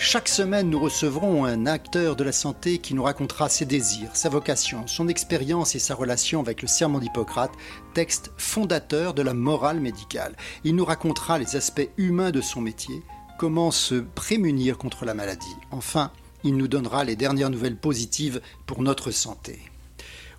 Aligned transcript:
Chaque 0.00 0.28
semaine, 0.28 0.70
nous 0.70 0.78
recevrons 0.78 1.44
un 1.44 1.66
acteur 1.66 2.14
de 2.14 2.22
la 2.22 2.30
santé 2.30 2.78
qui 2.78 2.94
nous 2.94 3.02
racontera 3.02 3.48
ses 3.48 3.64
désirs, 3.64 4.14
sa 4.14 4.28
vocation, 4.28 4.86
son 4.86 5.08
expérience 5.08 5.74
et 5.74 5.80
sa 5.80 5.96
relation 5.96 6.38
avec 6.38 6.62
le 6.62 6.68
Serment 6.68 7.00
d'Hippocrate, 7.00 7.50
texte 7.94 8.30
fondateur 8.36 9.12
de 9.12 9.22
la 9.22 9.34
morale 9.34 9.80
médicale. 9.80 10.36
Il 10.62 10.76
nous 10.76 10.84
racontera 10.84 11.40
les 11.40 11.56
aspects 11.56 11.90
humains 11.96 12.30
de 12.30 12.40
son 12.40 12.60
métier, 12.60 13.02
comment 13.38 13.72
se 13.72 13.96
prémunir 13.96 14.78
contre 14.78 15.04
la 15.04 15.14
maladie. 15.14 15.56
Enfin, 15.72 16.12
il 16.44 16.56
nous 16.56 16.68
donnera 16.68 17.02
les 17.02 17.16
dernières 17.16 17.50
nouvelles 17.50 17.76
positives 17.76 18.40
pour 18.66 18.82
notre 18.82 19.10
santé. 19.10 19.58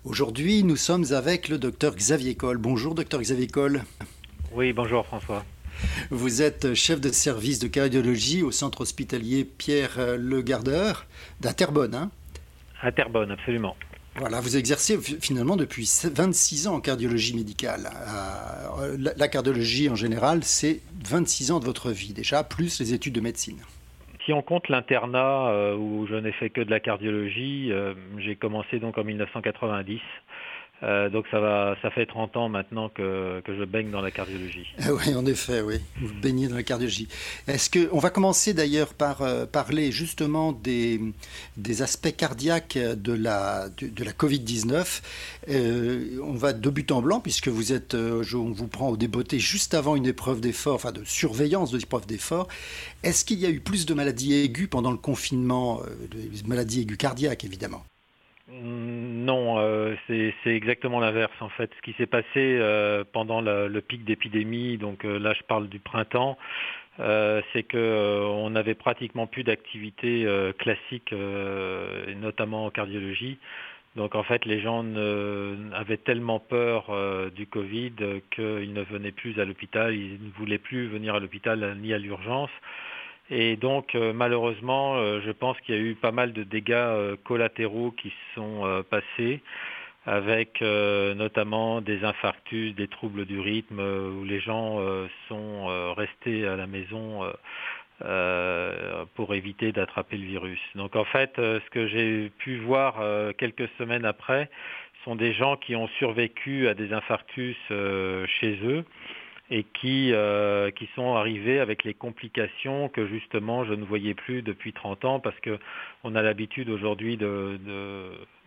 Aujourd'hui, 0.06 0.64
nous 0.64 0.76
sommes 0.76 1.12
avec 1.12 1.50
le 1.50 1.58
docteur 1.58 1.94
Xavier 1.94 2.34
Coll. 2.34 2.56
Bonjour, 2.56 2.94
docteur 2.94 3.20
Xavier 3.20 3.48
Coll. 3.48 3.84
Oui, 4.52 4.72
bonjour 4.72 5.04
François. 5.04 5.44
Vous 6.10 6.42
êtes 6.42 6.74
chef 6.74 7.00
de 7.00 7.10
service 7.10 7.58
de 7.58 7.68
cardiologie 7.68 8.42
au 8.42 8.50
centre 8.50 8.80
hospitalier 8.82 9.44
Pierre 9.44 10.16
Le 10.18 10.42
Gardeur 10.42 11.06
d'Interbonne. 11.40 11.94
Hein? 11.94 12.10
Interbonne, 12.82 13.30
absolument. 13.30 13.76
Voilà, 14.16 14.40
vous 14.40 14.56
exercez 14.56 14.98
finalement 14.98 15.56
depuis 15.56 15.88
26 16.12 16.66
ans 16.66 16.74
en 16.74 16.80
cardiologie 16.80 17.34
médicale. 17.34 17.88
Euh, 18.80 18.96
la 19.16 19.28
cardiologie 19.28 19.88
en 19.88 19.94
général, 19.94 20.42
c'est 20.42 20.80
26 21.08 21.52
ans 21.52 21.60
de 21.60 21.64
votre 21.64 21.90
vie 21.90 22.12
déjà, 22.12 22.42
plus 22.42 22.80
les 22.80 22.92
études 22.92 23.14
de 23.14 23.20
médecine. 23.20 23.58
Si 24.26 24.32
on 24.32 24.42
compte 24.42 24.68
l'internat 24.68 25.48
euh, 25.48 25.76
où 25.76 26.06
je 26.06 26.14
n'ai 26.14 26.32
fait 26.32 26.50
que 26.50 26.60
de 26.60 26.70
la 26.70 26.80
cardiologie, 26.80 27.72
euh, 27.72 27.94
j'ai 28.18 28.36
commencé 28.36 28.78
donc 28.78 28.98
en 28.98 29.04
1990 29.04 30.00
euh, 30.82 31.10
donc 31.10 31.26
ça 31.30 31.40
va, 31.40 31.76
ça 31.82 31.90
fait 31.90 32.06
30 32.06 32.36
ans 32.36 32.48
maintenant 32.48 32.88
que, 32.88 33.42
je 33.46 33.64
baigne 33.64 33.90
dans 33.90 34.00
la 34.00 34.10
cardiologie. 34.10 34.66
Oui, 34.90 35.14
en 35.14 35.26
effet, 35.26 35.60
oui. 35.60 35.80
Vous 36.00 36.12
baignez 36.20 36.48
dans 36.48 36.56
la 36.56 36.62
cardiologie. 36.62 37.08
Est-ce 37.46 37.68
que 37.68 37.88
on 37.92 37.98
va 37.98 38.10
commencer 38.10 38.54
d'ailleurs 38.54 38.94
par 38.94 39.22
euh, 39.22 39.46
parler 39.46 39.92
justement 39.92 40.52
des, 40.52 41.00
des 41.56 41.82
aspects 41.82 42.14
cardiaques 42.16 42.78
de 42.78 43.12
la 43.12 43.68
de, 43.68 44.04
la 44.04 44.12
Covid 44.12 44.40
19. 44.40 45.38
Euh, 45.48 46.18
on 46.22 46.32
va 46.32 46.52
de 46.52 46.70
but 46.70 46.90
en 46.92 47.02
blanc 47.02 47.20
puisque 47.20 47.48
vous 47.48 47.72
êtes, 47.72 47.94
on 47.94 48.50
vous 48.50 48.68
prend 48.68 48.88
au 48.88 48.96
débeauté 48.96 49.38
juste 49.38 49.74
avant 49.74 49.96
une 49.96 50.06
épreuve 50.06 50.40
d'effort, 50.40 50.74
enfin 50.74 50.92
de 50.92 51.04
surveillance 51.04 51.70
de 51.70 51.78
l'épreuve 51.78 52.06
d'effort. 52.06 52.48
Est-ce 53.02 53.24
qu'il 53.24 53.38
y 53.38 53.46
a 53.46 53.50
eu 53.50 53.60
plus 53.60 53.86
de 53.86 53.94
maladies 53.94 54.34
aiguës 54.34 54.68
pendant 54.68 54.90
le 54.90 54.98
confinement, 54.98 55.82
de 56.10 56.48
maladies 56.48 56.82
aiguës 56.82 56.98
cardiaques 56.98 57.44
évidemment? 57.44 57.84
Non, 59.30 59.58
euh, 59.58 59.94
c'est 60.08 60.34
exactement 60.56 60.98
l'inverse 60.98 61.40
en 61.40 61.50
fait. 61.50 61.70
Ce 61.76 61.82
qui 61.82 61.92
s'est 61.92 62.08
passé 62.08 62.26
euh, 62.36 63.04
pendant 63.12 63.40
le 63.40 63.80
pic 63.80 64.04
d'épidémie, 64.04 64.76
donc 64.76 65.04
euh, 65.04 65.20
là 65.20 65.34
je 65.34 65.44
parle 65.44 65.68
du 65.68 65.78
printemps, 65.78 66.36
c'est 66.98 67.62
que 67.62 68.24
on 68.26 68.50
n'avait 68.50 68.74
pratiquement 68.74 69.28
plus 69.28 69.44
d'activité 69.44 70.24
euh, 70.26 70.52
classique, 70.52 71.14
notamment 72.16 72.66
en 72.66 72.70
cardiologie. 72.70 73.38
Donc 73.94 74.16
en 74.16 74.24
fait, 74.24 74.44
les 74.46 74.60
gens 74.60 74.84
avaient 75.74 76.02
tellement 76.08 76.40
peur 76.40 76.90
du 77.30 77.46
Covid 77.46 77.92
qu'ils 78.34 78.72
ne 78.72 78.82
venaient 78.82 79.12
plus 79.12 79.38
à 79.38 79.44
l'hôpital, 79.44 79.94
ils 79.94 80.24
ne 80.24 80.30
voulaient 80.38 80.58
plus 80.58 80.88
venir 80.88 81.14
à 81.14 81.20
l'hôpital 81.20 81.76
ni 81.80 81.94
à 81.94 81.98
l'urgence. 81.98 82.50
Et 83.30 83.56
donc 83.56 83.94
euh, 83.94 84.12
malheureusement, 84.12 84.96
euh, 84.96 85.20
je 85.24 85.30
pense 85.30 85.58
qu'il 85.60 85.74
y 85.74 85.78
a 85.78 85.80
eu 85.80 85.94
pas 85.94 86.10
mal 86.10 86.32
de 86.32 86.42
dégâts 86.42 86.72
euh, 86.72 87.16
collatéraux 87.22 87.92
qui 87.92 88.12
sont 88.34 88.84
passés 88.90 89.40
avec 90.06 90.62
notamment 90.62 91.82
des 91.82 92.04
infarctus, 92.04 92.74
des 92.74 92.88
troubles 92.88 93.26
du 93.26 93.38
rythme, 93.38 93.80
où 93.80 94.24
les 94.24 94.40
gens 94.40 94.78
sont 95.28 95.66
restés 95.94 96.46
à 96.48 96.56
la 96.56 96.66
maison 96.66 97.20
pour 99.14 99.34
éviter 99.34 99.72
d'attraper 99.72 100.16
le 100.16 100.24
virus. 100.24 100.58
Donc 100.74 100.96
en 100.96 101.04
fait, 101.04 101.32
ce 101.36 101.70
que 101.70 101.86
j'ai 101.86 102.30
pu 102.38 102.56
voir 102.56 102.96
quelques 103.36 103.68
semaines 103.78 104.06
après 104.06 104.48
sont 105.04 105.16
des 105.16 105.34
gens 105.34 105.56
qui 105.56 105.76
ont 105.76 105.88
survécu 105.98 106.66
à 106.66 106.74
des 106.74 106.94
infarctus 106.94 107.56
chez 107.68 108.58
eux 108.64 108.84
et 109.50 109.64
qui, 109.64 110.12
euh, 110.12 110.70
qui 110.70 110.88
sont 110.94 111.14
arrivés 111.14 111.58
avec 111.58 111.82
les 111.82 111.94
complications 111.94 112.88
que 112.88 113.06
justement 113.06 113.64
je 113.64 113.74
ne 113.74 113.84
voyais 113.84 114.14
plus 114.14 114.42
depuis 114.42 114.72
30 114.72 115.04
ans 115.04 115.20
parce 115.20 115.38
que 115.40 115.58
on 116.04 116.14
a 116.14 116.22
l'habitude 116.22 116.70
aujourd'hui 116.70 117.16
de, 117.16 117.58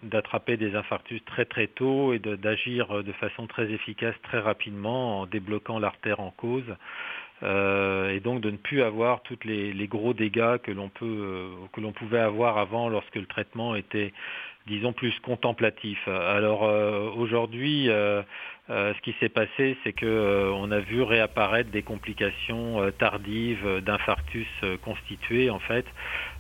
d'attraper 0.04 0.56
des 0.56 0.76
infarctus 0.76 1.24
très 1.26 1.46
très 1.46 1.68
tôt 1.68 2.14
et 2.14 2.20
d'agir 2.20 3.04
de, 3.04 3.12
façon 3.14 3.48
très 3.48 3.70
efficace 3.72 4.16
très 4.24 4.40
rapidement 4.40 5.22
en 5.22 5.26
débloquant 5.26 5.78
l'artère 5.78 6.22
en 6.22 6.32
cause 6.32 6.76
euh, 7.44 8.12
et 8.12 8.22
donc 8.22 8.40
de 8.40 8.52
ne 8.52 8.58
plus 8.58 8.82
avoir 8.82 9.22
tous 9.24 9.40
les, 9.44 9.74
les, 9.74 9.88
gros 9.88 10.14
dégâts 10.14 10.58
que 10.64 10.72
l'on 10.72 10.88
peut 10.88 11.06
euh, 11.06 11.50
que 11.74 11.82
l'on 11.82 11.92
pouvait 11.92 12.20
avoir 12.20 12.58
avant 12.58 12.88
lorsque 12.88 13.16
le 13.16 13.26
traitement 13.26 13.76
était 13.76 14.14
disons 14.68 14.94
plus 14.94 15.18
contemplatif. 15.20 16.08
Alors 16.08 16.64
euh, 16.64 17.10
aujourd'hui 17.16 17.90
euh, 18.70 18.94
ce 18.94 19.02
qui 19.02 19.14
s'est 19.20 19.30
passé, 19.30 19.76
c'est 19.84 19.92
que 19.92 20.06
euh, 20.06 20.52
on 20.54 20.72
a 20.72 20.80
vu 20.80 21.02
réapparaître 21.02 21.70
des 21.70 21.84
complications 21.84 22.82
euh, 22.82 22.92
tardives 22.92 23.82
d'infarctus 23.82 24.48
constitués 24.82 25.50
en 25.50 25.60
fait, 25.60 25.86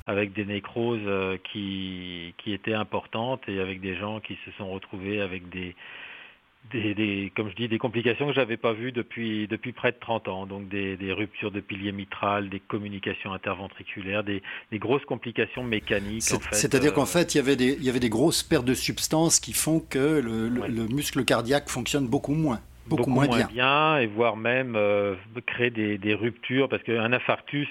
avec 0.07 0.31
des 0.31 0.45
nécroses 0.45 1.39
qui, 1.51 2.33
qui 2.37 2.53
étaient 2.53 2.73
importantes 2.73 3.41
et 3.49 3.59
avec 3.59 3.81
des 3.81 3.95
gens 3.95 4.21
qui 4.21 4.37
se 4.45 4.51
sont 4.51 4.69
retrouvés 4.69 5.19
avec 5.19 5.49
des 5.49 5.75
des, 6.71 7.31
comme 7.35 7.49
je 7.49 7.55
dis, 7.55 7.67
des 7.67 7.77
complications 7.77 8.27
que 8.27 8.33
j'avais 8.33 8.57
pas 8.57 8.73
vues 8.73 8.91
depuis, 8.91 9.47
depuis 9.47 9.73
près 9.73 9.91
de 9.91 9.97
30 9.99 10.27
ans. 10.27 10.45
Donc 10.45 10.69
des, 10.69 10.97
des 10.97 11.11
ruptures 11.11 11.51
de 11.51 11.59
pilier 11.59 11.91
mitral, 11.91 12.49
des 12.49 12.59
communications 12.59 13.33
interventriculaires, 13.33 14.23
des, 14.23 14.41
des 14.71 14.79
grosses 14.79 15.05
complications 15.05 15.63
mécaniques. 15.63 16.23
C'est-à-dire 16.51 16.91
en 16.93 16.95
qu'en 16.95 17.05
fait, 17.05 17.35
il 17.35 17.37
y, 17.37 17.41
avait 17.41 17.55
des, 17.55 17.73
il 17.73 17.83
y 17.83 17.89
avait 17.89 17.99
des 17.99 18.09
grosses 18.09 18.43
pertes 18.43 18.65
de 18.65 18.73
substances 18.73 19.39
qui 19.39 19.53
font 19.53 19.79
que 19.79 20.21
le, 20.21 20.49
le, 20.49 20.87
muscle 20.87 21.23
cardiaque 21.25 21.69
fonctionne 21.69 22.07
beaucoup 22.07 22.33
moins. 22.33 22.59
Beaucoup, 22.85 23.09
moins, 23.09 23.27
bien. 23.47 23.97
et 23.97 24.07
voire 24.07 24.35
même 24.35 24.75
euh, 24.75 25.15
créer 25.45 25.69
des, 25.69 25.97
des, 25.97 26.13
ruptures, 26.13 26.67
parce 26.67 26.83
qu'un 26.83 27.13
infarctus, 27.13 27.69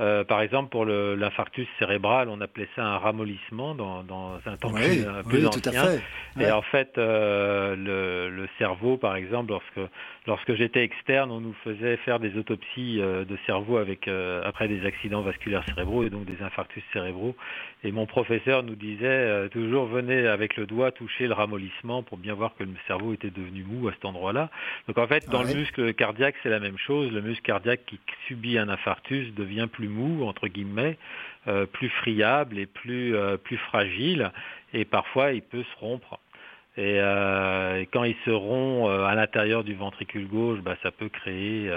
euh, 0.00 0.24
par 0.24 0.40
exemple, 0.40 0.70
pour 0.70 0.86
l'infarctus 0.86 1.68
cérébral, 1.78 2.28
on 2.28 2.40
appelait 2.40 2.68
ça 2.74 2.84
un 2.84 2.98
ramollissement 2.98 3.74
dans, 3.74 4.02
dans 4.02 4.38
un 4.46 4.56
temps 4.56 4.72
plus, 4.72 5.04
plus 5.28 5.46
ancien. 5.46 6.00
Et 6.40 6.50
en 6.50 6.62
fait, 6.62 6.96
euh, 6.96 7.76
le, 7.76 8.34
le, 8.34 8.48
cerveau, 8.58 8.96
par 8.96 9.16
exemple, 9.16 9.50
lorsque, 9.50 9.90
lorsque 10.26 10.54
j'étais 10.54 10.84
externe, 10.84 11.30
on 11.30 11.40
nous 11.40 11.54
faisait 11.64 11.96
faire 11.98 12.20
des 12.20 12.36
autopsies 12.36 13.00
euh, 13.00 13.24
de 13.24 13.36
cerveau 13.46 13.78
avec, 13.78 14.08
euh, 14.08 14.42
après 14.44 14.68
des 14.68 14.86
accidents 14.86 15.22
vasculaires 15.22 15.64
cérébraux 15.66 16.04
et 16.04 16.10
donc 16.10 16.24
des 16.24 16.42
infarctus 16.42 16.82
cérébraux. 16.92 17.34
Et 17.82 17.92
mon 17.92 18.06
professeur 18.06 18.62
nous 18.62 18.76
disait 18.76 19.06
euh, 19.06 19.48
toujours 19.48 19.86
venez 19.86 20.26
avec 20.26 20.56
le 20.56 20.66
doigt 20.66 20.92
toucher 20.92 21.26
le 21.26 21.34
ramollissement 21.34 22.02
pour 22.02 22.18
bien 22.18 22.34
voir 22.34 22.54
que 22.54 22.64
le 22.64 22.70
cerveau 22.86 23.12
était 23.12 23.30
devenu 23.30 23.64
mou 23.64 23.88
à 23.88 23.92
cet 23.92 24.04
endroit-là. 24.04 24.50
Donc 24.86 24.98
en 24.98 25.06
fait, 25.06 25.28
dans 25.28 25.42
le 25.42 25.54
muscle 25.54 25.94
cardiaque, 25.94 26.36
c'est 26.42 26.50
la 26.50 26.60
même 26.60 26.78
chose. 26.78 27.10
Le 27.12 27.22
muscle 27.22 27.42
cardiaque 27.42 27.80
qui 27.86 27.98
subit 28.28 28.58
un 28.58 28.68
infarctus 28.68 29.34
devient 29.34 29.68
plus 29.70 29.88
mou, 29.90 30.24
entre 30.26 30.48
guillemets, 30.48 30.96
euh, 31.48 31.66
plus 31.66 31.88
friable 31.88 32.58
et 32.58 32.66
plus, 32.66 33.14
euh, 33.14 33.36
plus 33.36 33.58
fragile, 33.58 34.30
et 34.72 34.84
parfois 34.84 35.32
il 35.32 35.42
peut 35.42 35.62
se 35.62 35.78
rompre. 35.78 36.18
Et, 36.76 37.00
euh, 37.00 37.80
et 37.80 37.86
quand 37.86 38.04
il 38.04 38.16
se 38.24 38.30
rompt 38.30 38.88
à 38.88 39.14
l'intérieur 39.14 39.64
du 39.64 39.74
ventricule 39.74 40.26
gauche, 40.28 40.60
bah, 40.60 40.76
ça 40.82 40.90
peut 40.90 41.08
créer 41.08 41.70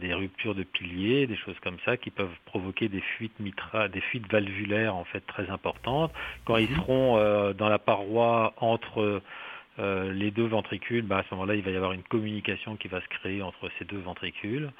des 0.00 0.14
ruptures 0.14 0.54
de 0.54 0.62
piliers, 0.62 1.26
des 1.26 1.36
choses 1.36 1.58
comme 1.60 1.78
ça, 1.84 1.96
qui 1.96 2.10
peuvent 2.10 2.28
provoquer 2.46 2.88
des 2.88 3.00
fuites 3.00 3.38
mitra, 3.40 3.88
des 3.88 4.00
fuites 4.00 4.30
valvulaires 4.30 4.94
en 4.94 5.04
fait 5.04 5.20
très 5.26 5.50
importantes. 5.50 6.12
Quand 6.44 6.56
ils 6.56 6.70
mhm. 6.70 6.76
seront 6.76 7.52
dans 7.54 7.68
la 7.68 7.78
paroi 7.78 8.54
entre 8.58 9.22
euh, 9.80 10.12
les 10.12 10.30
deux 10.30 10.46
ventricules, 10.46 11.04
bah, 11.04 11.18
à 11.18 11.22
ce 11.22 11.34
moment-là, 11.34 11.54
il 11.54 11.62
va 11.62 11.70
y 11.70 11.76
avoir 11.76 11.92
une 11.92 12.02
communication 12.02 12.76
qui 12.76 12.88
va 12.88 13.00
se 13.00 13.08
créer 13.08 13.40
entre 13.40 13.70
ces 13.78 13.84
deux 13.84 13.98
ventricules, 13.98 14.70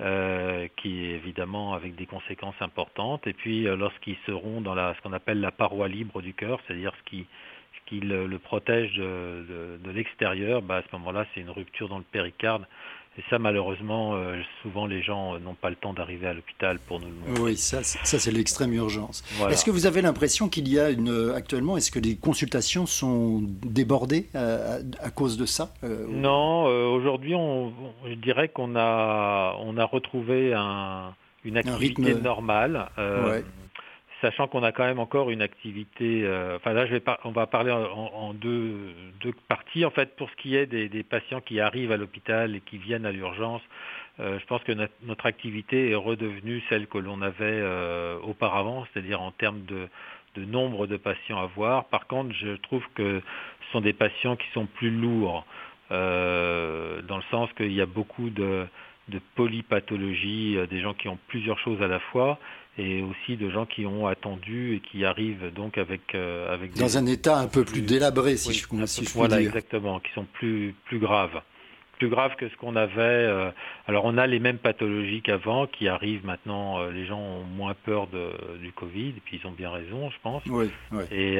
euh, 0.00 0.68
qui 0.76 1.06
évidemment 1.06 1.74
avec 1.74 1.96
des 1.96 2.06
conséquences 2.06 2.60
importantes. 2.60 3.26
Et 3.26 3.32
puis, 3.32 3.66
euh, 3.66 3.76
lorsqu'ils 3.76 4.16
seront 4.26 4.60
dans 4.60 4.74
la, 4.74 4.94
ce 4.94 5.00
qu'on 5.02 5.12
appelle 5.12 5.40
la 5.40 5.50
paroi 5.50 5.88
libre 5.88 6.22
du 6.22 6.34
cœur, 6.34 6.60
c'est-à-dire 6.66 6.92
ce 6.98 7.10
qui, 7.10 7.26
ce 7.74 7.90
qui 7.90 8.00
le, 8.00 8.38
protège 8.38 8.94
de, 8.94 9.44
de, 9.48 9.78
de 9.82 9.90
l'extérieur, 9.90 10.62
bah, 10.62 10.76
à 10.76 10.82
ce 10.82 10.88
moment-là, 10.92 11.26
c'est 11.34 11.40
une 11.40 11.50
rupture 11.50 11.88
dans 11.88 11.98
le 11.98 12.04
péricarde 12.04 12.66
Et 13.18 13.22
ça, 13.30 13.38
malheureusement, 13.38 14.14
souvent 14.62 14.86
les 14.86 15.02
gens 15.02 15.40
n'ont 15.40 15.54
pas 15.54 15.70
le 15.70 15.76
temps 15.76 15.92
d'arriver 15.92 16.28
à 16.28 16.34
l'hôpital 16.34 16.78
pour 16.78 17.00
nous 17.00 17.08
le 17.08 17.14
montrer. 17.14 17.42
Oui, 17.42 17.56
ça, 17.56 17.82
ça 17.82 18.18
c'est 18.18 18.30
l'extrême 18.30 18.72
urgence. 18.72 19.24
Est-ce 19.50 19.64
que 19.64 19.72
vous 19.72 19.86
avez 19.86 20.02
l'impression 20.02 20.48
qu'il 20.48 20.68
y 20.68 20.78
a 20.78 20.90
une 20.90 21.32
actuellement, 21.34 21.76
est-ce 21.76 21.90
que 21.90 21.98
les 21.98 22.16
consultations 22.16 22.86
sont 22.86 23.42
débordées 23.42 24.26
à, 24.34 25.10
cause 25.10 25.36
de 25.36 25.46
ça 25.46 25.74
Non, 25.82 26.64
aujourd'hui, 26.64 27.34
on, 27.34 27.72
je 28.06 28.14
dirais 28.14 28.48
qu'on 28.48 28.76
a, 28.76 29.56
on 29.60 29.76
a 29.78 29.84
retrouvé 29.84 30.54
un, 30.54 31.12
une 31.44 31.56
activité 31.56 32.14
normale. 32.14 32.88
Sachant 34.20 34.48
qu'on 34.48 34.64
a 34.64 34.72
quand 34.72 34.84
même 34.84 34.98
encore 34.98 35.30
une 35.30 35.42
activité, 35.42 36.22
euh, 36.24 36.56
enfin 36.56 36.72
là 36.72 36.86
je 36.86 36.92
vais 36.92 37.02
on 37.22 37.30
va 37.30 37.46
parler 37.46 37.70
en, 37.70 38.34
deux, 38.34 38.92
parties. 39.46 39.84
En 39.84 39.90
fait, 39.90 40.16
pour 40.16 40.28
ce 40.30 40.36
qui 40.36 40.56
est 40.56 40.66
des, 40.66 41.02
patients 41.04 41.40
qui 41.40 41.60
arrivent 41.60 41.92
à 41.92 41.96
l'hôpital 41.96 42.56
et 42.56 42.60
qui 42.60 42.78
viennent 42.78 43.06
à 43.06 43.12
l'urgence, 43.12 43.62
euh, 44.18 44.40
je 44.40 44.46
pense 44.46 44.62
que 44.64 44.72
notre, 44.72 45.26
activité 45.26 45.90
est 45.90 45.94
redevenue 45.94 46.60
celle 46.68 46.88
que 46.88 46.98
l'on 46.98 47.22
avait 47.22 47.44
euh, 47.44 48.18
auparavant, 48.22 48.86
c'est-à-dire 48.92 49.22
en 49.22 49.30
termes 49.30 49.64
de, 49.66 49.88
de, 50.34 50.44
nombre 50.44 50.88
de 50.88 50.96
patients 50.96 51.38
à 51.38 51.46
voir. 51.46 51.84
Par 51.84 52.08
contre, 52.08 52.34
je 52.34 52.56
trouve 52.56 52.84
que 52.96 53.22
ce 53.66 53.72
sont 53.72 53.80
des 53.80 53.92
patients 53.92 54.34
qui 54.34 54.48
sont 54.52 54.66
plus 54.66 54.90
lourds, 54.90 55.46
dans 55.90 57.16
le 57.16 57.22
sens 57.30 57.52
qu'il 57.52 57.72
y 57.72 57.80
a 57.80 57.86
beaucoup 57.86 58.30
de, 58.30 58.66
de 59.08 59.20
polypathologie, 59.36 60.58
des 60.68 60.80
gens 60.80 60.92
qui 60.92 61.08
ont 61.08 61.18
plusieurs 61.28 61.58
choses 61.60 61.80
à 61.82 61.86
la 61.86 62.00
fois 62.00 62.38
et 62.78 63.02
aussi 63.02 63.36
de 63.36 63.50
gens 63.50 63.66
qui 63.66 63.84
ont 63.86 64.06
attendu 64.06 64.76
et 64.76 64.80
qui 64.80 65.04
arrivent 65.04 65.52
donc 65.54 65.76
avec 65.76 66.14
euh, 66.14 66.52
avec 66.52 66.74
dans 66.74 66.96
un 66.96 67.06
état 67.06 67.38
un 67.38 67.48
peu 67.48 67.64
plus, 67.64 67.82
délabré 67.82 68.36
si 68.36 68.52
je, 68.52 68.86
si 68.86 69.04
je 69.04 69.12
voilà, 69.12 69.38
dire. 69.38 69.48
exactement 69.48 69.98
qui 70.00 70.12
sont 70.12 70.26
plus 70.32 70.74
plus 70.84 70.98
graves. 70.98 71.40
Plus 71.98 72.08
graves 72.08 72.36
que 72.36 72.48
ce 72.48 72.56
qu'on 72.56 72.76
avait 72.76 73.00
euh, 73.00 73.50
alors 73.88 74.04
on 74.04 74.16
a 74.16 74.28
les 74.28 74.38
mêmes 74.38 74.58
pathologies 74.58 75.22
qu'avant 75.22 75.66
qui 75.66 75.88
arrivent 75.88 76.24
maintenant 76.24 76.78
euh, 76.78 76.92
les 76.92 77.04
gens 77.06 77.18
ont 77.18 77.42
moins 77.42 77.74
peur 77.74 78.06
de, 78.06 78.30
du 78.58 78.70
Covid 78.70 79.08
et 79.08 79.22
puis 79.24 79.40
ils 79.42 79.46
ont 79.48 79.52
bien 79.52 79.70
raison 79.70 80.08
je 80.10 80.16
pense. 80.22 80.42
Oui, 80.46 80.70
et 81.10 81.38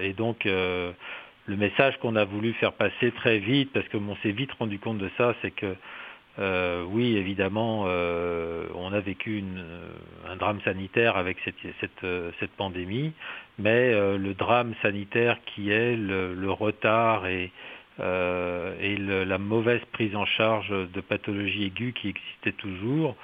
et 0.00 0.12
donc 0.14 0.44
le 0.44 1.56
message 1.56 1.98
qu'on 2.00 2.16
a 2.16 2.24
voulu 2.24 2.54
faire 2.54 2.72
passer 2.72 3.12
très 3.12 3.38
vite 3.38 3.70
parce 3.74 3.86
que 3.88 3.98
on 3.98 4.16
s'est 4.22 4.32
vite 4.32 4.52
rendu 4.52 4.78
compte 4.78 4.98
de 4.98 5.10
ça 5.18 5.34
c'est 5.42 5.50
que 5.50 5.76
euh, 6.40 6.84
oui, 6.88 7.16
évidemment, 7.16 7.84
euh, 7.86 8.66
on 8.74 8.92
a 8.92 9.00
vécu 9.00 9.44
un 10.26 10.36
drame 10.36 10.60
sanitaire 10.62 11.16
avec 11.16 11.36
cette, 11.44 12.50
pandémie, 12.56 13.12
mais 13.58 13.92
euh, 13.92 14.16
le 14.16 14.32
drame 14.32 14.74
sanitaire 14.80 15.38
qui 15.46 15.70
est 15.70 15.96
le, 15.96 16.50
retard 16.50 17.26
et, 17.26 17.52
la 17.98 19.38
mauvaise 19.38 19.82
prise 19.92 20.16
en 20.16 20.24
charge 20.24 20.70
de 20.70 21.00
pathologies 21.02 21.64
aiguës 21.64 21.92
qui 21.92 22.08
existaient 22.08 22.52
toujours, 22.52 23.16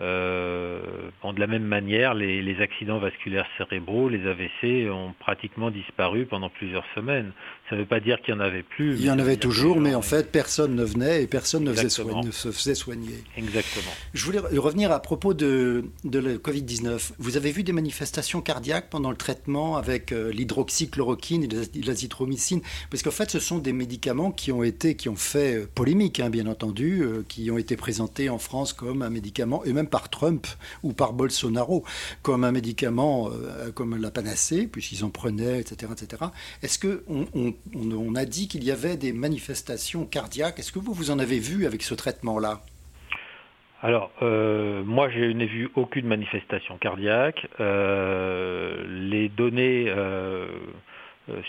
euh, 0.00 0.80
de 1.24 1.40
la 1.40 1.46
même 1.46 1.64
manière, 1.64 2.14
les, 2.14 2.60
accidents 2.60 2.98
vasculaires 2.98 3.46
cérébraux, 3.56 4.08
les 4.08 4.26
AVC, 4.26 4.90
ont 4.90 5.12
pratiquement 5.18 5.70
disparu 5.70 6.26
pendant 6.26 6.48
plusieurs 6.48 6.84
semaines. 6.94 7.32
Ça 7.68 7.76
ne 7.76 7.82
veut 7.82 7.86
pas 7.86 8.00
dire 8.00 8.18
qu'il 8.24 8.34
n'y 8.34 8.40
en 8.40 8.44
avait 8.44 8.62
plus. 8.62 8.96
Il 8.96 9.04
y 9.04 9.10
en 9.10 9.18
avait 9.18 9.36
toujours, 9.36 9.80
mais 9.80 9.94
en 9.94 10.02
fait, 10.02 10.32
personne 10.32 10.74
ne 10.74 10.84
venait 10.84 11.22
et 11.22 11.26
personne 11.26 11.64
ne, 11.64 11.72
faisait 11.72 11.88
se 11.90 12.50
faisait 12.50 12.74
soigner. 12.74 13.22
Exactement. 13.36 13.90
Je 14.14 14.24
voulais 14.24 14.38
revenir 14.38 14.90
à 14.90 15.00
propos 15.00 15.34
de, 15.34 15.84
de 16.04 16.18
la 16.18 16.34
Covid-19. 16.34 17.12
Vous 17.18 17.36
avez 17.36 17.52
vu 17.52 17.62
des 17.62 17.72
manifestations 17.72 18.40
cardiaques 18.40 18.88
pendant 18.90 19.10
le 19.10 19.16
traitement 19.16 19.76
avec 19.76 20.12
euh, 20.12 20.32
l'hydroxychloroquine 20.32 21.44
et 21.44 21.80
l'azithromycine? 21.84 22.62
Parce 22.90 23.02
qu'en 23.02 23.10
fait, 23.10 23.30
ce 23.30 23.38
sont 23.38 23.58
des 23.58 23.72
médicaments 23.72 24.32
qui 24.32 24.50
ont 24.50 24.62
été, 24.62 24.94
qui 24.94 25.08
ont 25.08 25.16
fait 25.16 25.56
euh, 25.56 25.68
polémique, 25.74 26.20
hein, 26.20 26.30
bien 26.30 26.46
entendu, 26.46 27.04
qui 27.28 27.50
ont 27.50 27.58
été 27.58 27.76
présentés 27.76 28.30
en 28.30 28.38
France 28.38 28.72
comme 28.72 29.02
un 29.02 29.10
médicament, 29.10 29.64
et 29.64 29.72
même 29.72 29.88
par 29.88 30.08
Trump 30.08 30.46
ou 30.82 30.92
par 30.92 31.12
Bolsonaro 31.12 31.84
comme 32.22 32.44
un 32.44 32.52
médicament, 32.52 33.30
euh, 33.30 33.70
comme 33.72 33.96
la 33.96 34.10
panacée, 34.10 34.66
puisqu'ils 34.66 35.04
en 35.04 35.10
prenaient, 35.10 35.60
etc. 35.60 35.92
etc. 35.92 36.24
Est-ce 36.62 36.78
qu'on 36.78 37.26
on, 37.34 37.54
a 38.16 38.24
dit 38.24 38.48
qu'il 38.48 38.64
y 38.64 38.70
avait 38.70 38.96
des 38.96 39.12
manifestations 39.12 40.06
cardiaques 40.06 40.58
Est-ce 40.58 40.72
que 40.72 40.78
vous, 40.78 40.92
vous 40.92 41.10
en 41.10 41.18
avez 41.18 41.38
vu 41.38 41.66
avec 41.66 41.82
ce 41.82 41.94
traitement-là? 41.94 42.60
Alors, 43.80 44.10
euh, 44.22 44.82
moi, 44.84 45.08
je 45.08 45.20
n'ai 45.20 45.46
vu 45.46 45.70
aucune 45.76 46.06
manifestation 46.06 46.78
cardiaque. 46.78 47.46
Euh, 47.60 48.84
les 48.88 49.28
données 49.28 49.92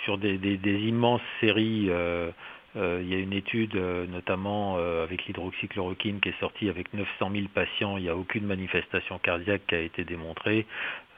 sur 0.03 0.17
des, 0.17 0.37
immenses 0.63 1.21
séries 1.41 1.89
euh, 2.75 2.99
il 3.01 3.11
y 3.11 3.15
a 3.15 3.19
une 3.19 3.33
étude 3.33 3.75
euh, 3.75 4.05
notamment 4.05 4.75
euh, 4.77 5.03
avec 5.03 5.25
l'hydroxychloroquine 5.25 6.19
qui 6.19 6.29
est 6.29 6.39
sortie 6.39 6.69
avec 6.69 6.93
900 6.93 7.31
000 7.31 7.47
patients. 7.53 7.97
Il 7.97 8.03
n'y 8.03 8.09
a 8.09 8.15
aucune 8.15 8.45
manifestation 8.45 9.17
cardiaque 9.17 9.63
qui 9.67 9.75
a 9.75 9.79
été 9.79 10.03
démontrée. 10.03 10.65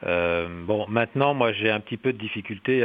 bon, 0.02 0.86
maintenant, 0.88 1.34
moi, 1.34 1.52
j'ai 1.52 1.70
un 1.70 1.80
petit 1.80 1.96
peu 1.96 2.12
de 2.12 2.18
difficulté. 2.18 2.82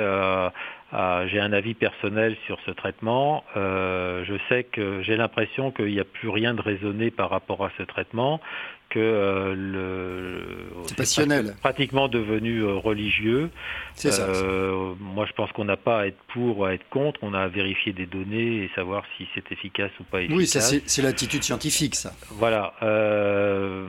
J'ai 0.92 1.40
un 1.40 1.54
avis 1.54 1.74
personnel 1.74 2.36
sur 2.46 2.58
ce 2.66 2.72
traitement. 2.72 3.44
je 3.56 4.38
sais 4.50 4.64
que 4.64 5.02
j'ai 5.04 5.18
l'impression 5.18 5.72
qu'il 5.72 5.88
n'y 5.88 6.00
a 6.00 6.06
plus 6.06 6.30
rien 6.30 6.54
de 6.54 6.62
raisonné 6.62 7.12
par 7.12 7.30
rapport 7.30 7.66
à 7.66 7.72
ce 7.78 7.84
traitement 7.84 8.40
que 8.90 9.00
euh, 9.00 9.56
le 9.56 10.96
passionnel 10.96 11.56
pratiquement 11.62 12.08
devenu 12.08 12.60
euh, 12.60 12.76
religieux. 12.76 13.50
C'est 13.94 14.12
ça. 14.12 14.24
Euh, 14.24 14.94
moi, 15.00 15.26
je 15.26 15.34
pense 15.34 15.52
qu'on 15.52 15.66
n'a 15.66 15.78
pas 15.78 16.02
à 16.02 16.08
être 16.08 16.18
pour 16.34 16.60
ou 16.60 16.66
à 16.66 16.74
être 16.74 16.88
contre. 16.90 17.20
On 17.24 17.34
a 17.34 17.42
à 17.42 17.48
vérifier 17.48 17.94
des 17.94 18.06
données 18.06 18.64
et 18.64 18.70
savoir 18.76 19.04
si 19.18 19.28
c'est 19.36 19.52
efficace 19.52 19.92
ou 20.00 20.04
pas 20.04 20.22
efficace. 20.22 20.38
Oui, 20.38 20.48
ça 20.48 20.62
c'est 20.62 21.02
l'attitude 21.02 21.44
scientifique, 21.44 21.96
ça. 21.96 22.14
Voilà. 22.32 22.74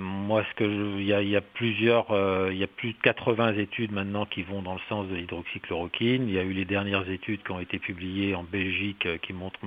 moi, 0.01 0.45
ce 0.51 0.55
que 0.57 0.65
il 0.99 1.05
y, 1.05 1.31
y 1.31 1.37
a, 1.37 1.41
plusieurs, 1.41 2.07
il 2.51 2.59
y 2.59 2.65
a 2.65 2.69
plus 2.69 2.93
de 2.93 2.99
80 3.03 3.55
études 3.55 3.93
maintenant 3.93 4.27
qui 4.27 4.43
vont 4.43 4.63
dans 4.63 4.75
le 4.75 4.81
sens 4.89 5.07
de 5.09 5.15
l'hydroxychloroquine. 5.15 6.29
Il 6.29 6.35
y 6.35 6.39
a 6.39 6.43
eu 6.43 6.53
les 6.53 6.65
dernières 6.65 6.88
études 7.09 7.43
qui 7.43 7.51
ont 7.53 7.61
été 7.61 7.79
publiées 7.79 8.35
en 8.35 8.45
Belgique 8.45 9.07
qui 9.23 9.33
montrent 9.33 9.59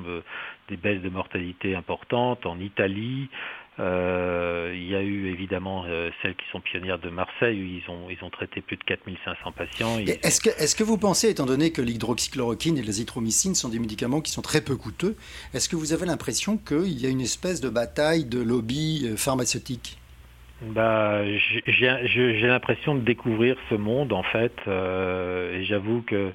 des 0.69 0.77
baisses 0.77 1.01
de 1.01 1.09
mortalité 1.09 1.75
importantes, 1.75 2.45
en 2.45 2.59
Italie. 2.59 3.29
Euh, 3.79 4.71
il 4.75 4.87
y 4.87 4.95
a 4.95 5.01
eu 5.01 5.27
évidemment 5.27 5.85
euh, 5.87 6.09
celles 6.21 6.35
qui 6.35 6.45
sont 6.51 6.59
pionnières 6.59 6.99
de 6.99 7.09
Marseille, 7.09 7.59
où 7.59 7.65
ils 7.65 7.89
ont, 7.89 8.09
ils 8.09 8.23
ont 8.23 8.29
traité 8.29 8.61
plus 8.61 8.75
de 8.75 8.83
4500 8.83 9.51
patients. 9.53 9.97
Est-ce 9.99 10.41
que, 10.41 10.49
est 10.49 10.77
que 10.77 10.83
vous 10.83 10.97
pensez, 10.97 11.29
étant 11.29 11.45
donné 11.45 11.71
que 11.71 11.81
l'hydroxychloroquine 11.81 12.77
et 12.77 12.83
l'azithromycine 12.83 13.55
sont 13.55 13.69
des 13.69 13.79
médicaments 13.79 14.21
qui 14.21 14.31
sont 14.31 14.41
très 14.41 14.61
peu 14.61 14.75
coûteux, 14.75 15.15
est-ce 15.53 15.69
que 15.69 15.75
vous 15.75 15.93
avez 15.93 16.05
l'impression 16.05 16.57
qu'il 16.57 16.99
y 16.99 17.05
a 17.05 17.09
une 17.09 17.21
espèce 17.21 17.61
de 17.61 17.69
bataille 17.69 18.25
de 18.25 18.41
lobby 18.41 19.03
euh, 19.05 19.15
pharmaceutique? 19.15 19.97
Bah, 20.61 21.23
j'ai 21.65 22.47
l'impression 22.47 22.93
de 22.93 22.99
découvrir 22.99 23.55
ce 23.71 23.75
monde 23.75 24.13
en 24.13 24.21
fait, 24.21 24.53
et 24.67 25.63
j'avoue 25.63 26.03
que 26.03 26.33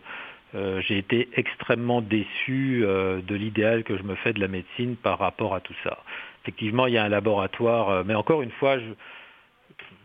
j'ai 0.81 0.99
été 0.99 1.29
extrêmement 1.35 2.01
déçu 2.01 2.81
de 2.83 3.35
l'idéal 3.35 3.85
que 3.85 3.97
je 3.97 4.03
me 4.03 4.15
fais 4.17 4.33
de 4.33 4.41
la 4.41 4.49
médecine 4.49 4.97
par 4.97 5.19
rapport 5.19 5.55
à 5.55 5.61
tout 5.61 5.75
ça. 5.85 5.99
Effectivement, 6.47 6.87
il 6.87 6.95
y 6.95 6.99
a 6.99 7.03
un 7.03 7.09
laboratoire, 7.09 7.91
euh, 7.91 8.03
mais 8.07 8.15
encore 8.15 8.41
une 8.41 8.53
fois, 8.53 8.77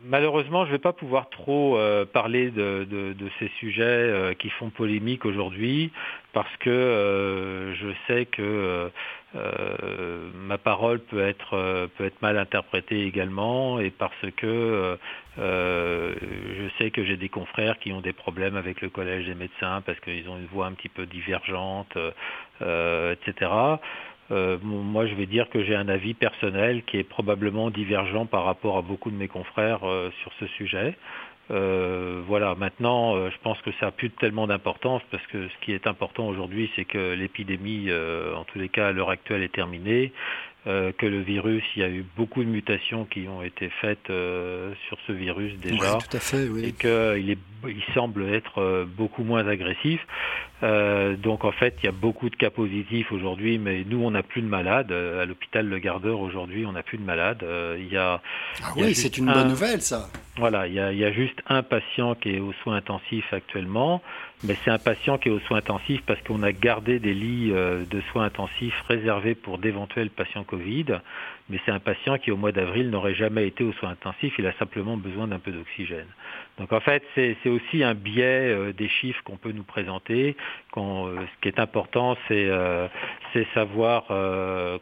malheureusement, 0.04 0.66
je 0.66 0.72
ne 0.72 0.76
vais 0.78 0.82
pas 0.82 0.92
pouvoir 0.92 1.30
trop 1.30 1.78
euh, 1.78 2.04
parler 2.04 2.50
de, 2.50 3.16
ces 3.38 3.48
sujets 3.60 3.84
euh, 3.84 4.34
qui 4.34 4.50
font 4.50 4.72
polémique 4.72 5.24
aujourd'hui, 5.24 5.92
parce 6.34 6.50
que 6.58 7.74
je 7.80 7.88
sais 8.08 8.26
que 8.26 8.90
ma 9.34 10.58
parole 10.58 11.00
peut 11.00 11.22
être, 11.22 11.88
peut 11.98 12.06
être 12.06 12.22
mal 12.22 12.38
interprétée 12.38 13.06
également, 13.06 13.80
et 13.80 13.90
parce 13.90 14.26
que 14.38 14.98
je 15.38 16.70
sais 16.78 16.92
que 16.92 17.06
j'ai 17.06 17.18
des 17.18 17.30
confrères 17.30 17.80
qui 17.80 17.94
ont 17.94 18.02
des 18.02 18.14
problèmes 18.14 18.58
avec 18.58 18.82
le 18.82 18.90
collège 18.90 19.26
des 19.28 19.36
médecins, 19.36 19.82
parce 19.86 20.00
qu'ils 20.02 20.28
ont 20.28 20.38
une 20.38 20.48
voix 20.48 20.66
un 20.66 20.74
petit 20.74 20.90
peu 20.90 21.06
divergente, 21.06 21.98
etc. 22.60 23.78
Euh, 24.32 24.58
moi, 24.62 25.08
je 25.08 25.16
vais 25.16 25.26
dire 25.26 25.50
que 25.50 25.64
j'ai 25.64 25.76
un 25.76 25.90
avis 25.90 26.14
personnel 26.14 26.84
qui 26.84 26.98
est 26.98 27.04
probablement 27.04 27.70
divergent 27.70 28.26
par 28.26 28.46
rapport 28.46 28.78
à 28.78 28.82
beaucoup 28.82 29.12
de 29.12 29.16
mes 29.16 29.28
confrères 29.28 29.84
euh, 29.84 30.10
sur 30.22 30.32
ce 30.40 30.48
sujet. 30.48 30.96
Euh, 31.50 32.22
voilà, 32.28 32.56
maintenant, 32.56 33.30
je 33.30 33.38
pense 33.44 33.60
que 33.62 33.72
ça 33.80 33.88
n'a 33.88 33.92
plus 33.92 34.10
tellement 34.12 34.48
d'importance 34.48 35.02
parce 35.12 35.26
que 35.28 35.48
ce 35.48 35.66
qui 35.66 35.74
est 35.74 35.88
important 35.88 36.28
aujourd'hui, 36.28 36.70
c'est 36.76 36.86
que 36.86 37.14
l'épidémie, 37.14 37.90
en 37.92 38.44
tous 38.46 38.60
les 38.60 38.70
cas 38.70 38.88
à 38.88 38.92
l'heure 38.92 39.10
actuelle, 39.10 39.44
est 39.44 39.54
terminée. 39.54 40.14
Euh, 40.68 40.92
que 40.96 41.08
le 41.08 41.22
virus, 41.22 41.64
il 41.76 41.82
y 41.82 41.84
a 41.84 41.90
eu 41.90 42.06
beaucoup 42.16 42.44
de 42.44 42.48
mutations 42.48 43.06
qui 43.06 43.28
ont 43.28 43.42
été 43.42 43.72
faites 43.82 44.12
euh, 44.12 44.72
sur 44.88 45.00
ce 45.08 45.12
virus 45.12 45.58
déjà, 45.58 45.98
tout 45.98 46.16
à 46.16 46.20
fait, 46.20 46.48
oui. 46.50 46.66
et 46.66 46.72
qu'il 46.72 47.36
il 47.68 47.94
semble 47.96 48.32
être 48.32 48.60
euh, 48.60 48.86
beaucoup 48.86 49.24
moins 49.24 49.48
agressif. 49.48 50.00
donc 50.62 51.46
en 51.46 51.52
fait, 51.52 51.78
il 51.82 51.88
y 51.88 51.90
a 51.90 51.92
beaucoup 51.92 52.30
de 52.30 52.36
cas 52.36 52.52
positifs 52.52 53.12
aujourd'hui, 53.12 53.58
mais 53.58 53.84
nous, 53.90 54.04
on 54.04 54.12
n'a 54.12 54.22
plus 54.22 54.44
de 54.44 54.48
malades. 54.48 54.92
À 54.92 55.26
l'hôpital 55.26 55.68
Le 55.68 55.80
Gardeur 55.80 56.20
aujourd'hui, 56.20 56.64
on 56.68 56.74
n'a 56.74 56.84
plus 56.84 57.00
de 57.00 57.04
malades. 57.04 57.44
il 57.80 57.92
y 57.92 57.98
a, 57.98 58.22
ah 58.62 58.74
oui, 58.78 58.94
c'est 58.94 59.18
une 59.18 59.34
bonne 59.34 59.48
nouvelle, 59.48 59.82
ça. 59.82 60.10
Voilà, 60.38 60.68
il 60.68 60.74
y, 60.74 60.80
a, 60.80 61.12
juste 61.12 61.42
un 61.48 61.64
patient 61.64 62.14
qui 62.14 62.36
est 62.36 62.40
aux 62.40 62.54
soins 62.62 62.76
intensifs 62.76 63.34
actuellement, 63.34 64.02
mais 64.44 64.56
c'est 64.64 64.72
un 64.72 64.80
patient 64.80 65.18
qui 65.18 65.30
est 65.30 65.32
aux 65.32 65.40
soins 65.42 65.60
intensifs 65.60 66.02
parce 66.06 66.20
qu'on 66.22 66.42
a 66.42 66.52
gardé 66.52 67.00
des 67.00 67.14
lits 67.14 67.52
euh, 67.52 67.86
de 67.86 68.02
soins 68.12 68.26
intensifs 68.26 68.80
réservés 68.88 69.36
pour 69.36 69.60
d'éventuels 69.60 70.10
patients 70.10 70.44
Covid, 70.44 70.86
mais 71.50 71.60
c'est 71.64 71.72
un 71.72 71.80
patient 71.80 72.18
qui 72.18 72.32
au 72.32 72.38
mois 72.38 72.52
d'avril 72.52 72.90
n'aurait 72.90 73.14
jamais 73.14 73.48
été 73.48 73.64
aux 73.64 73.74
soins 73.74 73.92
intensifs, 73.92 74.34
il 74.40 74.48
a 74.48 74.54
simplement 74.54 74.98
besoin 74.98 75.28
d'un 75.28 75.38
peu 75.38 75.52
d'oxygène. 75.52 76.08
Donc 76.58 76.74
en 76.74 76.80
fait, 76.80 77.04
c'est 77.14 77.50
aussi 77.50 77.84
un 77.84 77.94
biais 77.94 78.50
euh, 78.50 78.74
des 78.74 78.90
chiffres 78.90 79.22
qu'on 79.24 79.38
peut 79.38 79.52
nous 79.52 79.64
présenter. 79.64 80.36
Euh, 80.76 81.16
ce 81.18 81.42
qui 81.42 81.48
est 81.48 81.60
important, 81.60 82.18
c'est 82.28 82.50
savoir 83.54 84.06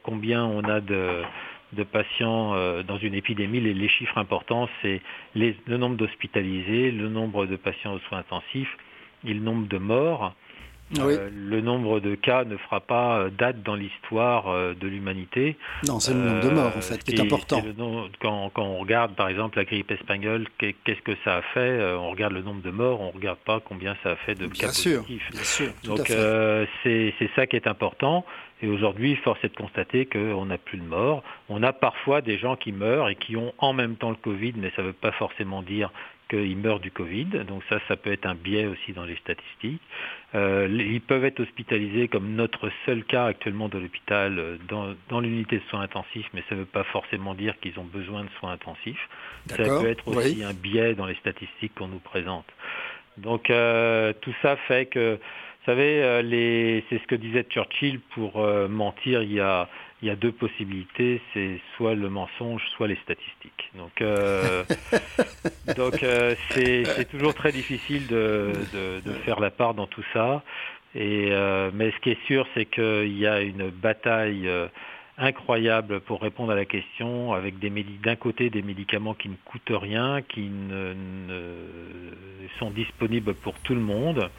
combien 0.03 0.45
on 0.45 0.63
a 0.63 0.79
de 0.79 1.23
patients 1.91 2.55
dans 2.83 2.97
une 2.97 3.13
épidémie, 3.13 3.59
les, 3.59 3.89
chiffres 3.89 4.17
importants, 4.17 4.69
c'est 4.81 5.01
le 5.35 5.77
nombre 5.77 5.97
d'hospitalisés, 5.97 6.91
le 6.91 7.09
nombre 7.09 7.45
de 7.45 7.55
patients 7.57 7.93
aux 7.93 7.99
soins 7.99 8.19
intensifs 8.19 8.75
et 9.25 9.33
le 9.33 9.39
nombre 9.39 9.67
de 9.67 9.77
morts. 9.77 10.33
Euh, 10.97 11.29
le 11.31 11.61
nombre 11.61 11.99
de 11.99 12.15
cas 12.15 12.45
ne 12.45 12.57
fera 12.57 12.79
pas 12.79 13.19
euh, 13.19 13.29
date 13.29 13.61
dans 13.61 13.75
l'histoire 13.75 14.45
de 14.73 14.87
l'humanité. 14.87 15.55
Non, 15.87 15.99
c'est 15.99 16.15
le 16.15 16.19
nombre 16.19 16.41
de 16.41 16.49
morts 16.49 16.75
en 16.75 16.81
fait 16.81 17.03
qui 17.03 17.13
est, 17.13 17.19
important. 17.19 17.61
quand, 18.19 18.51
on 18.57 18.79
regarde 18.79 19.13
par 19.13 19.29
exemple 19.29 19.59
la 19.59 19.65
grippe 19.65 19.91
espagnole, 19.91 20.47
qu'est-ce 20.57 21.01
que 21.03 21.15
ça 21.23 21.37
a 21.37 21.41
fait 21.53 21.79
On 21.93 22.09
regarde 22.09 22.33
le 22.33 22.41
nombre 22.41 22.63
de 22.63 22.71
morts, 22.71 23.01
on 23.01 23.09
ne 23.09 23.13
regarde 23.13 23.37
pas 23.37 23.59
combien 23.59 23.95
ça 24.01 24.11
a 24.11 24.15
fait 24.15 24.33
de 24.33 24.47
cas 24.47 24.67
positifs. 24.67 25.29
Bien 25.31 25.43
sûr, 25.43 25.71
Donc 25.83 26.07
c'est 26.07 27.29
ça 27.35 27.45
qui 27.45 27.55
est 27.55 27.67
important. 27.67 28.25
Et 28.61 28.67
aujourd'hui, 28.67 29.15
force 29.15 29.39
est 29.43 29.49
de 29.49 29.55
constater 29.55 30.05
qu'on 30.05 30.45
n'a 30.45 30.57
plus 30.57 30.77
de 30.77 30.83
morts. 30.83 31.23
On 31.47 31.63
a 31.63 31.71
parfois 31.71 32.21
des 32.21 32.37
gens 32.37 32.55
qui 32.55 32.71
meurent 32.71 33.09
et 33.09 33.15
qui 33.15 33.37
ont 33.37 33.53
en 33.57 33.73
même 33.73 33.95
temps 33.95 34.09
le 34.09 34.17
Covid, 34.17 34.53
mais 34.57 34.71
ça 34.75 34.81
ne 34.81 34.87
veut 34.87 34.93
pas 34.93 35.13
forcément 35.13 35.61
dire 35.61 35.91
qu'ils 36.29 36.57
meurent 36.57 36.79
du 36.79 36.91
Covid. 36.91 37.25
Donc 37.47 37.63
ça, 37.69 37.79
ça 37.87 37.95
peut 37.95 38.11
être 38.11 38.25
un 38.25 38.35
biais 38.35 38.65
aussi 38.65 38.93
dans 38.93 39.05
les 39.05 39.15
statistiques. 39.17 39.81
Euh, 40.35 40.67
ils 40.69 41.01
peuvent 41.01 41.25
être 41.25 41.39
hospitalisés 41.39 42.07
comme 42.07 42.35
notre 42.35 42.69
seul 42.85 43.03
cas 43.03 43.25
actuellement 43.25 43.67
de 43.67 43.79
l'hôpital 43.79 44.37
euh, 44.37 44.57
dans, 45.09 45.19
l'unité 45.19 45.57
de 45.57 45.63
soins 45.69 45.81
intensifs, 45.81 46.27
mais 46.33 46.43
ça 46.47 46.55
ne 46.55 46.61
veut 46.61 46.65
pas 46.65 46.83
forcément 46.83 47.33
dire 47.33 47.59
qu'ils 47.59 47.79
ont 47.79 47.85
besoin 47.85 48.23
de 48.23 48.29
soins 48.39 48.51
intensifs. 48.51 49.09
Ça 49.47 49.57
peut 49.57 49.89
être 49.89 50.07
aussi 50.07 50.43
un 50.43 50.53
biais 50.53 50.93
dans 50.93 51.07
les 51.07 51.15
statistiques 51.15 51.73
qu'on 51.75 51.87
nous 51.87 51.99
présente. 51.99 52.45
Donc 53.17 53.49
euh, 53.49 54.13
tout 54.21 54.33
ça 54.41 54.55
fait 54.55 54.85
que 54.85 55.19
vous 55.59 55.75
savez, 55.75 56.01
euh, 56.01 56.81
c'est 56.89 56.99
ce 56.99 57.05
que 57.05 57.15
disait 57.15 57.43
Churchill, 57.43 57.99
pour 58.15 58.39
euh, 58.39 58.67
mentir, 58.67 59.21
il 59.21 59.33
y, 59.33 59.39
a, 59.41 59.67
deux 60.15 60.31
possibilités, 60.31 61.21
c'est 61.33 61.59
soit 61.75 61.95
le 61.95 62.09
mensonge, 62.09 62.61
soit 62.75 62.87
les 62.87 62.97
statistiques. 62.97 63.71
Donc, 63.75 64.01
euh, 64.01 64.63
c'est 66.51 67.09
toujours 67.09 67.33
très 67.33 67.51
difficile 67.51 68.07
de, 68.07 68.53
faire 69.25 69.39
la 69.39 69.51
part 69.51 69.73
dans 69.73 69.87
tout 69.87 70.03
ça. 70.13 70.43
mais 70.95 71.91
ce 71.91 71.99
qui 72.01 72.11
est 72.11 72.25
sûr, 72.25 72.47
c'est 72.53 72.65
qu'il 72.65 73.17
y 73.17 73.27
a 73.27 73.41
une 73.41 73.69
bataille 73.69 74.49
incroyable 75.17 75.99
pour 75.99 76.21
répondre 76.21 76.51
à 76.51 76.55
la 76.55 76.65
question, 76.65 77.33
avec 77.33 77.55
d'un 77.59 78.15
côté 78.15 78.49
des 78.49 78.61
médicaments 78.61 79.13
qui 79.13 79.29
ne 79.29 79.35
coûtent 79.45 79.71
rien, 79.71 80.21
qui 80.21 80.49
sont 82.57 82.71
disponibles 82.71 83.33
pour 83.33 83.53
tout 83.59 83.75
le 83.75 83.81
monde, 83.81 84.29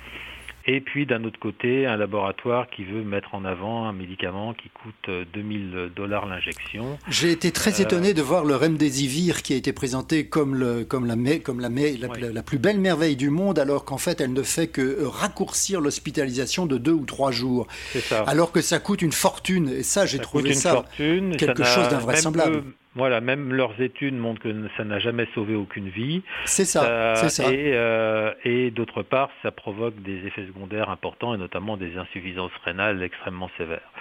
et 0.67 0.81
puis 0.81 1.07
d'un 1.07 1.25
autre 1.25 1.39
côté, 1.39 1.87
un 1.87 1.97
laboratoire 1.97 2.69
qui 2.69 2.85
veut 2.85 3.03
mettre 3.03 3.35
en 3.35 3.45
avant 3.45 3.87
un 3.87 3.93
médicament 3.93 4.55
qui 4.55 4.69
coûte 4.69 5.11
2000 5.33 5.75
euh, 5.75 5.89
dollars 5.89 6.27
l'injection. 6.27 6.99
J'ai 7.09 7.33
été 7.33 7.51
très 7.51 7.81
euh, 7.81 7.85
étonné 7.85 8.15
de 8.15 8.23
voir 8.23 8.45
le 8.45 8.57
remdesivir 8.57 9.43
qui 9.43 9.55
a 9.55 9.57
été 9.57 9.73
présenté 9.73 10.27
comme, 10.27 10.55
le, 10.55 10.85
comme, 10.85 11.07
la, 11.07 11.39
comme 11.39 11.61
la, 11.61 11.69
la, 11.69 12.43
plus 12.43 12.59
belle 12.59 12.79
merveille 12.79 13.17
du 13.17 13.31
monde, 13.31 13.59
alors 13.59 13.85
qu'en 13.85 13.99
fait 13.99 14.21
elle 14.21 14.33
ne 14.33 14.43
fait 14.43 14.69
que 14.69 15.05
raccourcir 15.05 15.81
l'hospitalisation 15.81 16.67
de 16.67 16.79
deux 16.79 16.93
ou 16.93 17.07
trois 17.07 17.31
jours. 17.31 17.67
Ça. 17.95 18.23
Alors 18.27 18.53
que 18.53 18.61
ça 18.61 18.79
coûte 18.79 19.03
une 19.03 19.13
fortune. 19.13 19.69
Et 19.69 19.83
ça, 19.83 20.07
j'ai 20.07 20.19
trouvé 20.19 20.55
ça 20.55 20.85
quelque 20.97 21.65
chose 21.65 21.89
d'invraisemblable. 21.89 22.63
Voilà, 22.97 23.21
même 23.21 23.53
leurs 23.53 23.81
études 23.81 24.15
montrent 24.15 24.43
que 24.43 24.53
ça 24.77 24.83
n'a 24.83 24.99
jamais 24.99 25.29
sauvé 25.33 25.55
aucune 25.55 25.89
vie. 25.89 26.23
C'est 26.45 26.65
ça, 26.65 26.85
euh, 26.85 27.15
c'est 27.15 27.29
ça. 27.29 27.53
Et, 27.53 27.73
euh, 27.75 28.33
et 28.45 28.73
d'autre 28.73 29.03
part, 29.03 29.31
ça 29.43 29.53
provoque 29.53 29.95
des 30.03 30.27
effets 30.27 30.45
secondaires 30.47 30.91
importants 30.91 31.33
et 31.33 31.39
notamment 31.39 31.77
des 31.77 31.97
insuffisances 31.97 32.51
rénales 32.65 33.01
extrêmement 33.03 33.49
sévères. 33.57 33.93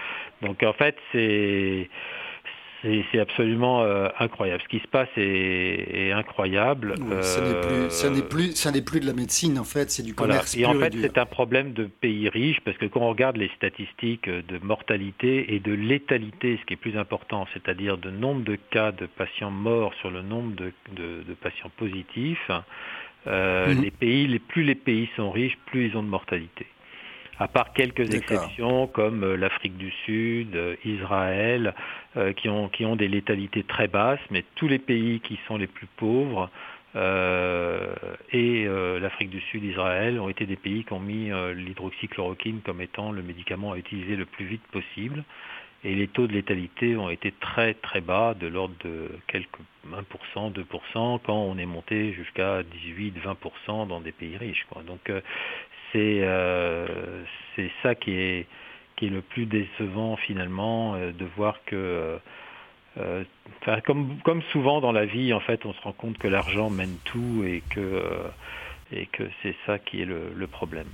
Donc 0.42 0.64
en 0.64 0.74
fait, 0.74 0.96
c'est 1.12 1.88
c'est 2.82 3.20
absolument 3.20 3.82
euh, 3.84 4.08
incroyable. 4.20 4.62
Ce 4.64 4.68
qui 4.70 4.80
se 4.80 4.88
passe 4.88 5.10
est, 5.18 6.12
incroyable. 6.12 6.96
ça 7.22 7.42
n'est 7.42 8.22
plus, 8.22 8.56
ça 8.56 8.72
n'est 8.72 8.82
plus, 8.82 9.00
de 9.00 9.06
la 9.06 9.14
médecine 9.14 9.60
en 9.60 9.64
fait, 9.64 9.92
c'est 9.92 10.04
du 10.04 10.14
commerce. 10.14 10.56
Et 10.56 10.66
en 10.66 10.74
fait, 10.74 10.94
c'est 11.00 11.18
un 11.18 11.26
problème 11.26 11.74
de 11.74 11.86
pays 11.86 12.30
riches 12.30 12.62
parce 12.62 12.78
que 12.78 12.86
quand 12.86 13.02
on 13.02 13.10
regarde 13.10 13.38
les 13.38 13.50
statistiques 13.56 14.30
de 14.30 14.58
mortalité 14.60 15.54
et 15.54 15.60
de 15.60 15.74
létalité, 15.74 16.58
ce 16.62 16.66
qui 16.66 16.74
est 16.74 16.78
plus 16.78 16.98
important, 16.98 17.48
c'est-à-dire 17.54 17.98
de 17.98 18.10
nombre 18.10 18.44
de 18.44 18.56
cas 18.56 18.92
de 18.92 19.06
patients 19.06 19.52
morts 19.52 19.94
sur 20.00 20.12
le 20.12 20.22
nombre 20.22 20.54
de, 20.56 21.34
patients 21.42 21.72
positifs, 21.78 22.52
euh, 23.28 23.74
mhm. 23.74 23.82
les 23.82 23.92
pays, 23.92 24.28
les, 24.28 24.40
plus 24.40 24.64
les 24.64 24.76
pays 24.76 25.10
sont 25.16 25.32
riches, 25.32 25.58
plus 25.66 25.88
ils 25.88 25.98
ont 25.98 26.04
de 26.04 26.08
mortalité 26.08 26.66
à 27.40 27.48
part 27.48 27.72
quelques 27.74 28.14
exceptions 28.14 28.88
comme 28.88 29.24
euh, 29.24 29.38
l'Afrique 29.38 29.78
du 29.78 29.92
Sud, 30.06 30.56
euh, 30.56 30.76
Israël, 30.84 31.74
euh, 32.18 32.34
qui, 32.34 32.50
ont, 32.50 32.68
qui 32.68 32.86
ont 32.86 32.98
des 32.98 33.08
létalités 33.08 33.64
très 33.64 33.88
basses, 33.88 34.20
mais 34.30 34.44
tous 34.56 34.68
les 34.68 34.80
pays 34.80 35.22
qui 35.22 35.40
sont 35.48 35.58
les 35.58 35.68
plus 35.68 35.88
pauvres, 35.98 36.50
et 36.96 38.66
l'Afrique 39.00 39.30
du 39.30 39.40
Sud, 39.42 39.64
Israël, 39.64 40.20
ont 40.20 40.28
été 40.28 40.48
des 40.48 40.56
pays 40.56 40.84
qui 40.84 40.94
ont 40.94 41.00
mis 41.00 41.30
l'hydroxychloroquine 41.54 42.62
comme 42.66 42.82
étant 42.82 43.12
le 43.12 43.22
médicament 43.22 43.74
à 43.74 43.78
utiliser 43.78 44.16
le 44.16 44.26
plus 44.26 44.46
vite 44.46 44.64
possible. 44.72 45.24
Et 45.84 45.94
les 45.94 46.08
taux 46.08 46.26
de 46.26 46.34
létalité 46.34 46.98
ont 46.98 47.12
été 47.12 47.32
très 47.32 47.76
très 47.76 48.02
bas, 48.02 48.34
de 48.34 48.48
l'ordre 48.48 48.74
de 48.84 49.12
quelques 49.28 49.60
1%, 49.88 50.52
2%, 50.52 51.20
quand 51.24 51.36
on 51.36 51.60
est 51.60 51.68
monté 51.68 52.12
jusqu'à 52.14 52.64
18-20% 52.64 53.88
dans 53.88 54.02
des 54.02 54.12
pays 54.12 54.36
riches. 54.36 54.66
Quoi. 54.72 54.82
Donc 54.82 55.12
euh, 55.96 57.24
c'est 57.56 57.72
ça 57.82 57.96
qui 57.96 58.12
est, 58.12 58.48
qui 58.96 59.08
est 59.08 59.10
le 59.10 59.22
plus 59.22 59.46
décevant 59.46 60.18
finalement, 60.18 60.96
euh, 60.96 61.12
de 61.12 61.26
voir 61.38 61.58
que 61.66 62.20
euh, 62.98 63.24
comme, 63.86 64.20
comme 64.24 64.42
souvent 64.52 64.82
dans 64.82 64.92
la 64.92 65.06
vie, 65.06 65.34
en 65.34 65.40
fait, 65.40 65.66
on 65.66 65.74
se 65.74 65.82
rend 65.82 65.94
compte 65.94 66.18
que 66.18 66.28
l'argent 66.28 66.70
mène 66.70 66.98
tout 67.06 67.44
et 67.46 67.64
que, 67.70 68.04
et 68.92 69.06
que 69.08 69.24
c'est 69.42 69.56
ça 69.66 69.80
qui 69.80 70.02
est 70.02 70.06
le, 70.06 70.48
problème. 70.48 70.88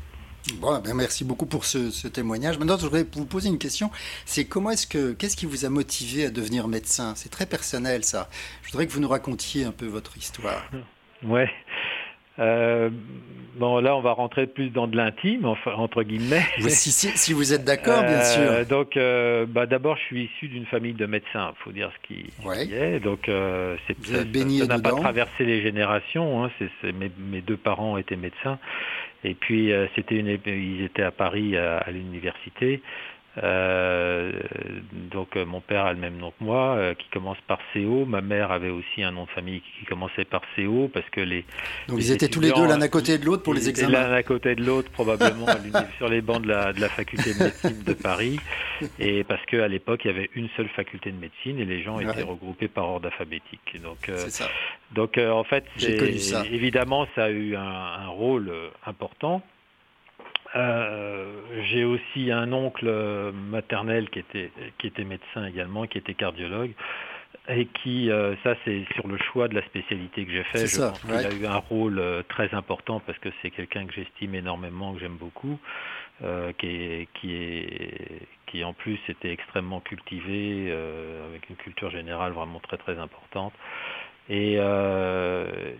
Bon, 0.60 0.80
ben 0.80 0.94
merci 0.94 1.24
beaucoup 1.24 1.48
pour 1.48 1.66
ce, 1.66 2.08
témoignage. 2.08 2.60
Maintenant, 2.60 2.78
je 2.78 2.84
voudrais 2.84 3.06
vous 3.12 3.26
poser 3.26 3.50
une 3.50 3.58
question. 3.58 3.90
C'est 4.26 4.46
comment 4.46 4.70
est-ce 4.70 4.86
que, 4.86 5.14
qu'est-ce 5.14 5.36
qui 5.36 5.48
vous 5.48 5.66
a 5.66 5.70
motivé 5.70 6.26
à 6.26 6.30
devenir 6.30 6.68
médecin? 6.68 7.16
C'est 7.16 7.30
très 7.30 7.48
personnel, 7.48 8.04
ça. 8.04 8.30
Je 8.62 8.72
voudrais 8.72 8.86
que 8.86 8.92
vous 8.92 9.00
nous 9.00 9.08
racontiez 9.08 9.64
un 9.64 9.72
peu 9.72 9.88
votre 9.88 10.18
histoire. 10.18 10.70
Ouais. 11.24 11.50
Euh, 12.40 12.90
bon, 13.56 13.80
là, 13.80 13.96
on 13.96 14.02
va 14.02 14.12
rentrer 14.12 14.48
plus 14.48 14.70
dans 14.70 14.88
de 14.88 14.98
l'intime, 14.98 15.46
enfin, 15.46 15.74
entre 15.74 16.04
guillemets. 16.04 16.46
Si, 16.68 16.92
si, 16.92 17.34
vous 17.34 17.54
êtes 17.54 17.64
d'accord, 17.64 18.04
bien 18.04 18.20
euh, 18.20 18.24
sûr. 18.24 18.66
Donc, 18.68 18.98
euh, 18.98 19.46
bah, 19.48 19.66
d'abord, 19.66 19.98
je 19.98 20.04
suis 20.04 20.24
issu 20.26 20.48
d'une 20.48 20.66
famille 20.66 20.94
de 20.94 21.06
médecins, 21.06 21.54
il 21.58 21.64
faut 21.64 21.72
dire 21.72 21.92
ce 21.94 22.08
qui, 22.08 22.74
est. 22.74 23.00
Donc, 23.00 23.30
euh, 23.30 23.78
c'est, 23.88 23.96
ça 24.06 24.68
n'a 24.68 24.80
pas 24.80 24.92
traversé 24.92 25.46
les 25.46 25.62
générations. 25.62 26.44
Hein. 26.44 26.52
C'est, 26.60 26.92
mes, 26.92 27.12
mes, 27.18 27.42
deux 27.42 27.58
parents 27.58 27.98
étaient 27.98 28.18
médecins. 28.18 28.60
Et 29.24 29.34
puis, 29.34 29.72
c'était 29.96 30.18
une, 30.18 30.28
ils 30.46 30.84
étaient 30.84 31.02
à 31.02 31.12
Paris 31.12 31.58
à 31.58 31.90
l'université. 31.90 32.82
Euh, 33.44 34.32
donc 35.12 35.36
euh, 35.36 35.46
mon 35.46 35.60
père 35.60 35.86
a 35.86 35.94
le 35.94 36.00
même 36.00 36.18
nom 36.18 36.32
que 36.32 36.44
moi, 36.44 36.76
euh, 36.76 36.94
qui 36.94 37.08
commence 37.10 37.38
par 37.48 37.60
CO. 37.74 38.06
Ma 38.06 38.22
mère 38.22 38.52
avait 38.52 38.70
aussi 38.70 39.04
un 39.04 39.12
nom 39.12 39.26
de 39.26 39.30
famille 39.30 39.62
qui 39.62 39.86
commençait 39.86 40.26
par 40.26 40.42
CO 40.56 40.90
parce 40.94 41.10
que 41.10 41.22
les. 41.22 41.46
Donc 41.88 42.00
ils 42.00 42.12
étaient 42.12 42.30
tous 42.30 42.40
les 42.40 42.52
deux 42.52 42.66
l'un 42.66 42.82
à 42.82 42.88
côté 42.88 43.18
de 43.18 43.26
l'autre 43.26 43.44
pour 43.44 43.54
les 43.54 43.68
examens. 43.68 43.92
L'un 43.92 44.12
à 44.14 44.24
côté 44.24 44.56
de 44.56 44.64
l'autre 44.64 44.90
probablement 44.92 45.48
sur 45.98 46.08
les 46.08 46.22
bancs 46.22 46.42
de 46.42 46.48
la, 46.48 46.74
de 46.74 46.80
la 46.80 46.90
faculté 46.90 47.34
de 47.34 47.44
médecine 47.44 47.84
de 47.84 47.94
Paris, 47.94 48.40
et 49.00 49.24
parce 49.24 49.46
qu'à 49.46 49.68
l'époque 49.68 50.02
il 50.06 50.08
y 50.08 50.12
avait 50.12 50.30
une 50.36 50.50
seule 50.56 50.70
faculté 50.70 51.12
de 51.12 51.18
médecine 51.18 51.60
et 51.60 51.66
les 51.66 51.84
gens 51.84 52.00
étaient 52.00 52.24
regroupés 52.24 52.68
par 52.68 52.86
ordre 52.86 53.08
alphabétique. 53.08 53.82
Donc, 53.82 54.10
ça. 54.28 54.50
donc 54.94 55.18
en 55.18 55.44
fait, 55.44 55.66
évidemment 56.52 57.08
ça 57.16 57.26
a 57.26 57.30
eu 57.30 57.56
un, 57.56 57.62
un 57.62 58.08
rôle 58.08 58.52
important. 58.86 59.42
Euh, 60.56 61.42
j'ai 61.70 61.84
aussi 61.84 62.32
un 62.32 62.52
oncle 62.54 62.90
maternel 63.34 64.10
qui 64.10 64.20
était, 64.20 64.52
qui 64.78 64.88
était 64.88 65.04
médecin 65.04 65.46
également, 65.46 65.86
qui 65.86 65.98
était 65.98 66.14
cardiologue, 66.14 66.72
et 67.50 67.66
qui, 67.66 68.10
euh, 68.10 68.36
ça 68.44 68.56
c'est 68.64 68.86
sur 68.96 69.08
le 69.08 69.18
choix 69.18 69.48
de 69.48 69.56
la 69.56 69.64
spécialité 69.66 70.26
que 70.26 70.32
j'ai 70.32 70.44
fait, 70.44 70.68
je 70.68 70.78
pense 70.78 71.00
qu'il 71.00 71.12
a 71.12 71.34
eu 71.34 71.46
un 71.46 71.58
rôle 71.58 72.00
euh, 72.00 72.24
très 72.28 72.54
important 72.54 73.02
parce 73.06 73.20
que 73.20 73.30
c'est 73.42 73.52
quelqu'un 73.52 73.86
que 73.86 73.94
j'estime 73.94 74.34
énormément, 74.34 74.94
que 74.94 75.00
j'aime 75.00 75.18
beaucoup, 75.18 75.60
qui, 76.58 76.68
est, 76.68 77.10
qui, 77.16 77.36
est, 77.36 78.22
qui 78.48 78.64
en 78.64 78.72
plus 78.72 78.98
était 79.10 79.32
extrêmement 79.32 79.82
cultivé, 79.82 80.72
avec 81.30 81.50
une 81.50 81.58
culture 81.58 81.92
générale 81.92 82.32
vraiment 82.32 82.62
très 82.62 82.78
très 82.78 82.98
importante. 82.98 83.52
Et, 84.30 84.56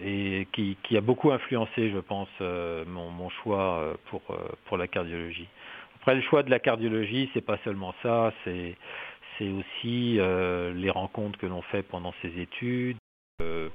et 0.04 0.48
qui, 0.54 0.98
a 0.98 1.02
beaucoup 1.02 1.32
influencé, 1.32 1.90
je 1.90 2.00
pense, 2.00 2.30
mon, 2.40 3.10
mon, 3.10 3.30
choix 3.30 3.98
pour, 4.10 4.22
pour 4.66 4.78
la 4.78 4.88
cardiologie. 4.88 5.48
Après, 5.98 6.16
le 6.16 6.22
choix 6.22 6.44
de 6.44 6.52
la 6.52 6.60
cardiologie, 6.60 7.30
c'est 7.34 7.42
pas 7.46 7.58
seulement 7.64 7.94
ça, 8.04 8.34
c'est 8.44 8.76
c'est 9.38 9.50
aussi 9.50 10.20
les 10.76 10.90
rencontres 10.90 11.40
que 11.40 11.48
l'on 11.48 11.62
fait 11.64 11.84
pendant 11.84 12.14
ses 12.22 12.40
études. 12.40 12.98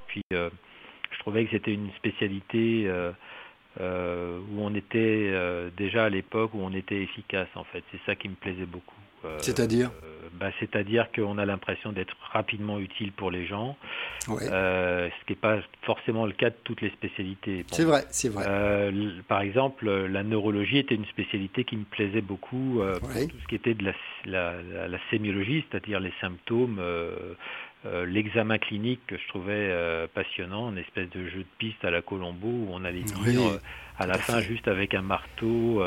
puis 0.06 0.22
je 0.30 1.18
trouvais 1.18 1.44
que 1.44 1.50
c'était 1.50 1.74
une 1.74 1.90
spécialité 1.94 2.88
euh, 3.80 4.40
où 4.50 4.62
on 4.62 4.74
était 4.74 5.30
euh, 5.32 5.70
déjà 5.76 6.06
à 6.06 6.08
l'époque 6.08 6.52
où 6.54 6.58
on 6.60 6.72
était 6.72 7.02
efficace 7.02 7.48
en 7.54 7.62
fait. 7.64 7.84
C'est 7.92 8.00
ça 8.04 8.16
qui 8.16 8.28
me 8.28 8.34
plaisait 8.34 8.66
beaucoup. 8.66 8.96
Euh, 9.24 9.38
c'est-à-dire 9.40 9.90
bah, 10.34 10.50
C'est-à-dire 10.58 11.10
qu'on 11.12 11.38
a 11.38 11.44
l'impression 11.44 11.92
d'être 11.92 12.16
rapidement 12.32 12.78
utile 12.78 13.12
pour 13.12 13.30
les 13.30 13.46
gens, 13.46 13.76
ce 14.26 15.24
qui 15.26 15.32
n'est 15.32 15.36
pas 15.36 15.58
forcément 15.82 16.24
le 16.24 16.32
cas 16.32 16.50
de 16.50 16.56
toutes 16.64 16.80
les 16.80 16.90
spécialités. 16.90 17.64
c'est 17.70 17.84
vrai, 17.84 18.04
c'est 18.10 18.28
vrai. 18.28 18.44
par 19.28 19.40
exemple, 19.40 19.90
la 19.90 20.22
neurologie 20.22 20.78
était 20.78 20.94
une 20.94 21.06
spécialité 21.06 21.64
qui 21.64 21.76
me 21.76 21.84
plaisait 21.84 22.22
beaucoup 22.22 22.80
pour 23.00 23.08
tout 23.08 23.36
ce 23.42 23.48
qui 23.48 23.54
était 23.54 23.74
de 23.74 23.84
la, 23.84 23.92
la, 24.24 24.88
la 24.88 24.98
sémiologie, 25.10 25.64
c'est-à-dire 25.70 26.00
les 26.00 26.12
symptômes 26.20 26.80
euh, 27.86 28.04
l'examen 28.04 28.58
clinique 28.58 29.00
que 29.06 29.16
je 29.16 29.26
trouvais 29.28 29.70
euh, 29.70 30.06
passionnant, 30.12 30.70
une 30.70 30.76
espèce 30.76 31.08
de 31.08 31.26
jeu 31.28 31.38
de 31.38 31.46
piste 31.56 31.82
à 31.82 31.90
la 31.90 32.02
Colombo 32.02 32.46
où 32.46 32.68
on 32.72 32.84
allait 32.84 33.00
dire 33.00 33.40
euh, 33.40 33.58
à 34.00 34.06
la 34.06 34.18
fin 34.18 34.40
juste 34.40 34.66
avec 34.68 34.94
un 34.94 35.02
marteau. 35.02 35.82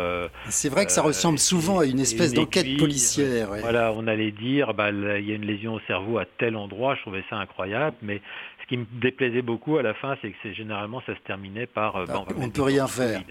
c'est 0.49 0.69
vrai 0.69 0.85
que 0.85 0.91
ça 0.91 1.01
ressemble 1.01 1.39
souvent 1.39 1.79
à 1.79 1.85
une 1.85 1.99
espèce 1.99 2.33
d'enquête 2.33 2.77
policière. 2.77 3.49
Voilà, 3.59 3.91
on 3.93 4.07
allait 4.07 4.31
dire 4.31 4.73
bah, 4.73 4.91
il 4.91 5.27
y 5.27 5.31
a 5.31 5.35
une 5.35 5.45
lésion 5.45 5.75
au 5.75 5.79
cerveau 5.87 6.17
à 6.17 6.25
tel 6.25 6.55
endroit, 6.55 6.95
je 6.95 7.01
trouvais 7.01 7.23
ça 7.29 7.37
incroyable, 7.37 7.95
mais 8.01 8.21
ce 8.61 8.67
qui 8.67 8.77
me 8.77 8.85
déplaisait 8.91 9.41
beaucoup 9.41 9.77
à 9.77 9.83
la 9.83 9.93
fin, 9.93 10.15
c'est 10.21 10.31
que 10.31 10.53
généralement 10.53 11.01
ça 11.05 11.15
se 11.15 11.21
terminait 11.21 11.65
par 11.65 12.05
bah, 12.05 12.23
on 12.37 12.47
ne 12.47 12.51
peut 12.51 12.63
rien 12.63 12.87
faire. 12.87 13.21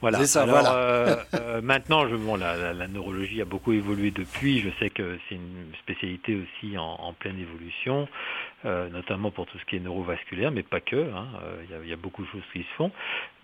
Voilà. 0.00 0.24
Ça, 0.24 0.42
Alors, 0.42 0.72
euh, 0.72 1.16
euh, 1.34 1.60
maintenant, 1.60 2.08
je, 2.08 2.16
bon, 2.16 2.36
la, 2.36 2.72
la, 2.72 2.88
neurologie 2.88 3.42
a 3.42 3.44
beaucoup 3.44 3.72
évolué 3.72 4.10
depuis. 4.10 4.60
Je 4.60 4.70
sais 4.78 4.90
que 4.90 5.18
c'est 5.28 5.34
une 5.34 5.72
spécialité 5.82 6.36
aussi 6.36 6.78
en, 6.78 6.82
en 6.82 7.12
pleine 7.12 7.38
évolution, 7.38 8.08
euh, 8.64 8.88
notamment 8.90 9.30
pour 9.30 9.46
tout 9.46 9.58
ce 9.58 9.64
qui 9.64 9.76
est 9.76 9.80
neurovasculaire, 9.80 10.50
mais 10.50 10.62
pas 10.62 10.80
que. 10.80 10.96
Hein. 10.96 11.28
Il 11.64 11.70
y, 11.70 11.74
a, 11.78 11.84
y, 11.84 11.92
a, 11.92 11.96
beaucoup 11.96 12.22
de 12.22 12.28
choses 12.28 12.42
qui 12.52 12.60
se 12.60 12.74
font. 12.76 12.90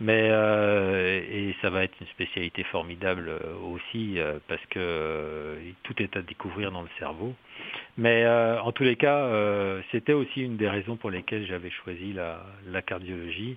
Mais 0.00 0.28
et 0.28 1.54
ça 1.62 1.70
va 1.70 1.85
être 1.85 1.94
une 2.00 2.06
spécialité 2.08 2.62
formidable 2.64 3.30
aussi 3.64 4.18
parce 4.46 4.64
que 4.66 5.56
tout 5.85 6.02
est 6.02 6.16
à 6.16 6.23
découvrir 6.23 6.70
dans 6.70 6.82
le 6.82 6.88
cerveau. 6.99 7.35
Mais 7.96 8.26
en 8.28 8.73
tous 8.73 8.85
les 8.85 8.96
cas, 8.96 9.30
c'était 9.90 10.12
aussi 10.12 10.42
une 10.42 10.56
des 10.56 10.68
raisons 10.68 10.96
pour 10.96 11.11
lesquelles 11.11 11.46
j'avais 11.46 11.70
choisi 11.70 12.12
la, 12.12 12.44
la 12.66 12.82
cardiologie 12.82 13.56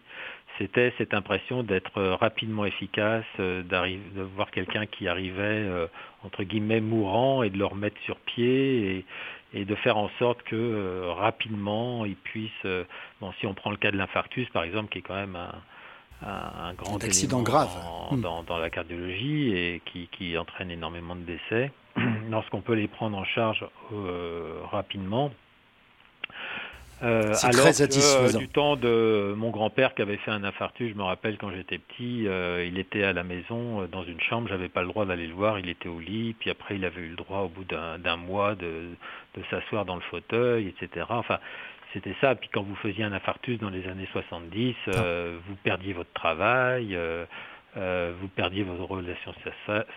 c'était 0.60 0.94
cette 0.98 1.14
impression 1.14 1.64
d'être 1.64 1.98
euh, 1.98 2.16
rapidement 2.16 2.66
efficace, 2.66 3.26
euh, 3.40 3.64
de 3.64 4.22
voir 4.22 4.52
quelqu'un 4.52 4.86
qui 4.86 5.08
arrivait 5.08 5.40
euh, 5.42 5.88
entre 6.24 6.44
guillemets 6.44 6.82
mourant 6.82 7.44
et 7.44 7.50
de 7.50 7.58
le 7.58 7.66
remettre 7.66 8.00
sur 8.02 8.18
pied 8.18 9.06
et, 9.54 9.66
de 9.66 9.76
faire 9.76 9.98
en 9.98 10.10
sorte 10.20 10.42
que 10.44 11.08
rapidement 11.18 12.06
il 12.06 12.16
puisse, 12.16 12.66
bon 13.22 13.32
si 13.40 13.48
on 13.48 13.54
prend 13.54 13.72
le 13.72 13.78
cas 13.78 13.92
de 13.92 13.98
l'infarctus 13.98 14.50
par 14.50 14.64
exemple 14.64 14.90
qui 14.90 15.00
est 15.00 15.02
quand 15.02 15.16
même 15.16 15.38
un, 16.22 16.74
grand 16.74 17.04
accident 17.04 17.42
grave 17.42 17.70
hmm. 18.12 18.22
dans, 18.22 18.58
la 18.58 18.70
cardiologie 18.70 19.52
et 19.54 19.82
qui, 20.12 20.38
entraîne 20.38 20.72
énormément 20.72 21.16
de 21.16 21.22
décès, 21.22 21.72
lorsqu'on 22.30 22.62
peut 22.62 22.74
les 22.74 22.88
prendre 22.88 23.18
en 23.18 23.26
charge 23.26 23.66
rapidement, 24.72 25.32
euh, 27.02 27.34
alors 27.44 27.68
que, 27.68 28.38
du 28.38 28.48
temps 28.50 28.76
de 28.76 29.34
mon 29.38 29.52
grand-père 29.52 29.94
qui 29.94 30.02
avait 30.02 30.18
fait 30.18 30.32
un 30.32 30.44
infarctus, 30.44 30.92
je 30.92 30.98
me 30.98 31.04
rappelle 31.04 31.38
quand 31.38 31.50
j'étais 31.52 31.78
petit, 31.78 32.28
euh, 32.28 32.66
il 32.66 32.78
était 32.78 33.04
à 33.04 33.14
la 33.14 33.24
maison 33.24 33.82
euh, 33.82 33.88
dans 33.88 34.04
une 34.04 34.20
chambre, 34.20 34.50
j'avais 34.50 34.70
pas 34.70 34.82
le 34.82 34.90
droit 34.90 35.06
d'aller 35.06 35.28
le 35.28 35.34
voir, 35.34 35.60
il 35.60 35.70
était 35.70 35.88
au 35.88 36.00
lit, 36.00 36.36
puis 36.38 36.50
après 36.50 36.76
il 36.76 36.86
avait 36.86 37.02
eu 37.02 37.10
le 37.10 37.16
droit 37.16 37.40
au 37.40 37.48
bout 37.48 37.64
d'un 37.64 38.18
mois 38.18 38.56
de, 38.56 38.90
de 39.36 39.44
s'asseoir 39.50 39.86
dans 39.86 39.96
le 39.96 40.02
fauteuil, 40.02 40.68
etc. 40.68 41.06
Enfin, 41.10 41.40
c'était 41.94 42.16
ça. 42.22 42.36
Puis 42.36 42.50
quand 42.52 42.64
vous 42.64 42.76
faisiez 42.76 43.04
un 43.04 43.14
infarctus 43.14 43.60
dans 43.60 43.70
les 43.70 43.88
années 43.88 44.08
70, 44.12 44.76
ah. 44.88 44.92
vous 45.48 45.56
perdiez 45.64 45.94
votre 45.94 46.12
travail. 46.14 46.98
Euh, 47.78 48.14
vous 48.20 48.28
perdiez 48.28 48.64
vos 48.64 48.86
relations 48.86 49.34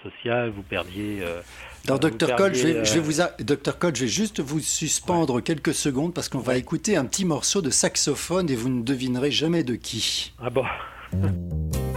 sociales, 0.03 0.51
vous 0.51 0.63
perdiez. 0.63 1.21
Euh, 1.23 1.41
Alors, 1.87 1.99
docteur 1.99 2.37
Cole, 2.37 2.55
je 2.55 2.67
vais, 2.67 2.85
je 2.85 2.95
vais 2.95 3.01
vous, 3.01 3.23
docteur 3.41 3.79
Cole, 3.79 3.97
je 3.97 4.03
vais 4.03 4.11
juste 4.11 4.41
vous 4.41 4.61
suspendre 4.61 5.41
quelques 5.41 5.75
secondes 5.75 6.13
parce 6.13 6.29
qu'on 6.29 6.39
va 6.39 6.57
écouter 6.57 6.97
un 6.97 7.07
petit 7.07 7.25
morceau 7.25 7.63
de 7.63 7.71
saxophone 7.71 8.51
et 8.51 8.57
vous 8.57 8.69
ne 8.69 8.83
devinerez 8.83 9.31
jamais 9.31 9.65
de 9.65 9.75
qui. 9.75 10.35
Ah 10.43 10.51
bon? 10.51 10.65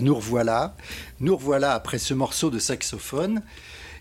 Nous 0.00 0.14
revoilà. 0.14 0.76
Nous 1.20 1.36
revoilà 1.36 1.72
après 1.72 1.98
ce 1.98 2.14
morceau 2.14 2.50
de 2.50 2.58
saxophone. 2.58 3.42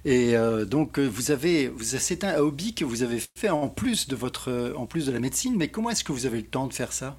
Et 0.06 0.36
euh, 0.36 0.66
donc, 0.66 1.00
vous 1.00 1.32
avez, 1.32 1.68
vous, 1.68 1.84
c'est 1.84 2.24
un 2.24 2.38
hobby 2.38 2.74
que 2.74 2.86
vous 2.86 3.04
avez 3.04 3.20
fait 3.38 3.50
en 3.50 3.68
plus 3.68 4.08
de 4.08 4.16
votre, 4.16 4.74
en 4.76 4.86
plus 4.86 5.08
de 5.08 5.12
la 5.12 5.20
médecine. 5.20 5.56
Mais 5.58 5.68
comment 5.68 5.90
est-ce 5.90 6.04
que 6.04 6.12
vous 6.12 6.26
avez 6.26 6.38
le 6.38 6.48
temps 6.48 6.68
de 6.68 6.74
faire 6.74 6.94
ça? 6.94 7.18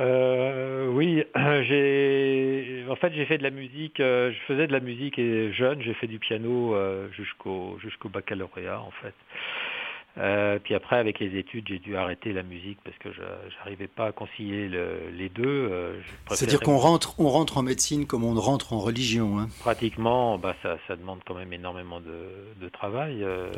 Euh, 0.00 0.88
oui, 0.88 1.24
j'ai 1.34 2.84
en 2.88 2.96
fait 2.96 3.12
j'ai 3.14 3.26
fait 3.26 3.38
de 3.38 3.44
la 3.44 3.50
musique, 3.50 3.98
je 3.98 4.36
faisais 4.48 4.66
de 4.66 4.72
la 4.72 4.80
musique 4.80 5.20
et 5.20 5.52
jeune, 5.52 5.80
j'ai 5.82 5.94
fait 5.94 6.08
du 6.08 6.18
piano 6.18 6.74
jusqu'au 7.12 7.78
jusqu'au 7.80 8.08
baccalauréat 8.08 8.80
en 8.80 8.90
fait. 9.02 9.14
Euh, 10.16 10.60
puis 10.62 10.74
après, 10.74 10.96
avec 10.96 11.18
les 11.18 11.36
études, 11.36 11.66
j'ai 11.66 11.80
dû 11.80 11.96
arrêter 11.96 12.32
la 12.32 12.44
musique 12.44 12.78
parce 12.84 12.96
que 12.98 13.12
je 13.12 13.20
n'arrivais 13.58 13.88
pas 13.88 14.06
à 14.06 14.12
concilier 14.12 14.68
les 15.12 15.28
deux. 15.28 15.68
Euh, 15.72 16.00
C'est-à-dire 16.28 16.60
qu'on 16.60 16.78
rentre, 16.78 17.18
on 17.18 17.28
rentre 17.28 17.58
en 17.58 17.62
médecine 17.62 18.06
comme 18.06 18.22
on 18.22 18.34
rentre 18.34 18.72
en 18.72 18.78
religion. 18.78 19.38
Hein. 19.38 19.48
Pratiquement, 19.60 20.38
bah, 20.38 20.54
ça, 20.62 20.76
ça, 20.86 20.94
demande 20.94 21.18
quand 21.26 21.34
même 21.34 21.52
énormément 21.52 22.00
de, 22.00 22.68
travail 22.68 23.22
euh, 23.22 23.50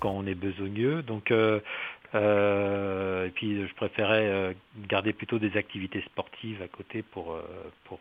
quand, 0.00 0.10
on 0.10 0.26
est 0.26 0.34
besogneux. 0.34 1.02
Donc, 1.02 1.30
et 1.30 3.30
puis 3.34 3.66
je 3.66 3.74
préférais 3.74 4.56
garder 4.88 5.12
plutôt 5.12 5.38
des 5.38 5.56
activités 5.56 6.02
sportives 6.02 6.60
à 6.62 6.68
côté 6.68 7.02
pour, 7.02 7.36
pour 7.84 8.00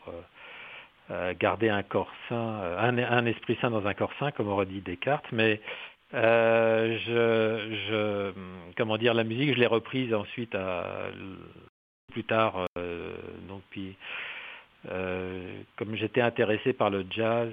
garder 1.40 1.70
un 1.70 1.84
corps 1.84 2.12
sain, 2.28 2.60
un, 2.78 2.98
un, 2.98 3.26
esprit 3.26 3.58
sain 3.62 3.70
dans 3.70 3.86
un 3.86 3.94
corps 3.94 4.14
sain, 4.20 4.32
comme 4.32 4.48
aurait 4.48 4.66
dit 4.66 4.82
Descartes. 4.82 5.26
Mais 5.32 5.62
euh, 6.14 6.98
je, 7.06 7.76
je, 7.90 8.32
comment 8.78 8.98
dire, 8.98 9.14
la 9.14 9.24
musique, 9.24 9.54
je 9.54 9.60
l'ai 9.60 9.68
reprise 9.68 10.14
ensuite 10.14 10.56
à, 10.56 11.10
plus 12.12 12.24
tard. 12.24 12.68
Euh, 12.78 13.16
donc 13.48 13.62
puis, 13.70 13.96
euh, 14.90 15.62
comme 15.76 15.96
j'étais 15.96 16.22
intéressé 16.22 16.74
par 16.74 16.90
le 16.90 17.06
jazz, 17.10 17.52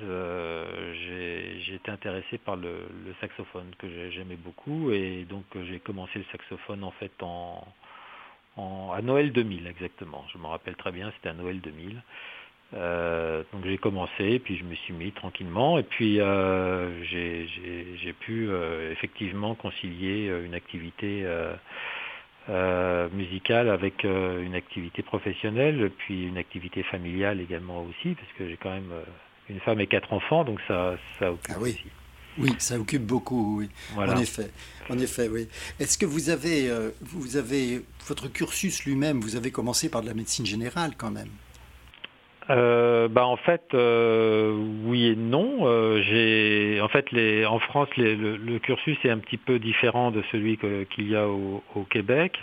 j'ai 1.07 1.75
été 1.75 1.91
intéressé 1.91 2.39
par 2.39 2.57
le, 2.57 2.87
le 3.05 3.15
saxophone 3.21 3.71
que 3.79 4.11
j'aimais 4.11 4.37
beaucoup 4.37 4.93
et 4.93 5.25
donc 5.29 5.45
j'ai 5.69 5.81
commencé 5.81 6.19
le 6.19 6.25
saxophone 6.31 6.85
en 6.85 6.93
fait 6.93 7.13
en, 7.23 7.67
en, 8.57 8.93
à 8.93 9.03
Noël 9.03 9.33
2000 9.33 9.67
exactement. 9.67 10.25
Je 10.33 10.39
me 10.39 10.47
rappelle 10.47 10.77
très 10.77 10.93
bien, 10.93 11.11
c'était 11.17 11.31
à 11.31 11.35
Noël 11.35 11.61
2000. 11.61 12.01
Euh, 12.73 13.43
donc 13.53 13.65
j'ai 13.65 13.79
commencé, 13.79 14.39
puis 14.39 14.57
je 14.57 14.65
me 14.65 14.75
suis 14.75 14.95
mis 14.95 15.13
tranquillement, 15.13 15.79
et 15.79 15.83
puis 15.83 16.21
euh, 16.21 17.05
j'ai 17.05 18.13
pu 18.19 18.49
euh, 18.49 18.91
effectivement 18.91 19.55
concilier 19.55 20.33
une 20.45 20.55
activité 20.55 21.27
musicale 23.13 23.71
avec 23.71 24.05
une 24.05 24.55
activité 24.55 25.03
professionnelle, 25.03 25.91
puis 25.99 26.27
une 26.27 26.39
activité 26.39 26.83
familiale 26.85 27.41
également 27.41 27.83
aussi, 27.85 28.15
parce 28.15 28.33
que 28.39 28.49
j'ai 28.49 28.57
quand 28.57 28.73
même 28.73 28.93
une 29.49 29.61
femme 29.61 29.81
et 29.81 29.87
quatre 29.87 30.13
enfants, 30.13 30.45
donc 30.45 30.61
ça, 30.67 30.97
ça 31.19 31.31
occupe 31.31 31.55
ah 31.57 31.61
oui. 31.61 31.71
aussi. 31.71 31.87
Oui, 32.37 32.53
ça 32.59 32.77
occupe 32.81 33.07
beaucoup, 33.07 33.61
oui. 33.61 33.69
En 33.97 34.17
effet, 34.17 34.51
en 34.91 34.99
effet, 34.99 35.29
oui. 35.29 35.47
Est-ce 35.79 35.97
que 35.97 36.07
vous 36.07 36.31
avez, 36.31 36.69
vous 37.01 37.37
avez 37.37 37.83
votre 38.09 38.27
cursus 38.27 38.85
lui-même, 38.85 39.21
vous 39.21 39.37
avez 39.37 39.53
commencé 39.53 39.89
par 39.89 40.03
de 40.03 40.09
la 40.09 40.15
médecine 40.15 40.45
générale 40.45 40.95
quand 40.99 41.13
même? 41.13 41.29
Euh, 42.51 43.09
bah 43.09 43.27
en 43.27 43.37
fait 43.37 43.63
euh, 43.75 44.53
oui 44.85 45.07
et 45.07 45.17
non. 45.17 45.61
Euh, 45.63 46.03
j'ai 46.03 46.81
en 46.81 46.89
fait 46.89 47.11
les 47.11 47.47
en 47.47 47.59
France 47.59 47.89
le, 47.97 48.59
cursus 48.59 48.99
est 49.05 49.11
un 49.11 49.19
petit 49.19 49.39
peu 49.39 49.59
différent 49.59 50.11
de 50.11 50.23
celui 50.31 50.59
qu'il 50.59 51.09
y 51.11 51.17
a 51.17 51.27
au, 51.29 51.63
Québec 51.91 52.39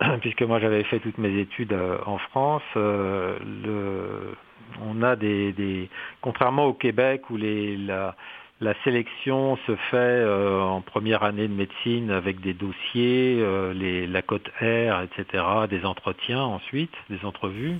puisque 0.20 0.42
moi 0.42 0.60
j'avais 0.60 0.84
fait 0.84 1.00
toutes 1.00 1.18
mes 1.18 1.38
études 1.38 1.76
en 2.06 2.18
France. 2.18 2.62
le, 2.74 4.34
on 4.82 5.02
a 5.02 5.16
des, 5.16 5.52
des 5.52 5.88
contrairement 6.22 6.66
au 6.66 6.74
Québec 6.74 7.28
où 7.30 7.36
les 7.36 7.76
la 7.76 8.16
la 8.60 8.72
sélection 8.84 9.58
se 9.66 9.76
fait 9.90 9.96
euh, 9.96 10.62
en 10.62 10.80
première 10.80 11.22
année 11.22 11.46
de 11.46 11.52
médecine 11.52 12.10
avec 12.10 12.40
des 12.40 12.54
dossiers, 12.54 13.38
euh, 13.40 13.74
les, 13.74 14.06
la 14.06 14.22
cote 14.22 14.48
R, 14.60 15.02
etc., 15.02 15.44
des 15.68 15.84
entretiens 15.84 16.40
ensuite, 16.40 16.92
des 17.10 17.22
entrevues. 17.24 17.78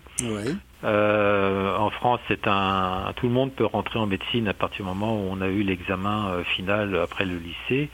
Euh, 0.84 1.76
en 1.78 1.88
France, 1.88 2.20
c'est 2.28 2.46
un, 2.46 3.12
tout 3.16 3.26
le 3.26 3.32
monde 3.32 3.52
peut 3.52 3.64
rentrer 3.64 3.98
en 3.98 4.06
médecine 4.06 4.48
à 4.48 4.52
partir 4.52 4.84
du 4.84 4.88
moment 4.90 5.16
où 5.16 5.28
on 5.30 5.40
a 5.40 5.48
eu 5.48 5.62
l'examen 5.62 6.42
final 6.44 6.94
après 6.96 7.24
le 7.24 7.38
lycée. 7.38 7.88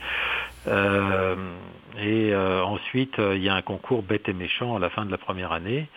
Et 0.67 2.35
ensuite, 2.35 3.15
il 3.17 3.43
y 3.43 3.49
a 3.49 3.55
un 3.55 3.61
concours 3.61 4.03
bête 4.03 4.27
et 4.29 4.33
méchant 4.33 4.75
à 4.75 4.79
la 4.79 4.89
fin 4.89 5.05
de 5.05 5.11
la 5.11 5.17
première 5.17 5.51
année. 5.51 5.87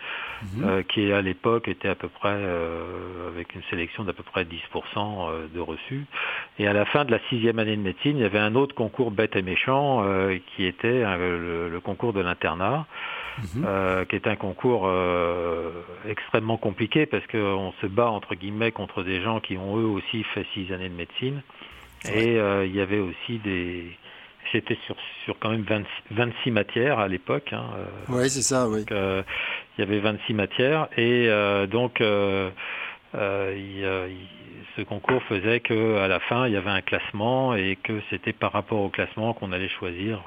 Mhm. 0.43 0.63
Euh, 0.63 0.83
qui 0.83 1.11
à 1.11 1.21
l'époque 1.21 1.67
était 1.67 1.87
à 1.87 1.95
peu 1.95 2.09
près 2.09 2.29
euh, 2.29 3.29
avec 3.29 3.55
une 3.55 3.63
sélection 3.69 4.03
d'à 4.03 4.13
peu 4.13 4.23
près 4.23 4.43
10% 4.43 4.51
euh, 4.97 5.47
de 5.53 5.59
reçus. 5.59 6.05
Et 6.59 6.67
à 6.67 6.73
la 6.73 6.85
fin 6.85 7.05
de 7.05 7.11
la 7.11 7.19
sixième 7.29 7.57
année 7.57 7.75
de 7.75 7.81
médecine, 7.81 8.17
il 8.17 8.21
y 8.21 8.25
avait 8.25 8.39
un 8.39 8.53
autre 8.55 8.75
concours 8.75 9.09
bête 9.09 9.35
et 9.35 9.41
méchant 9.41 10.03
qui 10.55 10.65
était 10.65 11.03
le, 11.17 11.79
concours 11.83 12.13
de 12.13 12.21
l'internat. 12.21 12.85
Mhm. 13.53 14.05
qui 14.09 14.15
est 14.15 14.25
un 14.25 14.35
concours 14.35 14.91
extrêmement 16.09 16.57
compliqué 16.57 17.05
parce 17.05 17.25
qu'on 17.27 17.71
se 17.81 17.85
bat 17.85 18.09
entre 18.09 18.33
guillemets 18.33 18.71
contre 18.71 19.03
des 19.03 19.21
gens 19.21 19.39
qui 19.39 19.57
ont 19.57 19.77
eux 19.77 19.85
aussi 19.85 20.23
fait 20.23 20.43
six 20.55 20.73
années 20.73 20.89
de 20.89 20.95
médecine. 20.95 21.43
Et 22.11 22.37
il 22.65 22.75
y 22.75 22.81
avait 22.81 22.99
aussi 22.99 23.37
des, 23.37 23.91
c'était 24.51 24.77
sur, 24.85 24.95
sur 25.25 25.37
quand 25.39 25.49
même 25.49 25.65
26 26.11 26.51
matières 26.51 26.99
à 26.99 27.07
l'époque. 27.07 27.51
Hein, 27.53 27.65
oui, 28.09 28.29
c'est 28.29 28.41
ça, 28.41 28.67
oui. 28.67 28.85
il 28.89 29.81
y 29.81 29.81
avait 29.81 29.99
26 29.99 30.33
matières 30.33 30.87
et 30.97 31.27
euh, 31.27 31.67
donc 31.67 32.01
euh, 32.01 32.49
euh, 33.15 34.07
ce 34.75 34.81
concours 34.81 35.21
faisait 35.23 35.59
qu'à 35.59 36.07
la 36.07 36.19
fin 36.21 36.47
il 36.47 36.53
y 36.53 36.57
avait 36.57 36.69
un 36.69 36.81
classement 36.81 37.55
et 37.55 37.77
que 37.81 38.01
c'était 38.09 38.33
par 38.33 38.51
rapport 38.51 38.79
au 38.79 38.89
classement 38.89 39.33
qu'on 39.33 39.51
allait 39.51 39.69
choisir 39.69 40.23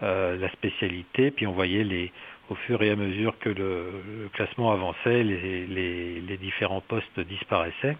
la 0.00 0.52
spécialité. 0.52 1.30
Puis 1.30 1.46
on 1.46 1.52
voyait 1.52 1.84
les, 1.84 2.12
au 2.50 2.54
fur 2.54 2.82
et 2.82 2.90
à 2.90 2.96
mesure 2.96 3.38
que 3.38 3.50
le, 3.50 4.28
classement 4.32 4.72
avançait, 4.72 5.22
les, 5.22 5.66
les, 5.66 6.20
les, 6.20 6.36
différents 6.36 6.80
postes 6.80 7.20
disparaissaient. 7.20 7.96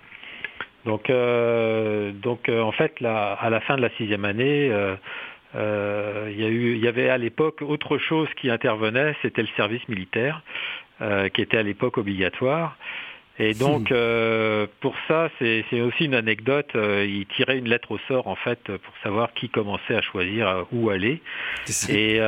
Donc, 0.85 1.11
euh, 1.11 2.13
donc 2.13 2.49
euh, 2.49 2.61
en 2.61 2.73
fait, 2.73 3.01
là, 3.01 3.33
à 3.41 3.51
la 3.51 3.61
fin 3.61 3.77
de 3.77 3.83
la 3.83 3.91
sixième 3.91 4.25
année, 4.25 4.71
euh, 4.71 4.95
euh, 5.55 6.31
il, 6.33 6.41
y 6.41 6.45
a 6.45 6.49
eu, 6.49 6.75
il 6.75 6.85
y 6.85 6.89
avait 6.89 7.09
à 7.09 7.19
l'époque 7.19 7.63
autre 7.63 7.99
chose 7.99 8.29
qui 8.41 8.51
intervenait, 8.51 9.15
c'était 9.23 9.43
le 9.43 9.49
service 9.57 9.87
militaire, 9.89 10.43
qui 11.33 11.43
était 11.43 11.59
à 11.59 11.63
l'époque 11.63 11.97
obligatoire. 11.97 12.77
Et 13.41 13.55
donc, 13.55 13.93
hmm. 13.93 14.67
pour 14.81 14.97
ça, 15.07 15.31
c'est 15.39 15.81
aussi 15.81 16.07
une 16.07 16.15
anecdote. 16.15 16.71
il 16.75 17.25
tirait 17.37 17.57
une 17.57 17.69
lettre 17.69 17.93
au 17.93 17.99
sort, 18.09 18.27
en 18.27 18.35
fait, 18.35 18.59
pour 18.65 18.95
savoir 19.05 19.33
qui 19.33 19.49
commençait 19.49 19.95
à 19.95 20.03
choisir 20.03 20.67
où 20.73 20.91
aller. 20.91 21.23
Et 21.89 22.21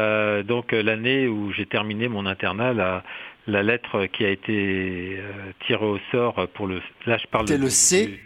donc, 0.44 0.70
l'année 0.70 1.26
où 1.26 1.52
j'ai 1.52 1.66
terminé 1.66 2.06
mon 2.06 2.26
internat, 2.26 2.72
la, 2.72 3.02
la 3.48 3.64
lettre 3.64 4.06
qui 4.06 4.24
a 4.24 4.30
été 4.30 5.18
tirée 5.66 5.84
au 5.84 5.98
sort 6.12 6.46
pour 6.54 6.68
le... 6.68 6.80
Là, 7.06 7.18
je 7.18 7.26
parle... 7.26 7.46
le 7.48 7.70
C 7.70 8.20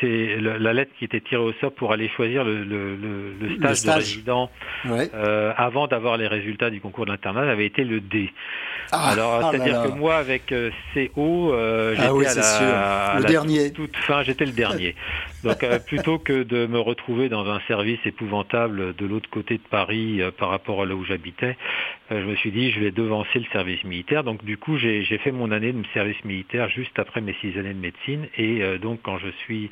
c'est 0.00 0.36
la 0.40 0.72
lettre 0.72 0.92
qui 0.98 1.04
était 1.04 1.20
tirée 1.20 1.42
au 1.42 1.52
sort 1.54 1.72
pour 1.72 1.92
aller 1.92 2.08
choisir 2.08 2.44
le, 2.44 2.64
le, 2.64 2.96
le, 3.40 3.74
stage, 3.74 3.84
de 3.84 3.90
résident 3.90 4.50
euh, 4.86 5.52
avant 5.56 5.86
d'avoir 5.86 6.16
les 6.16 6.26
résultats 6.26 6.70
du 6.70 6.80
concours 6.80 7.06
d'internat 7.06 7.50
avait 7.50 7.66
été 7.66 7.84
le 7.84 8.00
D. 8.00 8.32
Ah, 8.92 9.10
Alors 9.10 9.40
ah 9.42 9.48
c'est-à-dire 9.50 9.82
que 9.82 9.88
moi 9.88 10.16
avec 10.16 10.52
euh, 10.52 10.70
CO, 10.94 11.52
euh, 11.52 11.94
ah 11.98 12.10
j'étais 12.18 12.40
à, 12.40 13.12
la, 13.14 13.20
le 13.20 13.24
dernier. 13.24 13.72
toute 13.72 13.96
fin, 13.96 14.22
j'étais 14.22 14.44
le 14.44 14.52
dernier. 14.52 14.94
Donc 15.44 15.62
euh, 15.62 15.78
plutôt 15.78 16.18
que 16.18 16.42
de 16.42 16.66
me 16.66 16.78
retrouver 16.78 17.28
dans 17.28 17.48
un 17.48 17.60
service 17.68 18.00
épouvantable 18.04 18.94
de 18.94 19.06
l'autre 19.06 19.30
côté 19.30 19.58
de 19.58 19.62
Paris 19.62 20.20
par 20.38 20.48
rapport 20.48 20.82
à 20.82 20.86
là 20.86 20.94
où 20.94 21.04
j'habitais, 21.04 21.56
je 22.10 22.16
me 22.16 22.34
suis 22.36 22.50
dit 22.50 22.70
je 22.72 22.80
vais 22.80 22.90
devancer 22.90 23.38
le 23.38 23.46
service 23.52 23.84
militaire. 23.84 24.24
Donc 24.24 24.44
du 24.44 24.56
coup 24.56 24.76
j'ai 24.78 25.04
fait 25.18 25.32
mon 25.32 25.50
année 25.50 25.72
de 25.72 25.82
service 25.92 26.22
militaire 26.24 26.68
juste 26.70 26.98
après 26.98 27.20
mes 27.20 27.34
six 27.40 27.56
années 27.58 27.74
de 27.74 27.78
médecine 27.80 28.26
et 28.36 28.78
donc 28.78 29.00
quand 29.02 29.18
je 29.18 29.28
suis 29.44 29.70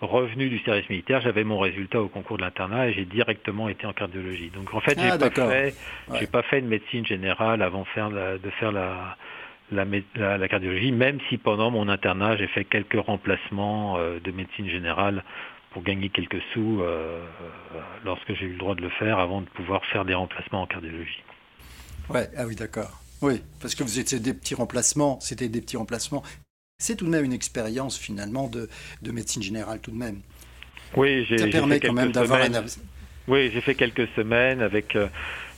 revenu 0.00 0.48
du 0.48 0.60
service 0.60 0.88
militaire, 0.88 1.20
j'avais 1.20 1.44
mon 1.44 1.58
résultat 1.58 2.00
au 2.00 2.08
concours 2.08 2.36
de 2.36 2.42
l'internat 2.42 2.88
et 2.88 2.92
j'ai 2.92 3.04
directement 3.04 3.68
été 3.68 3.86
en 3.86 3.92
cardiologie. 3.92 4.50
Donc 4.54 4.72
en 4.72 4.80
fait, 4.80 4.98
j'ai 4.98 5.10
ah, 5.10 5.18
pas 5.18 5.30
fait, 5.30 5.74
j'ai 6.18 6.26
pas 6.26 6.42
fait 6.42 6.60
de 6.60 6.68
médecine 6.68 7.04
générale 7.04 7.62
avant 7.62 7.84
faire 7.84 8.10
de 8.10 8.50
faire 8.60 8.72
la, 8.72 9.16
la, 9.70 10.48
cardiologie, 10.48 10.92
même 10.92 11.18
si 11.28 11.38
pendant 11.38 11.70
mon 11.70 11.88
internat, 11.88 12.36
j'ai 12.36 12.48
fait 12.48 12.64
quelques 12.64 13.00
remplacements 13.00 13.98
euh, 13.98 14.18
de 14.20 14.30
médecine 14.30 14.68
générale 14.68 15.24
pour 15.72 15.82
gagner 15.82 16.08
quelques 16.08 16.40
sous 16.52 16.80
euh, 16.80 17.20
lorsque 18.04 18.34
j'ai 18.34 18.46
eu 18.46 18.52
le 18.52 18.58
droit 18.58 18.74
de 18.74 18.80
le 18.80 18.90
faire 18.90 19.18
avant 19.18 19.40
de 19.40 19.46
pouvoir 19.46 19.84
faire 19.86 20.04
des 20.04 20.14
remplacements 20.14 20.62
en 20.62 20.66
cardiologie. 20.66 21.22
Ouais, 22.08 22.28
ah 22.36 22.46
oui, 22.46 22.56
d'accord. 22.56 23.02
Oui, 23.20 23.42
parce 23.60 23.74
que 23.74 23.82
vous 23.82 23.98
étiez 23.98 24.20
des 24.20 24.32
petits 24.32 24.54
remplacements, 24.54 25.18
c'était 25.20 25.48
des 25.48 25.60
petits 25.60 25.76
remplacements 25.76 26.22
c'est 26.78 26.94
tout 26.94 27.06
de 27.06 27.10
même 27.10 27.24
une 27.24 27.32
expérience 27.32 27.98
finalement 27.98 28.48
de, 28.48 28.68
médecine 29.10 29.42
générale 29.42 29.80
tout 29.80 29.90
de 29.90 29.96
même. 29.96 30.20
Oui, 30.96 31.24
j'ai, 31.28 31.38
ça 31.38 31.48
permet 31.48 31.80
quand 31.80 31.92
même 31.92 32.12
d'avoir 32.12 32.40
un... 32.40 32.64
Oui, 33.26 33.50
j'ai 33.52 33.60
fait 33.60 33.74
quelques 33.74 34.08
semaines 34.16 34.62
avec. 34.62 34.96
Euh, 34.96 35.08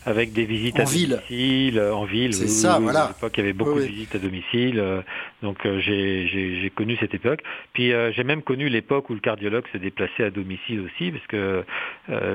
avec 0.06 0.32
des 0.32 0.44
visites 0.44 0.78
à 0.80 0.84
domicile, 0.84 1.78
euh, 1.78 1.94
en 1.94 2.04
ville. 2.04 2.34
C'est 2.34 2.48
ça, 2.48 2.78
voilà. 2.78 3.04
À 3.04 3.08
l'époque, 3.08 3.32
il 3.36 3.40
y 3.40 3.42
avait 3.42 3.52
beaucoup 3.52 3.78
de 3.78 3.84
visites 3.84 4.14
à 4.14 4.18
domicile, 4.18 4.78
euh, 4.78 5.02
donc 5.42 5.64
euh, 5.66 5.78
j'ai 5.80 6.72
connu 6.74 6.96
cette 6.98 7.14
époque. 7.14 7.42
Puis 7.72 7.92
j'ai 8.12 8.24
même 8.24 8.42
connu 8.42 8.68
l'époque 8.68 9.10
où 9.10 9.14
le 9.14 9.20
cardiologue 9.20 9.64
se 9.72 9.78
déplaçait 9.78 10.24
à 10.24 10.30
domicile 10.30 10.80
aussi, 10.80 11.10
parce 11.10 11.26
que 11.26 11.64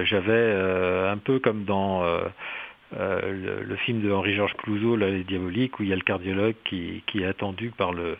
j'avais 0.03 0.53
un 1.09 1.17
peu 1.17 1.39
comme 1.39 1.63
dans 1.65 2.03
le, 2.93 3.75
film 3.85 4.01
de 4.01 4.11
Henri-Georges 4.11 4.55
Clouzot, 4.57 4.95
là, 4.95 5.09
Les 5.09 5.23
Diaboliques, 5.23 5.79
où 5.79 5.83
il 5.83 5.89
y 5.89 5.93
a 5.93 5.95
le 5.95 6.01
cardiologue 6.01 6.55
qui, 6.65 7.03
qui 7.07 7.21
est 7.21 7.25
attendu 7.25 7.71
par 7.75 7.93
le 7.93 8.17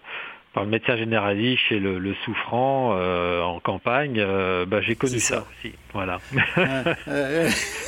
par 0.56 0.63
le 0.63 0.70
médecin 0.70 0.96
généraliste 0.96 1.63
chez 1.68 1.80
le, 1.80 2.15
souffrant 2.24 2.96
euh, 2.98 3.41
en 3.41 3.60
campagne, 3.60 4.15
euh, 4.20 4.65
bah, 4.65 4.80
j'ai 4.80 4.96
connu 4.96 5.20
ça. 5.20 5.46
aussi. 5.60 5.74
Voilà. 5.94 6.20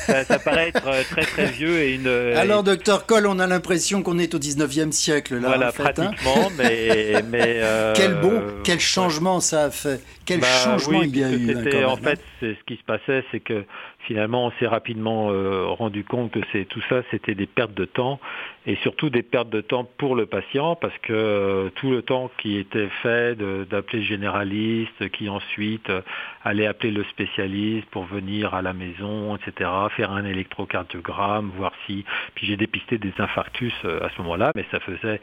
ça, 0.06 0.40
paraît 0.40 0.68
être 0.68 0.86
euh, 0.86 1.02
très 1.10 1.22
très 1.22 1.46
vieux 1.46 1.80
et 1.80 1.96
une. 1.96 2.08
Alors, 2.08 2.64
docteur 2.64 3.06
Coll, 3.06 3.26
on 3.26 3.40
a 3.40 3.48
l'impression 3.48 4.04
qu'on 4.04 4.20
est 4.20 4.36
au 4.36 4.40
19e 4.40 4.92
siècle 4.92 5.36
là. 5.36 5.48
Voilà, 5.48 5.70
en 5.70 5.72
fait, 5.72 5.84
hein. 5.84 5.94
pratiquement, 5.94 6.50
mais 6.58 7.24
mais. 7.30 7.62
quel 7.96 8.16
bon, 8.16 8.44
quel 8.66 8.82
changement 8.82 9.40
ça 9.40 9.64
a 9.64 9.72
fait. 9.72 10.02
Quel 10.26 10.42
bah 10.42 10.48
changement 10.48 11.04
il 11.04 11.18
y 11.18 11.24
a 11.24 11.32
eu. 11.32 11.56
Hein, 11.56 11.88
en 11.88 11.96
fait, 11.96 12.20
ce 12.42 12.64
qui 12.68 12.76
se 12.76 12.84
passait, 12.84 13.24
c'est 13.32 13.40
que 13.40 13.64
finalement, 14.08 14.48
on 14.48 14.52
s'est 14.60 14.68
rapidement 14.68 15.28
rendu 15.76 16.04
compte 16.04 16.32
que 16.32 16.40
c'est 16.52 16.66
tout 16.66 16.82
ça, 16.90 17.02
c'était 17.12 17.36
des 17.36 17.46
pertes 17.46 17.74
de 17.74 17.86
temps 17.86 18.20
et 18.66 18.76
surtout 18.78 19.10
des 19.10 19.24
pertes 19.24 19.50
de 19.50 19.62
temps 19.62 19.88
pour 19.98 20.16
le 20.16 20.26
patient 20.26 20.76
parce 20.76 20.98
que 21.00 21.14
euh, 21.14 21.70
tout 21.76 21.90
le 21.92 22.02
temps 22.02 22.30
qui 22.38 22.58
était 22.58 22.90
fait 23.02 23.36
d'appeler 23.38 24.00
le 24.00 24.06
généraliste, 24.06 25.10
qui 25.12 25.30
ensuite 25.30 25.90
euh, 25.90 26.02
allait 26.44 26.68
appeler 26.68 26.92
le 26.92 27.04
spécialiste 27.06 27.88
pour 27.90 28.04
venir 28.06 28.54
à 28.54 28.62
la 28.62 28.74
maison, 28.74 29.38
etc., 29.38 29.70
faire 29.96 30.12
un 30.12 30.26
électrocardiogramme, 30.26 31.52
voir 31.56 31.72
si... 31.86 32.04
Puis 32.36 32.48
j'ai 32.48 32.58
dépisté 32.58 32.98
des 32.98 33.14
infarctus 33.20 33.74
euh, 33.86 34.06
à 34.06 34.10
ce 34.10 34.22
moment-là, 34.22 34.52
mais 34.56 34.66
ça 34.72 34.80
faisait 34.80 35.22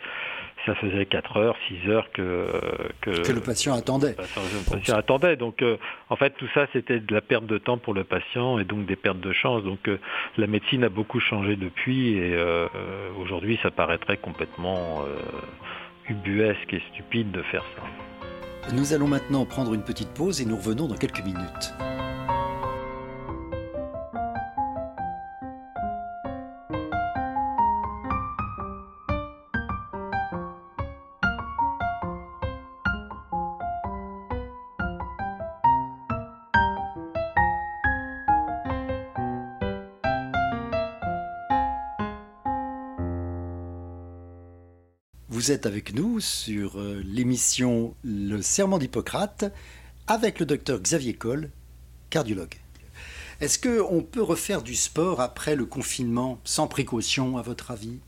ça 0.66 0.74
faisait 0.76 1.06
4 1.06 1.36
heures, 1.36 1.56
6 1.68 1.90
heures 1.90 2.10
que, 2.12 2.48
que, 3.00 3.32
le 3.32 3.40
patient 3.40 3.74
attendait. 3.74 4.16
Le 4.18 4.70
patient, 4.70 4.96
attendait. 4.96 5.36
Donc, 5.36 5.62
euh, 5.62 5.76
en 6.10 6.16
fait, 6.16 6.30
tout 6.30 6.48
ça, 6.54 6.66
c'était 6.72 7.00
de 7.00 7.14
la 7.14 7.20
perte 7.20 7.46
de 7.46 7.58
temps 7.58 7.78
pour 7.78 7.94
le 7.94 8.04
patient 8.04 8.58
et 8.58 8.64
donc 8.64 8.86
des 8.86 8.96
pertes 8.96 9.20
de 9.20 9.32
chance. 9.32 9.62
Donc, 9.62 9.88
euh, 9.88 9.98
la 10.36 10.46
médecine 10.46 10.84
a 10.84 10.88
beaucoup 10.88 11.20
changé 11.20 11.56
depuis 11.56 12.16
et 12.16 12.34
euh, 12.34 12.66
aujourd'hui, 13.20 13.58
ça 13.62 13.70
paraîtrait 13.70 14.16
complètement 14.16 15.04
ubuesque 16.08 16.72
et 16.72 16.82
stupide 16.92 17.30
de 17.30 17.42
faire 17.42 17.64
ça. 17.76 18.74
Nous 18.74 18.94
allons 18.94 19.08
maintenant 19.08 19.44
prendre 19.44 19.74
une 19.74 19.84
petite 19.84 20.14
pause 20.14 20.40
et 20.40 20.46
nous 20.46 20.56
revenons 20.56 20.88
dans 20.88 20.96
quelques 20.96 21.22
minutes. 21.22 21.74
Vous 45.34 45.50
êtes 45.50 45.66
avec 45.66 45.96
nous 45.96 46.20
sur 46.20 46.78
euh, 46.78 47.02
l'émission 47.04 47.96
Le 48.04 48.40
Serment 48.40 48.78
d'Hippocrate 48.78 49.52
avec 50.06 50.38
le 50.38 50.46
docteur 50.46 50.78
Xavier 50.78 51.14
Coll, 51.14 51.50
cardiologue. 52.08 52.54
Est-ce 53.40 53.58
qu'on 53.58 54.04
peut 54.04 54.22
refaire 54.22 54.62
du 54.62 54.76
sport 54.76 55.20
après 55.20 55.56
le 55.56 55.66
confinement 55.66 56.38
sans 56.44 56.68
précaution, 56.68 57.36
à 57.36 57.42
votre 57.42 57.72
avis? 57.72 57.98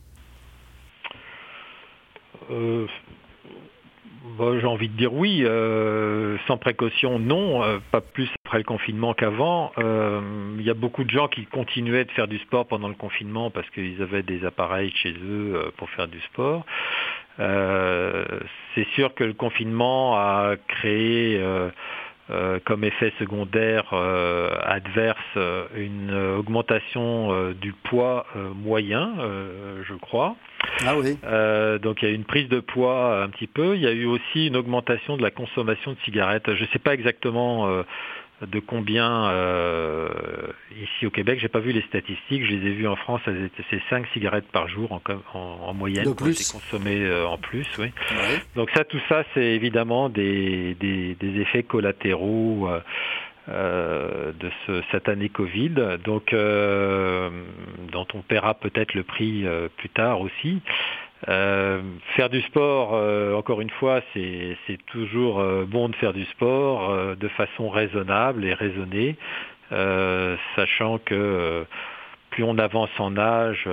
Euh, 2.53 2.87
bah, 4.39 4.61
J'ai 4.61 4.67
envie 4.67 4.89
de 4.89 4.97
dire 4.97 5.13
oui. 5.13 5.43
Euh, 5.43 6.39
sans 6.47 6.59
précaution, 6.59 7.19
non. 7.19 7.81
pas 7.91 8.03
plus 8.03 8.29
après 8.47 8.59
le 8.59 8.65
confinement 8.65 9.13
qu'avant. 9.13 9.73
Il 9.77 10.63
y 10.63 10.71
a 10.71 10.75
beaucoup 10.75 11.05
de 11.05 11.11
gens 11.11 11.29
qui 11.29 11.45
continuaient 11.47 12.05
de 12.05 12.13
faire 12.13 12.29
du 12.29 12.39
sport 12.39 12.67
pendant 12.67 12.89
le 12.89 12.95
confinement 12.95 13.51
parce 13.51 13.69
qu'ils 13.71 14.01
avaient 14.01 14.23
des 14.23 14.45
appareils 14.45 14.93
chez 15.03 15.13
eux 15.13 15.73
pour 15.77 15.91
faire 15.91 16.09
du 16.09 16.21
sport. 16.21 16.65
Euh, 17.39 18.25
c'est 18.75 18.87
sûr 18.95 19.15
que 19.15 19.25
le 19.25 19.35
confinement 19.35 20.17
a 20.17 20.55
créé 20.69 21.39
euh, 21.39 21.69
euh, 22.31 22.59
comme 22.65 22.83
effet 22.83 23.13
secondaire 23.19 23.93
adverse 23.93 25.39
une 25.77 26.15
augmentation 26.39 27.53
du 27.53 27.73
poids 27.73 28.27
moyen, 28.55 29.13
je 29.89 29.95
crois. 29.95 30.37
Ah 30.85 30.97
oui. 30.97 31.17
donc 31.81 32.03
il 32.03 32.09
y 32.09 32.09
a 32.09 32.13
eu 32.13 32.17
une 32.17 32.25
prise 32.25 32.49
de 32.49 32.61
poids 32.61 33.23
un 33.23 33.29
petit 33.29 33.47
peu. 33.47 33.77
Il 33.77 33.83
y 33.83 33.87
a 33.87 33.93
eu 33.93 34.07
aussi 34.07 34.49
une 34.49 34.57
augmentation 34.57 35.17
de 35.17 35.23
la 35.23 35.31
consommation 35.31 35.93
de 35.93 35.99
cigarettes. 36.05 36.53
Je 36.55 36.63
ne 36.63 36.69
sais 36.69 36.79
pas 36.79 36.95
exactement 36.95 37.85
de 38.43 38.61
combien 38.61 39.31
euh, 39.31 40.09
ici 40.79 41.07
au 41.07 41.11
Québec. 41.11 41.39
J'ai 41.41 41.49
pas 41.49 41.61
vu 41.61 41.73
les 41.73 41.83
statistiques, 41.83 42.45
je 42.45 42.55
les 42.55 42.71
ai 42.71 42.75
vues 42.75 42.87
en 42.87 42.97
France. 42.97 43.23
C'est 43.71 43.81
5 43.89 44.07
cigarettes 44.13 44.49
par 44.53 44.69
jour 44.69 44.93
en, 44.93 45.01
en, 45.33 45.73
moyenne 45.73 46.05
de 46.05 46.13
plus. 46.13 46.53
consommées 46.53 47.03
euh, 47.03 47.27
en 47.27 47.39
plus. 47.39 47.67
Oui. 47.79 47.91
Donc 48.55 48.71
ça, 48.75 48.85
tout 48.85 49.01
ça, 49.09 49.25
c'est 49.33 49.55
évidemment 49.55 50.09
des, 50.11 50.75
des, 50.75 51.15
des, 51.15 51.41
effets 51.41 51.63
collatéraux. 51.63 52.69
Euh, 52.69 52.81
euh 53.49 54.33
de 54.33 54.51
ce 54.67 54.83
satané 54.91 55.29
Covid, 55.29 55.99
donc 56.05 56.33
euh, 56.33 57.31
dont 57.93 58.07
on 58.13 58.21
paiera 58.21 58.55
peut-être 58.55 58.95
le 58.95 59.05
prix 59.05 59.47
plus 59.77 59.89
tard 59.89 60.21
aussi. 60.21 60.61
Euh, 61.29 61.81
faire 62.15 62.29
du 62.29 62.43
sport, 62.43 62.91
euh, 62.95 63.35
encore 63.35 63.61
une 63.61 63.71
fois, 63.71 64.01
c'est 64.15 64.79
toujours 64.87 65.41
euh, 65.41 65.65
bon 65.67 65.89
de 65.89 65.97
faire 65.97 66.13
du 66.13 66.25
sport 66.27 67.17
de 67.17 67.29
façon 67.29 67.69
raisonnable 67.69 68.45
et 68.45 68.55
raisonnée, 68.55 69.17
sachant 70.57 70.99
que 70.99 71.65
plus 72.31 72.45
on 72.45 72.59
avance 72.59 72.91
en 72.99 73.17
âge, 73.17 73.69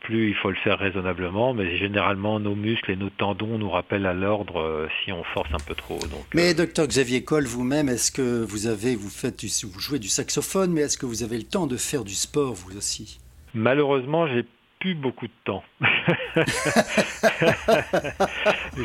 plus 0.00 0.28
il 0.28 0.34
faut 0.34 0.50
le 0.50 0.56
faire 0.56 0.78
raisonnablement, 0.78 1.54
mais 1.54 1.78
généralement 1.78 2.38
nos 2.38 2.54
muscles 2.54 2.90
et 2.90 2.96
nos 2.96 3.10
tendons 3.10 3.58
nous 3.58 3.70
rappellent 3.70 4.06
à 4.06 4.14
l'ordre 4.14 4.88
si 5.02 5.12
on 5.12 5.24
force 5.24 5.52
un 5.52 5.64
peu 5.66 5.74
trop. 5.74 5.98
Donc, 5.98 6.26
mais 6.34 6.54
docteur 6.54 6.86
Xavier 6.86 7.24
Coll, 7.24 7.46
vous-même, 7.46 7.88
est-ce 7.88 8.12
que 8.12 8.44
vous 8.44 8.66
avez, 8.66 8.96
vous 8.96 9.10
faites, 9.10 9.44
vous 9.64 9.80
jouez 9.80 9.98
du 9.98 10.08
saxophone, 10.08 10.72
mais 10.72 10.82
est-ce 10.82 10.98
que 10.98 11.06
vous 11.06 11.22
avez 11.22 11.38
le 11.38 11.44
temps 11.44 11.66
de 11.66 11.76
faire 11.76 12.04
du 12.04 12.14
sport 12.14 12.52
vous 12.52 12.76
aussi? 12.76 13.18
Malheureusement, 13.54 14.26
j'ai 14.28 14.44
plus 14.80 14.94
beaucoup 14.94 15.26
de 15.26 15.32
temps. 15.44 15.62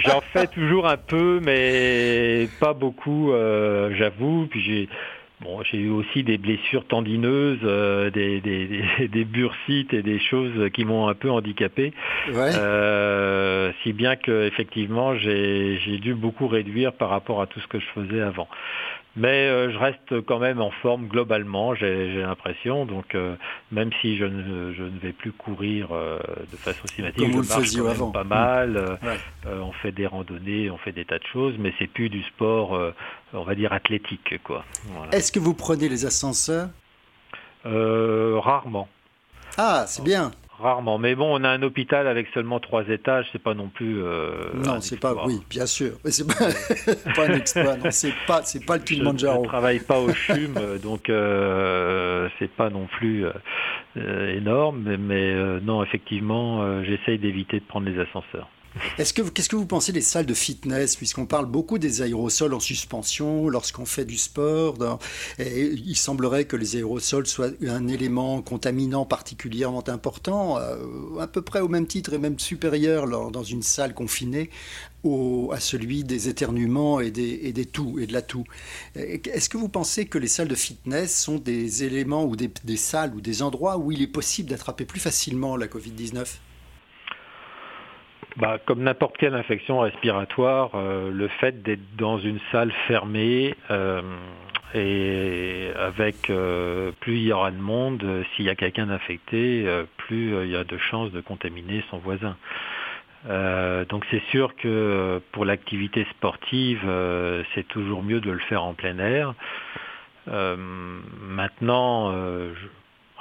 J'en 0.05 0.21
fais 0.33 0.47
toujours 0.47 0.87
un 0.87 0.97
peu, 0.97 1.39
mais 1.41 2.47
pas 2.59 2.73
beaucoup, 2.73 3.31
euh, 3.31 3.95
j'avoue. 3.97 4.47
Puis 4.47 4.61
j'ai 4.61 4.89
bon, 5.41 5.63
j'ai 5.63 5.77
eu 5.77 5.89
aussi 5.89 6.23
des 6.23 6.37
blessures 6.37 6.85
tendineuses, 6.85 7.59
euh, 7.63 8.09
des, 8.09 8.41
des, 8.41 9.07
des, 9.07 9.25
bursites 9.25 9.93
et 9.93 10.01
des 10.01 10.19
choses 10.19 10.69
qui 10.73 10.83
m'ont 10.85 11.07
un 11.07 11.13
peu 11.13 11.31
handicapé. 11.31 11.93
Euh, 12.29 13.71
si 13.83 13.93
bien 13.93 14.17
que 14.17 14.45
effectivement 14.47 15.15
j'ai 15.15 15.97
dû 16.01 16.13
beaucoup 16.13 16.47
réduire 16.47 16.91
par 16.93 17.09
rapport 17.09 17.41
à 17.41 17.47
tout 17.47 17.61
ce 17.61 17.67
que 17.67 17.79
je 17.79 17.87
faisais 17.95 18.21
avant. 18.21 18.47
Mais 19.17 19.47
euh, 19.47 19.71
je 19.71 19.77
reste 19.77 20.21
quand 20.25 20.39
même 20.39 20.59
en 20.59 20.71
forme 20.71 21.07
globalement, 21.07 21.73
j'ai 21.73 22.21
l'impression. 22.21 22.85
Donc 22.85 23.15
euh, 23.15 23.35
même 23.71 23.89
si 24.01 24.17
je 24.17 24.25
ne, 24.25 24.73
je 24.73 24.83
ne, 24.83 24.99
vais 24.99 25.13
plus 25.13 25.31
courir 25.31 25.89
euh, 25.91 26.19
de 26.51 26.57
façon 26.57 26.85
systématique, 26.87 27.31
Comme 27.31 27.43
je 27.43 27.49
marche 27.49 27.75
quand 27.75 28.05
même 28.05 28.11
pas 28.11 28.23
mal. 28.23 28.99
on 29.45 29.71
fait 29.71 29.91
des 29.91 30.07
randonnées, 30.07 30.69
on 30.69 30.77
fait 30.77 30.91
des 30.91 31.05
tas 31.05 31.19
de 31.19 31.25
choses, 31.31 31.55
mais 31.57 31.73
c'est 31.79 31.87
plus 31.87 32.09
du 32.09 32.23
sport, 32.23 32.79
on 33.33 33.43
va 33.43 33.55
dire 33.55 33.71
athlétique, 33.71 34.41
quoi. 34.43 34.65
Est-ce 35.11 35.31
que 35.31 35.39
vous 35.39 35.53
prenez 35.53 35.87
les 35.87 36.05
ascenseurs? 36.05 36.69
Rarement. 37.63 38.87
Ah, 39.57 39.85
c'est 39.87 40.03
bien. 40.03 40.31
Rarement, 40.59 40.97
mais 40.97 41.15
bon, 41.15 41.37
on 41.37 41.43
a 41.43 41.49
un 41.49 41.61
hôpital 41.63 42.07
avec 42.07 42.27
seulement 42.33 42.61
trois 42.61 42.87
étages, 42.87 43.25
c'est 43.33 43.41
pas 43.41 43.53
non 43.53 43.67
plus. 43.67 44.01
Euh, 44.01 44.53
non, 44.65 44.79
c'est 44.79 44.99
pas, 44.99 45.13
oui, 45.25 45.41
bien 45.49 45.65
sûr, 45.65 45.91
mais 46.05 46.11
c'est 46.11 46.25
pas, 46.25 47.13
pas 47.15 47.27
un 47.27 47.33
exploit, 47.33 47.75
non, 47.75 47.91
c'est 47.91 48.13
pas, 48.25 48.41
c'est 48.43 48.65
pas 48.65 48.77
le 48.77 48.83
Kilimanjaro. 48.83 49.39
Je 49.39 49.41
ne 49.41 49.47
travaille 49.47 49.79
pas 49.79 49.99
au 49.99 50.13
CHUM, 50.13 50.55
donc 50.81 51.09
euh, 51.09 52.29
c'est 52.39 52.51
pas 52.51 52.69
non 52.69 52.87
plus 52.87 53.25
euh, 53.25 54.33
énorme, 54.35 54.81
mais, 54.85 54.97
mais 54.97 55.59
non, 55.61 55.83
effectivement, 55.83 56.83
j'essaye 56.83 57.19
d'éviter 57.19 57.59
de 57.59 57.65
prendre 57.65 57.89
les 57.89 57.99
ascenseurs. 57.99 58.49
Est-ce 58.97 59.13
que 59.13 59.21
qu'est-ce 59.21 59.49
que 59.49 59.55
vous 59.55 59.65
pensez 59.65 59.91
des 59.91 60.01
salles 60.01 60.25
de 60.25 60.33
fitness 60.33 60.95
puisqu'on 60.95 61.25
parle 61.25 61.45
beaucoup 61.45 61.77
des 61.77 62.01
aérosols 62.01 62.53
en 62.53 62.59
suspension 62.59 63.47
lorsqu'on 63.49 63.85
fait 63.85 64.05
du 64.05 64.17
sport 64.17 64.75
il 65.39 65.95
semblerait 65.95 66.45
que 66.45 66.55
les 66.55 66.75
aérosols 66.75 67.27
soient 67.27 67.51
un 67.67 67.87
élément 67.87 68.41
contaminant 68.41 69.05
particulièrement 69.05 69.87
important, 69.89 70.57
euh, 70.57 71.19
à 71.19 71.27
peu 71.27 71.41
près 71.41 71.59
au 71.59 71.67
même 71.67 71.87
titre 71.87 72.13
et 72.13 72.17
même 72.17 72.39
supérieur 72.39 73.07
dans 73.31 73.43
une 73.43 73.61
salle 73.61 73.93
confinée 73.93 74.49
à 75.51 75.59
celui 75.59 76.03
des 76.03 76.29
éternuements 76.29 76.99
et 76.99 77.11
des, 77.11 77.39
et 77.43 77.53
des 77.53 77.67
et 77.99 78.07
de 78.07 78.13
la 78.13 78.21
toux. 78.23 78.43
Est-ce 78.95 79.49
que 79.49 79.57
vous 79.57 79.69
pensez 79.69 80.07
que 80.07 80.17
les 80.17 80.27
salles 80.27 80.47
de 80.47 80.55
fitness 80.55 81.15
sont 81.15 81.37
des 81.37 81.83
éléments 81.83 82.25
ou 82.25 82.35
des, 82.35 82.49
des 82.63 82.77
salles 82.77 83.13
ou 83.15 83.21
des 83.21 83.43
endroits 83.43 83.77
où 83.77 83.91
il 83.91 84.01
est 84.01 84.07
possible 84.07 84.49
d'attraper 84.49 84.85
plus 84.85 84.99
facilement 84.99 85.57
la 85.57 85.67
Covid-19 85.67 86.25
bah, 88.37 88.57
comme 88.65 88.83
n'importe 88.83 89.15
quelle 89.17 89.33
infection 89.33 89.79
respiratoire, 89.79 90.71
euh, 90.75 91.09
le 91.09 91.29
fait 91.29 91.63
d'être 91.63 91.95
dans 91.95 92.19
une 92.19 92.39
salle 92.51 92.71
fermée 92.85 93.55
euh, 93.71 94.01
et 94.73 95.71
avec 95.79 96.29
euh, 96.29 96.91
plus 96.99 97.15
il 97.15 97.23
y 97.23 97.31
aura 97.31 97.51
de 97.51 97.57
monde, 97.57 98.25
s'il 98.35 98.43
y 98.43 98.49
a 98.49 98.55
quelqu'un 98.55 98.87
d'infecté, 98.87 99.65
plus 99.95 100.35
il 100.43 100.49
y 100.49 100.55
a 100.57 100.65
de 100.65 100.77
chances 100.77 101.13
de 101.13 101.21
contaminer 101.21 101.81
son 101.89 101.97
voisin. 101.99 102.35
donc 103.89 104.05
c'est 104.11 104.23
sûr 104.31 104.53
que 104.57 105.21
pour 105.31 105.45
l'activité 105.45 106.05
sportive, 106.11 106.81
c'est 107.53 107.67
toujours 107.69 108.03
mieux 108.03 108.19
de 108.19 108.31
le 108.31 108.39
faire 108.39 108.65
en 108.65 108.73
plein 108.73 108.99
air. 108.99 109.33
maintenant, 110.27 112.13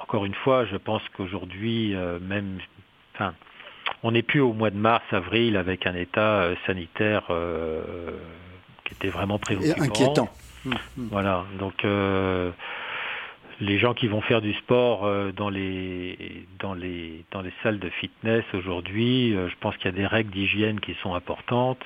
encore 0.02 0.24
une 0.24 0.34
fois, 0.34 0.64
je 0.64 0.76
pense 0.76 1.02
qu'aujourd'hui, 1.16 1.94
même, 2.20 2.58
enfin, 3.14 3.32
on 4.04 4.10
n'est 4.10 4.22
plus 4.22 4.40
au 4.40 4.52
mois 4.52 4.70
de 4.70 4.76
mars, 4.76 5.02
avril 5.12 5.56
avec 5.56 5.86
un 5.86 5.94
état 5.94 6.42
euh, 6.42 6.54
sanitaire 6.66 7.24
euh, 7.30 8.10
qui 8.84 8.92
était 8.92 9.08
vraiment 9.08 9.38
préoccupant. 9.38 9.82
inquiétant. 9.82 10.28
Mmh, 10.66 10.70
mmh. 10.70 11.08
Voilà, 11.10 11.44
donc 11.58 11.84
euh, 11.86 12.50
les 13.60 13.78
gens 13.78 13.94
qui 13.94 14.06
vont 14.06 14.20
faire 14.20 14.42
du 14.42 14.52
sport 14.54 15.08
dans 15.34 15.48
les 15.48 16.46
dans 16.58 16.74
les 16.74 17.24
dans 17.30 17.40
les 17.40 17.52
salles 17.62 17.78
de 17.78 17.88
fitness 17.88 18.44
aujourd'hui, 18.52 19.32
je 19.32 19.54
pense 19.60 19.76
qu'il 19.76 19.86
y 19.86 19.94
a 19.94 19.96
des 19.96 20.06
règles 20.06 20.30
d'hygiène 20.30 20.80
qui 20.80 20.94
sont 21.02 21.14
importantes. 21.14 21.84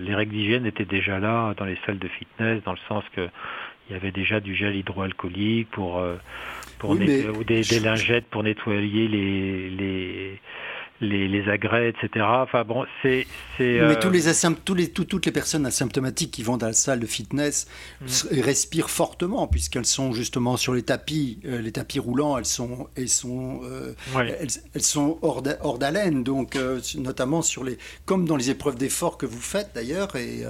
les 0.00 0.14
règles 0.14 0.32
d'hygiène 0.32 0.64
étaient 0.64 0.84
déjà 0.84 1.18
là 1.18 1.54
dans 1.56 1.64
les 1.64 1.76
salles 1.84 1.98
de 1.98 2.08
fitness, 2.08 2.62
dans 2.62 2.72
le 2.72 2.78
sens 2.88 3.02
que 3.16 3.28
il 3.88 3.94
y 3.94 3.96
avait 3.96 4.12
déjà 4.12 4.38
du 4.38 4.54
gel 4.54 4.76
hydroalcoolique 4.76 5.70
pour 5.70 6.00
pour 6.78 6.90
ou 6.90 6.96
des, 6.96 7.62
des, 7.62 7.80
lingettes 7.80 8.26
pour 8.30 8.44
nettoyer 8.44 9.08
les 9.08 9.70
les 9.70 10.40
les, 11.02 11.28
les, 11.28 11.48
agrès, 11.50 11.90
etc. 11.90 12.24
Enfin 12.26 12.64
bon, 12.64 12.86
c'est. 13.02 13.26
Mais 13.58 13.80
euh, 13.80 13.94
tous 14.00 14.10
les 14.10 14.22
tous 14.64 14.74
les, 14.74 14.88
toutes 14.88 15.26
les 15.26 15.32
personnes 15.32 15.66
asymptomatiques 15.66 16.30
qui 16.30 16.42
vont 16.42 16.56
dans 16.56 16.68
la 16.68 16.72
salle 16.72 17.00
de 17.00 17.06
fitness 17.06 17.66
mm. 18.00 18.40
respirent 18.40 18.90
fortement 18.90 19.46
puisqu'elles 19.46 19.86
sont 19.86 20.12
justement 20.12 20.56
sur 20.56 20.74
les 20.74 20.82
tapis, 20.82 21.40
euh, 21.44 21.60
les 21.60 21.72
tapis 21.72 21.98
roulants, 21.98 22.38
elles 22.38 22.46
sont, 22.46 22.88
elles 22.96 23.08
sont, 23.08 23.60
euh, 23.64 23.92
elles, 24.14 24.82
sont 24.82 25.18
hors 25.22 25.78
d'haleine, 25.78 26.22
donc 26.22 26.56
notamment 26.96 27.42
sur 27.42 27.64
les, 27.64 27.78
comme 28.06 28.26
dans 28.26 28.36
les 28.36 28.50
épreuves 28.50 28.76
d'effort 28.76 29.18
que 29.18 29.26
vous 29.26 29.40
faites 29.40 29.70
d'ailleurs 29.74 30.14
et 30.16 30.44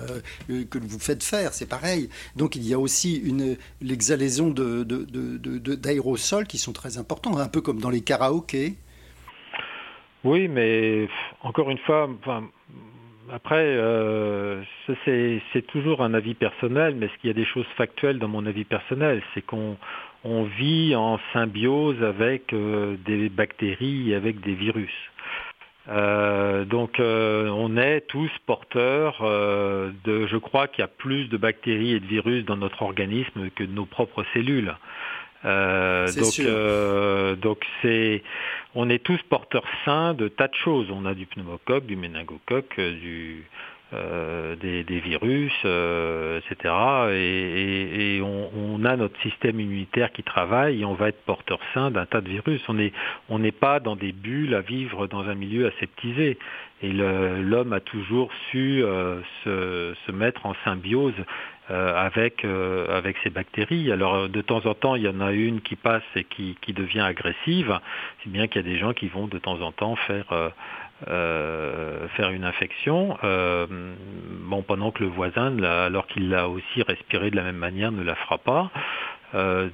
que 0.49 0.79
vous 0.79 0.99
faites 0.99 1.25
faire, 1.25 1.55
c'est 1.55 1.69
pareil. 1.69 2.09
Donc 2.37 2.57
il 2.57 2.67
y 2.67 2.75
a 2.75 2.79
aussi 2.79 3.17
une 3.17 3.57
l'exhalaison 3.81 4.51
de, 4.51 4.85
d'aérosols 5.75 6.47
qui 6.47 6.59
sont 6.59 6.73
très 6.73 6.99
importants, 6.99 7.37
un 7.38 7.49
peu 7.49 7.61
comme 7.61 7.81
dans 7.81 7.91
les 7.91 8.03
karaokés. 8.03 8.77
Oui, 10.25 10.47
mais 10.49 11.09
encore 11.43 11.71
une 11.71 11.79
fois, 11.79 12.09
après, 13.33 13.65
euh, 13.65 14.63
c'est 15.05 15.67
toujours 15.69 16.03
un 16.03 16.15
avis 16.15 16.35
personnel, 16.35 16.95
mais 16.97 17.09
ce 17.09 17.21
qu'il 17.21 17.29
y 17.29 17.31
a 17.31 17.35
des 17.35 17.45
choses 17.45 17.67
factuelles 17.77 18.19
dans 18.19 18.29
mon 18.29 18.47
avis 18.47 18.65
personnel, 18.65 19.23
c'est 19.35 19.43
qu'on 19.43 19.77
on 20.25 20.45
vit 20.45 20.95
en 20.95 21.19
symbiose 21.33 22.03
avec 22.03 22.53
euh, 22.53 22.97
des 23.05 23.29
bactéries 23.29 24.11
et 24.11 24.15
avec 24.15 24.41
des 24.41 24.55
virus. 24.55 24.93
Euh, 25.89 26.65
donc 26.65 27.01
on 27.01 27.77
est 27.77 28.03
tous 28.03 28.31
porteurs 28.47 29.17
de, 29.21 30.27
je 30.29 30.37
crois 30.37 30.69
qu'il 30.69 30.83
y 30.83 30.85
a 30.85 30.89
plus 30.89 31.27
de 31.29 31.37
bactéries 31.37 31.95
et 31.95 32.01
de 32.01 32.07
virus 32.07 32.45
dans 32.45 32.57
notre 32.57 32.83
organisme 32.83 33.51
que 33.57 33.65
nos 33.65 33.87
propres 33.87 34.25
cellules. 34.33 34.73
Euh, 35.44 36.07
donc, 36.12 36.38
euh, 36.40 37.37
donc 37.37 37.66
c'est, 37.81 38.22
on 38.74 38.88
est 38.88 39.02
tous 39.02 39.20
porteurs 39.28 39.64
sains 39.85 40.14
de 40.14 40.28
tas 40.28 40.48
de 40.48 40.55
choses. 40.55 40.90
On 40.90 41.05
a 41.05 41.14
du 41.14 41.26
pneumocoque, 41.26 41.87
du 41.87 41.96
méningocoque, 41.96 42.78
du 42.78 43.44
euh, 43.94 44.57
des, 44.57 45.00
virus, 45.00 45.52
euh, 45.66 46.40
etc. 46.40 46.74
Et, 47.11 48.16
et, 48.16 48.22
on, 48.22 48.50
on, 48.57 48.85
a 48.87 48.96
notre 48.96 49.20
système 49.20 49.61
immunitaire 49.61 50.12
qui 50.12 50.22
travaille 50.22 50.81
et 50.81 50.85
on 50.87 50.94
va 50.94 51.09
être 51.09 51.22
porteur 51.26 51.59
sain 51.74 51.90
d'un 51.90 52.07
tas 52.07 52.22
de 52.22 52.28
virus. 52.31 52.62
On 52.68 52.74
n'est 52.74 52.92
on 53.28 53.38
n'est 53.38 53.52
pas 53.52 53.81
dans 53.81 53.94
des 53.94 54.12
bulles 54.12 54.55
à 54.55 54.62
vivre 54.62 55.09
dans 55.09 55.28
un 55.28 55.35
milieu 55.35 55.66
aseptisé. 55.66 56.38
Et 56.83 56.90
l'homme 56.90 57.72
a 57.72 57.81
toujours 57.81 58.31
su 58.50 58.83
euh, 58.83 59.20
se, 59.44 59.94
se, 60.07 60.12
mettre 60.12 60.46
en 60.46 60.55
symbiose 60.64 61.12
euh, 61.18 61.24
avec, 61.70 62.44
euh, 62.44 62.96
avec 62.96 63.16
ces 63.22 63.31
bactéries. 63.31 63.92
Alors 63.92 64.29
de 64.29 64.40
temps 64.40 64.64
en 64.66 64.75
temps, 64.75 64.96
il 64.96 65.03
y 65.03 65.09
en 65.09 65.20
a 65.20 65.33
une 65.33 65.61
qui 65.61 65.77
passe 65.77 66.03
et 66.16 66.25
qui, 66.25 66.57
qui 66.61 66.72
devient 66.72 67.01
agressive, 67.01 67.79
si 68.22 68.29
bien 68.29 68.46
qu'il 68.46 68.62
y 68.62 68.64
a 68.64 68.68
des 68.68 68.79
gens 68.79 68.92
qui 68.92 69.09
vont 69.09 69.27
de 69.27 69.38
temps 69.38 69.61
en 69.61 69.72
temps 69.72 69.96
faire, 69.96 70.51
euh, 71.09 72.09
faire 72.16 72.31
une 72.31 72.44
infection, 72.44 73.16
bon, 73.22 74.62
pendant 74.62 74.90
que 74.90 75.03
le 75.03 75.11
voisin, 75.11 75.62
alors 75.62 76.07
qu'il 76.07 76.29
l'a 76.31 76.48
aussi 76.48 76.83
respiré 76.83 77.31
de 77.31 77.37
la 77.37 77.42
même 77.42 77.57
manière, 77.57 77.92
ne 77.92 78.03
la 78.03 78.14
fera 78.14 78.38
pas. 78.38 78.70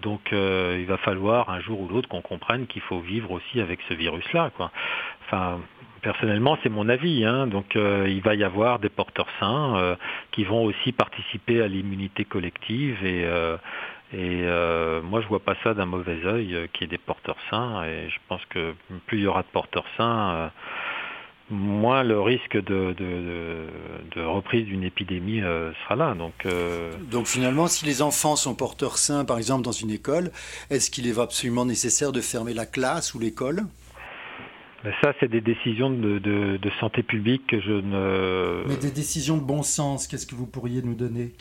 donc 0.03 0.31
il 0.33 0.87
va 0.87 0.99
falloir 0.99 1.51
un 1.51 1.61
jour 1.61 1.81
ou 1.81 1.89
l'autre 1.89 2.09
qu'on 2.09 2.23
comprenne 2.23 2.67
qu'il 2.67 2.83
faut 2.83 3.01
vivre 3.01 3.31
aussi 3.31 3.61
avec 3.61 3.81
ce 3.89 3.95
virus-là. 3.95 4.51
Enfin, 5.27 5.61
Personnellement, 6.03 6.59
c'est 6.63 6.69
mon 6.69 6.89
avis. 6.89 7.25
Hein. 7.25 7.47
Donc, 7.47 7.77
euh, 7.77 8.07
il 8.09 8.23
va 8.23 8.35
y 8.35 8.45
avoir 8.45 8.79
des 8.79 8.89
porteurs 8.89 9.29
sains 9.41 9.77
euh, 9.77 9.97
qui 10.33 10.45
vont 10.45 10.65
aussi 10.65 10.93
participer 10.93 11.63
à 11.63 11.69
l'immunité 11.69 12.25
collective. 12.25 13.05
Et, 13.05 13.25
euh, 13.25 15.03
moi, 15.03 15.21
je 15.21 15.29
vois 15.29 15.41
pas 15.41 15.55
ça 15.65 15.75
d'un 15.75 15.87
mauvais 15.87 16.25
œil, 16.25 16.69
qui 16.73 16.85
est 16.85 16.89
des 16.89 16.99
porteurs 16.99 17.37
sains. 17.51 17.85
Et 17.85 18.09
je 18.09 18.19
pense 18.29 18.45
que 18.51 18.75
plus 19.07 19.19
il 19.19 19.25
y 19.25 19.27
aura 19.27 19.43
de 19.43 19.49
porteurs 19.49 19.85
sains, 19.97 20.51
moins 21.51 22.03
le 22.05 22.21
risque 22.21 22.57
de, 22.57 22.95
de, 22.95 24.23
reprise 24.23 24.67
d'une 24.67 24.85
épidémie 24.85 25.41
sera 25.41 25.97
là. 25.97 26.15
Donc, 26.15 26.47
Donc 27.11 27.27
finalement, 27.27 27.67
si 27.67 27.85
les 27.85 28.03
enfants 28.03 28.37
sont 28.37 28.55
porteurs 28.55 28.99
sains, 28.99 29.25
par 29.25 29.39
exemple 29.39 29.63
dans 29.63 29.73
une 29.73 29.91
école, 29.91 30.31
est-ce 30.71 30.91
qu'il 30.91 31.07
est 31.07 31.19
absolument 31.19 31.65
nécessaire 31.65 32.13
de 32.13 32.21
fermer 32.21 32.55
la 32.55 32.67
classe 32.67 33.15
ou 33.15 33.19
l'école? 33.19 33.65
Ça, 35.03 35.13
c'est 35.19 35.29
des 35.29 35.41
décisions 35.41 35.91
de, 35.91 36.19
de, 36.19 36.71
santé 36.81 37.03
publique 37.03 37.47
que 37.49 37.61
je 37.61 37.73
ne... 37.73 38.65
Mais 38.69 38.77
des 38.77 38.91
décisions 38.91 39.37
de 39.37 39.43
bon 39.43 39.63
sens, 39.63 40.07
qu'est-ce 40.07 40.27
que 40.27 40.37
vous 40.37 40.47
pourriez 40.47 40.83
nous 40.83 40.95
donner? 40.95 41.33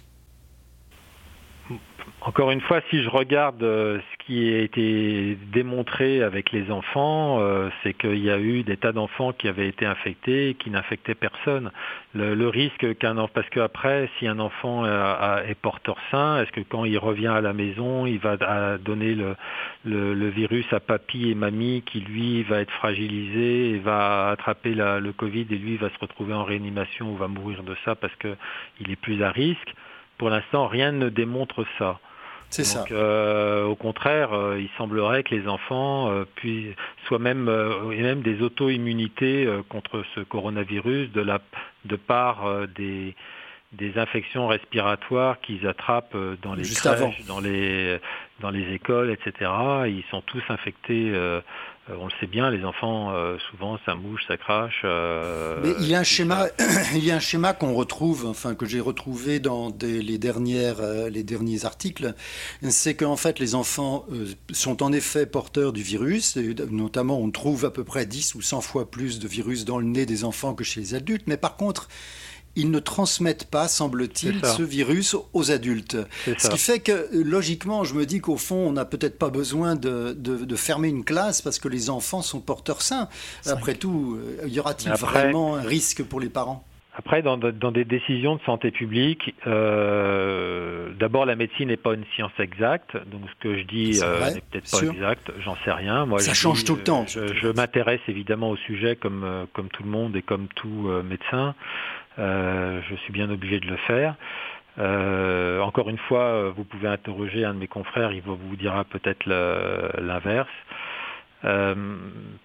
Encore 2.22 2.52
une 2.52 2.62
fois, 2.62 2.82
si 2.90 3.04
je 3.04 3.10
regarde 3.10 3.62
euh, 3.64 4.00
ce 4.00 4.26
qui 4.26 4.54
a 4.54 4.60
été 4.60 5.38
démontré 5.52 6.22
avec 6.24 6.52
les 6.52 6.72
enfants, 6.72 7.40
euh, 7.40 7.70
c'est 7.82 7.94
qu'il 7.94 8.18
y 8.18 8.30
a 8.30 8.40
eu 8.40 8.64
des 8.64 8.76
tas 8.76 8.92
d'enfants 8.92 9.34
qui 9.34 9.48
avaient 9.48 9.68
été 9.68 9.86
infectés 9.86 10.50
et 10.50 10.54
qui 10.56 10.70
n'infectaient 10.70 11.16
personne. 11.16 11.72
Le, 12.14 12.48
risque 12.50 12.98
qu'un 12.98 13.18
enfant, 13.18 13.32
parce 13.34 13.50
qu'après, 13.50 14.10
si 14.18 14.28
un 14.28 14.40
enfant 14.40 14.86
est 14.86 15.56
porteur 15.62 15.98
sain, 16.10 16.42
est-ce 16.42 16.52
que 16.52 16.62
quand 16.62 16.86
il 16.86 16.98
revient 16.98 17.28
à 17.28 17.42
la 17.42 17.54
maison, 17.54 18.08
il 18.08 18.18
va 18.18 18.78
donner 18.80 19.14
le, 19.14 19.36
le, 19.86 20.30
virus 20.30 20.66
à 20.72 20.80
papy 20.80 21.30
et 21.30 21.36
mamie 21.36 21.84
qui 21.86 22.00
lui 22.00 22.42
va 22.44 22.62
être 22.62 22.72
fragilisé 22.72 23.72
et 23.72 23.78
va 23.78 24.30
attraper 24.30 24.74
le 24.74 25.12
Covid 25.12 25.46
et 25.52 25.58
lui 25.58 25.78
va 25.78 25.90
se 25.90 26.00
retrouver 26.00 26.34
en 26.34 26.44
réanimation 26.44 27.12
ou 27.12 27.18
va 27.18 27.28
mourir 27.28 27.62
de 27.62 27.76
ça 27.86 27.94
parce 27.96 28.16
qu'il 28.16 28.92
est 28.92 28.96
plus 28.96 29.22
à 29.24 29.30
risque? 29.30 29.76
Pour 30.18 30.30
l'instant, 30.30 30.68
rien 30.68 30.92
ne 30.92 31.10
démontre 31.10 31.66
ça. 31.78 32.00
C'est 32.50 32.64
ça. 32.64 32.86
Euh, 32.92 33.66
au 33.66 33.76
contraire, 33.76 34.32
euh, 34.34 34.60
il 34.60 34.70
semblerait 34.78 35.24
que 35.24 35.36
les 35.36 35.48
enfants 35.48 36.10
euh, 36.10 36.24
puissent, 36.36 36.74
soient 37.06 37.20
même, 37.20 37.50
et 37.92 38.02
même 38.02 38.22
des 38.22 38.42
auto-immunités 38.42 39.48
contre 39.70 40.04
ce 40.16 40.22
coronavirus 40.22 41.12
de, 41.12 41.22
la, 41.22 41.40
de 41.86 41.96
part 41.96 42.46
des, 42.76 43.16
des 43.74 43.98
infections 43.98 44.48
respiratoires 44.48 45.40
qu'ils 45.42 45.68
attrapent 45.68 46.16
dans 46.42 46.54
les 46.54 46.64
crèches, 46.64 47.26
dans 47.26 47.40
les, 47.40 48.00
dans 48.40 48.50
les 48.50 48.74
écoles, 48.74 49.12
etc. 49.12 49.52
Ils 49.88 50.04
sont 50.10 50.22
tous 50.22 50.44
infectés 50.50 51.12
euh, 51.14 51.42
on 51.90 52.06
le 52.06 52.12
sait 52.20 52.28
bien, 52.28 52.50
les 52.50 52.64
enfants, 52.66 53.14
euh, 53.14 53.38
souvent, 53.50 53.78
ça 53.86 53.96
mouche, 53.96 54.22
ça 54.28 54.38
crache. 54.38 54.82
Euh, 54.84 55.62
Mais 55.64 55.74
il 55.80 55.88
y 55.88 55.96
a 55.96 56.00
un 56.00 56.04
schéma, 56.04 56.48
il 56.96 57.06
y 57.06 57.12
a 57.12 57.16
un 57.16 57.20
schéma 57.20 57.54
qu'on 57.54 57.74
retrouve, 57.74 58.26
enfin 58.26 58.56
que 58.56 58.66
j'ai 58.66 58.80
retrouvé 58.80 59.40
dans 59.40 59.72
les 59.82 60.18
dernières, 60.18 60.82
les 61.10 61.24
derniers 61.24 61.66
articles, 61.66 62.14
c'est 62.70 62.96
qu'en 62.96 63.16
fait 63.16 63.40
les 63.40 63.56
enfants 63.56 64.06
sont 64.52 64.84
en 64.84 64.92
effet 64.92 65.26
porteurs 65.26 65.74
du 65.74 65.82
virus. 65.82 66.38
Et 66.38 66.56
notamment, 66.70 67.20
on 67.20 67.32
trouve 67.32 67.66
à 67.66 67.72
peu 67.72 67.84
près 67.84 68.06
10 68.06 68.36
ou 68.36 68.42
100 68.42 68.62
fois 68.62 68.90
plus 68.90 69.20
de 69.20 69.28
virus 69.28 69.66
dans 69.66 69.78
le 69.78 69.86
nez 69.86 70.06
des 70.06 70.24
enfants 70.24 70.54
que 70.54 70.64
chez 70.64 70.82
les 70.82 70.96
adultes. 70.96 71.24
Mais 71.28 71.38
par 71.38 71.56
contre, 71.56 71.88
ils 72.58 72.72
ne 72.72 72.80
transmettent 72.80 73.50
pas, 73.50 73.68
semble-t-il, 73.68 74.44
ce 74.44 74.64
virus 74.64 75.16
aux 75.34 75.52
adultes. 75.52 75.98
Ce 76.26 76.50
qui 76.50 76.58
fait 76.58 76.80
que, 76.80 77.08
logiquement, 77.14 77.84
je 77.84 77.94
me 77.94 78.06
dis 78.06 78.20
qu'au 78.20 78.36
fond, 78.36 78.68
on 78.68 78.72
n'a 78.72 78.84
peut-être 78.84 79.18
pas 79.20 79.30
besoin 79.30 79.76
de, 79.76 80.56
fermer 80.58 80.90
une 80.90 81.06
classe 81.06 81.42
parce 81.42 81.60
que 81.60 81.68
les 81.68 81.90
enfants 81.90 82.24
sont 82.24 82.42
porteurs 82.42 82.82
sains. 82.82 83.08
Après 83.46 83.76
tout, 83.76 84.20
euh, 84.20 84.48
y 84.48 84.60
aura-t-il 84.60 84.92
vraiment 84.94 85.56
un 85.56 85.62
risque 85.62 86.04
pour 86.04 86.20
les 86.20 86.30
parents? 86.30 86.66
Après, 86.96 87.22
dans, 87.22 87.38
des 87.38 87.86
décisions 87.86 88.38
de 88.38 88.42
santé 88.42 88.72
publique, 88.72 89.36
euh, 89.46 90.90
d'abord 91.00 91.28
la 91.28 91.36
médecine 91.36 91.68
n'est 91.68 91.78
pas 91.78 91.94
une 91.94 92.06
science 92.16 92.32
exacte, 92.40 92.98
donc 93.12 93.22
ce 93.30 93.48
que 93.48 93.56
je 93.56 93.64
dis 93.66 94.00
euh, 94.02 94.32
n'est 94.32 94.42
peut-être 94.42 94.72
pas 94.72 94.84
exact, 94.84 95.32
j'en 95.46 95.56
sais 95.64 95.72
rien. 95.72 96.08
Moi, 96.08 96.18
ça 96.20 96.34
change 96.34 96.64
tout 96.64 96.76
le 96.76 96.82
temps. 96.82 97.06
Je, 97.08 97.52
m'intéresse 97.56 98.02
évidemment 98.08 98.50
au 98.50 98.58
sujet 98.58 98.96
comme, 98.96 99.46
comme 99.54 99.70
tout 99.70 99.84
le 99.84 99.90
monde 99.90 100.16
et 100.16 100.24
comme 100.24 100.48
tout 100.56 100.90
médecin. 101.08 101.54
Je 102.18 102.96
suis 103.04 103.14
bien 103.14 103.30
obligé 103.30 103.60
de 103.60 103.68
le 103.68 103.78
faire. 103.78 104.16
encore 105.64 105.90
une 105.90 105.98
fois, 105.98 106.50
vous 106.50 106.64
pouvez 106.64 106.88
interroger 106.88 107.46
un 107.46 107.54
de 107.54 107.60
mes 107.60 107.68
confrères, 107.68 108.12
il 108.12 108.22
vous 108.22 108.56
dira 108.56 108.84
peut-être 108.84 109.26
l'inverse. 109.28 110.50
Euh, 111.46 111.76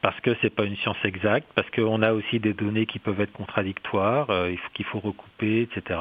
parce 0.03 0.19
que 0.21 0.37
c'est 0.43 0.55
pas 0.55 0.65
une 0.65 0.77
science 0.77 1.03
exacte, 1.05 1.49
parce 1.55 1.69
qu'on 1.71 2.03
a 2.03 2.13
aussi 2.13 2.39
des 2.41 2.53
données 2.53 2.87
qui 2.87 2.99
peuvent 2.99 3.21
être 3.21 3.33
contradictoires, 3.33 4.29
euh, 4.31 4.55
qu'il 4.75 4.85
faut 4.85 5.01
recouper, 5.01 5.63
etc. 5.63 5.99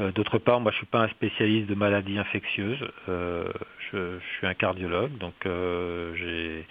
Euh, 0.00 0.10
d'autre 0.12 0.38
part, 0.38 0.60
moi 0.60 0.72
je 0.72 0.78
suis 0.78 0.86
pas 0.86 1.00
un 1.00 1.08
spécialiste 1.08 1.68
de 1.68 1.74
maladies 1.74 2.18
infectieuses, 2.18 2.88
je, 3.06 3.44
je, 3.92 4.18
suis 4.36 4.46
un 4.46 4.54
cardiologue, 4.54 5.18
donc 5.18 5.34
j'ai 5.44 6.66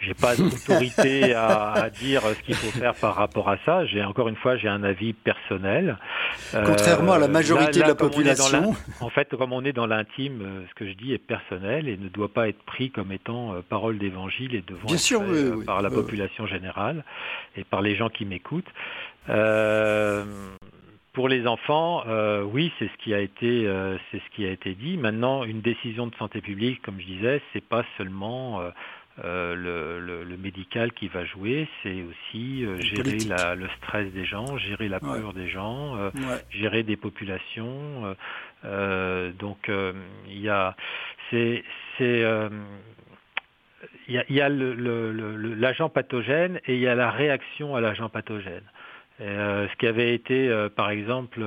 j'ai 0.00 0.14
pas 0.14 0.36
d'autorité 0.36 1.34
à, 1.34 1.88
dire 1.90 2.22
ce 2.22 2.42
qu'il 2.42 2.54
faut 2.54 2.78
faire 2.78 2.94
par 2.94 3.14
rapport 3.14 3.48
à 3.48 3.56
ça. 3.64 3.86
J'ai 3.86 4.02
encore 4.04 4.28
une 4.28 4.36
fois, 4.36 4.56
j'ai 4.56 4.68
un 4.68 4.82
avis 4.82 5.12
personnel. 5.12 5.98
Contrairement 6.52 7.12
à 7.12 7.18
la 7.18 7.28
majorité 7.28 7.80
de 7.80 7.86
la 7.86 7.94
population. 7.94 8.74
en 9.00 9.10
fait, 9.10 9.28
comme 9.36 9.52
on 9.52 9.64
est 9.64 9.72
dans 9.72 9.86
l'intime, 9.86 10.42
euh, 10.42 10.64
ce 10.68 10.74
que 10.74 10.86
je 10.86 10.92
dis 10.94 11.12
est 11.12 11.18
personnel 11.18 11.88
et 11.88 11.96
ne 11.96 12.08
doit 12.08 12.32
pas 12.32 12.48
être 12.48 12.62
pris 12.64 12.90
comme 12.90 13.12
étant 13.12 13.54
euh, 13.54 13.60
parole 13.68 13.98
d'évangile 13.98 14.54
et 14.54 14.62
devant 14.66 14.86
Bien 14.86 14.98
sûr, 14.98 15.22
par 15.66 15.82
la 15.82 15.90
population 15.90 16.46
générale 16.46 17.04
et 17.56 17.64
par 17.64 17.82
les 17.82 17.96
gens 17.96 18.08
qui 18.08 18.24
m'écoutent. 18.24 18.70
pour 21.12 21.28
les 21.28 21.46
enfants, 21.46 22.04
oui, 22.52 22.72
c'est 22.78 22.86
ce 22.86 23.04
qui 23.04 23.14
a 23.14 23.20
été, 23.20 23.70
c'est 24.10 24.18
ce 24.18 24.36
qui 24.36 24.44
a 24.44 24.50
été 24.50 24.74
dit. 24.74 24.96
Maintenant, 24.96 25.44
une 25.44 25.60
décision 25.60 26.06
de 26.06 26.14
santé 26.16 26.40
publique, 26.40 26.82
comme 26.82 27.00
je 27.00 27.06
disais, 27.06 27.42
c'est 27.52 27.64
pas 27.64 27.84
seulement 27.96 28.60
euh, 29.22 29.54
le, 30.00 30.24
le, 30.24 30.36
médical 30.36 30.92
qui 30.92 31.06
va 31.06 31.24
jouer, 31.24 31.68
c'est 31.82 32.02
aussi 32.02 32.66
euh, 32.66 32.80
gérer 32.80 33.18
la, 33.18 33.54
le 33.54 33.68
stress 33.78 34.12
des 34.12 34.24
gens, 34.24 34.58
gérer 34.58 34.88
la 34.88 34.98
peur 34.98 35.32
des 35.32 35.48
gens, 35.48 35.96
euh, 35.96 36.10
gérer 36.50 36.82
des 36.82 36.96
populations. 36.96 38.16
donc 38.64 39.68
il 39.68 40.40
y 40.40 40.48
a, 40.48 40.74
c'est, 41.30 41.62
c'est, 41.96 42.24
il 44.08 44.14
y 44.14 44.18
a, 44.18 44.24
y 44.28 44.40
a 44.40 44.48
l'agent 44.48 45.88
pathogène 45.88 46.60
et 46.66 46.74
il 46.74 46.80
y 46.80 46.88
a 46.88 46.96
la 46.96 47.12
réaction 47.12 47.76
à 47.76 47.80
l'agent 47.80 48.08
pathogène. 48.08 48.64
ce 49.20 49.76
qui 49.76 49.86
avait 49.86 50.12
été, 50.12 50.52
par 50.74 50.90
exemple, 50.90 51.40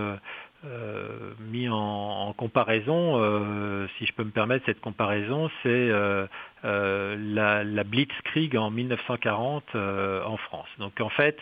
euh, 0.65 1.33
mis 1.51 1.69
en, 1.69 2.33
comparaison, 2.35 3.21
euh, 3.21 3.87
si 3.97 4.07
je 4.07 4.13
peux 4.13 4.23
me 4.23 4.31
permettre 4.31 4.65
cette 4.65 4.81
comparaison, 4.81 5.51
c'est 5.61 5.69
euh, 5.69 6.25
la, 6.63 7.83
Blitzkrieg 7.83 8.57
en 8.57 8.71
1940 8.71 9.75
en 9.75 10.37
France. 10.37 10.67
Donc 10.79 10.99
en 10.99 11.09
fait, 11.09 11.37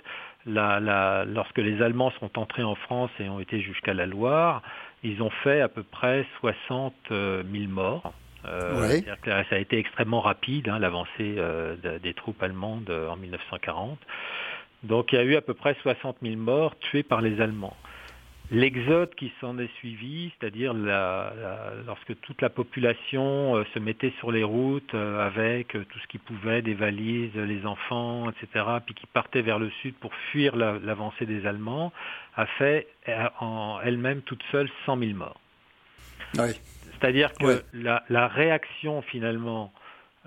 lorsque 0.45 1.59
les 1.59 1.81
Allemands 1.81 2.11
sont 2.19 2.37
entrés 2.37 2.63
en 2.63 2.75
France 2.75 3.09
et 3.19 3.29
ont 3.29 3.39
été 3.39 3.61
jusqu'à 3.61 3.93
la 3.93 4.05
Loire, 4.05 4.61
ils 5.03 5.21
ont 5.23 5.29
fait 5.29 5.61
à 5.61 5.69
peu 5.69 5.83
près 5.83 6.25
60 6.41 6.93
000 7.09 7.45
morts. 7.69 8.13
ça 8.43 9.55
a 9.55 9.57
été 9.57 9.77
extrêmement 9.77 10.19
rapide, 10.19 10.67
hein, 10.67 10.77
l'avancée 10.77 11.37
des 12.03 12.13
troupes 12.13 12.43
allemandes 12.43 12.89
en 12.89 13.15
1940. 13.15 13.97
Donc 14.83 15.13
il 15.13 15.15
y 15.15 15.19
a 15.19 15.23
eu 15.23 15.35
à 15.37 15.41
peu 15.41 15.53
près 15.53 15.75
60 15.81 16.17
000 16.21 16.35
morts 16.35 16.77
tués 16.79 17.03
par 17.03 17.21
les 17.21 17.39
Allemands. 17.39 17.77
L'exode 18.51 19.13
qui 19.15 19.33
s'en 19.41 19.57
est 19.57 19.73
suivi, 19.77 20.31
c'est-à-dire 20.37 20.73
lorsque 20.73 22.19
toute 22.21 22.41
la 22.43 22.49
population 22.49 23.55
euh, 23.55 23.63
se 23.73 23.79
mettait 23.79 24.13
sur 24.19 24.31
les 24.31 24.43
routes 24.43 24.93
euh, 24.93 25.25
avec 25.25 25.75
euh, 25.75 25.83
tout 25.89 25.97
ce 25.99 26.07
qui 26.07 26.19
pouvait, 26.19 26.61
des 26.61 26.75
valises, 26.75 27.33
les 27.35 27.65
enfants, 27.65 28.29
etc., 28.29 28.65
puis 28.85 28.93
qui 28.93 29.07
partait 29.07 29.41
vers 29.41 29.57
le 29.57 29.71
sud 29.81 29.95
pour 29.95 30.13
fuir 30.31 30.55
l'avancée 30.55 31.25
des 31.25 31.47
Allemands, 31.47 31.91
a 32.35 32.45
fait 32.45 32.87
en 33.39 33.79
elle-même 33.83 34.21
toute 34.21 34.43
seule 34.51 34.69
100 34.85 34.99
000 34.99 35.11
morts. 35.13 35.39
C'est-à-dire 36.33 37.33
que 37.33 37.63
la, 37.73 38.27
réaction 38.27 39.01
finalement, 39.01 39.71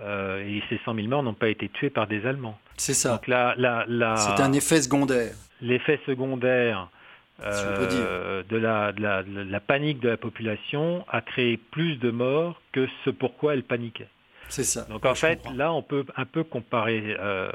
et 0.00 0.62
ces 0.68 0.80
100 0.84 0.94
000 0.94 1.08
morts 1.08 1.22
n'ont 1.22 1.34
pas 1.34 1.48
été 1.48 1.68
tués 1.68 1.90
par 1.90 2.06
des 2.06 2.26
Allemands. 2.26 2.58
C'est 2.76 2.94
ça. 2.94 3.20
C'est 3.24 4.42
un 4.42 4.52
effet 4.52 4.82
secondaire. 4.82 5.34
L'effet 5.60 6.00
secondaire 6.06 6.88
euh, 7.44 8.42
de, 8.48 8.56
la, 8.56 8.92
de, 8.92 9.00
la, 9.00 9.22
de, 9.22 9.40
la, 9.42 9.60
panique 9.60 10.00
de 10.00 10.08
la 10.08 10.16
population 10.16 11.04
a 11.08 11.20
créé 11.20 11.56
plus 11.56 11.96
de 11.96 12.10
morts 12.10 12.60
que 12.72 12.88
ce 13.04 13.10
pourquoi 13.10 13.54
elle 13.54 13.62
paniquait. 13.62 14.08
C'est 14.48 14.64
ça. 14.64 14.86
Donc 14.88 15.04
en 15.04 15.14
fait, 15.14 15.40
là, 15.54 15.72
on 15.72 15.82
peut 15.82 16.04
un 16.16 16.24
peu 16.24 16.42
comparer, 16.42 17.16
euh, 17.20 17.50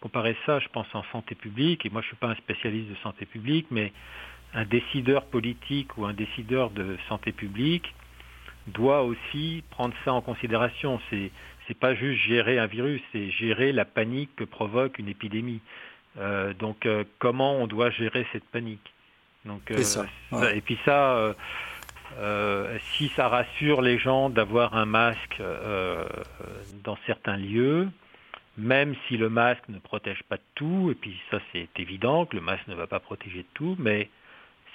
comparer 0.00 0.36
ça, 0.46 0.58
je 0.58 0.68
pense, 0.68 0.86
en 0.94 1.02
santé 1.10 1.34
publique. 1.34 1.84
Et 1.86 1.90
moi, 1.90 2.02
je 2.02 2.06
ne 2.06 2.08
suis 2.10 2.16
pas 2.16 2.28
un 2.28 2.34
spécialiste 2.36 2.90
de 2.90 2.96
santé 3.02 3.24
publique, 3.24 3.66
mais 3.70 3.92
un 4.54 4.64
décideur 4.66 5.24
politique 5.24 5.96
ou 5.96 6.04
un 6.04 6.12
décideur 6.12 6.70
de 6.70 6.96
santé 7.08 7.32
publique 7.32 7.94
doit 8.68 9.02
aussi 9.02 9.64
prendre 9.70 9.94
ça 10.04 10.12
en 10.12 10.20
considération. 10.20 11.00
C'est 11.10 11.30
c'est 11.68 11.78
pas 11.78 11.94
juste 11.94 12.20
gérer 12.22 12.58
un 12.58 12.66
virus, 12.66 13.00
c'est 13.12 13.30
gérer 13.30 13.72
la 13.72 13.84
panique 13.84 14.34
que 14.36 14.44
provoque 14.44 14.98
une 14.98 15.08
épidémie. 15.08 15.60
Euh, 16.18 16.52
donc 16.54 16.86
euh, 16.86 17.04
comment 17.18 17.56
on 17.56 17.66
doit 17.66 17.90
gérer 17.90 18.26
cette 18.32 18.44
panique? 18.44 18.92
Donc, 19.44 19.70
euh, 19.70 19.82
Et 20.54 20.60
puis 20.60 20.78
ça, 20.84 21.34
si 22.94 23.10
ça 23.16 23.28
rassure 23.28 23.82
les 23.82 23.98
gens 23.98 24.30
d'avoir 24.30 24.76
un 24.76 24.84
masque 24.84 25.42
dans 26.84 26.96
certains 27.06 27.36
lieux, 27.36 27.88
même 28.56 28.94
si 29.08 29.16
le 29.16 29.30
masque 29.30 29.68
ne 29.68 29.78
protège 29.78 30.22
pas 30.28 30.36
de 30.36 30.42
tout, 30.54 30.90
et 30.92 30.94
puis 30.94 31.18
ça 31.30 31.40
c'est 31.52 31.68
évident 31.78 32.26
que 32.26 32.36
le 32.36 32.42
masque 32.42 32.68
ne 32.68 32.74
va 32.74 32.86
pas 32.86 33.00
protéger 33.00 33.38
de 33.38 33.48
tout, 33.54 33.74
mais 33.80 34.10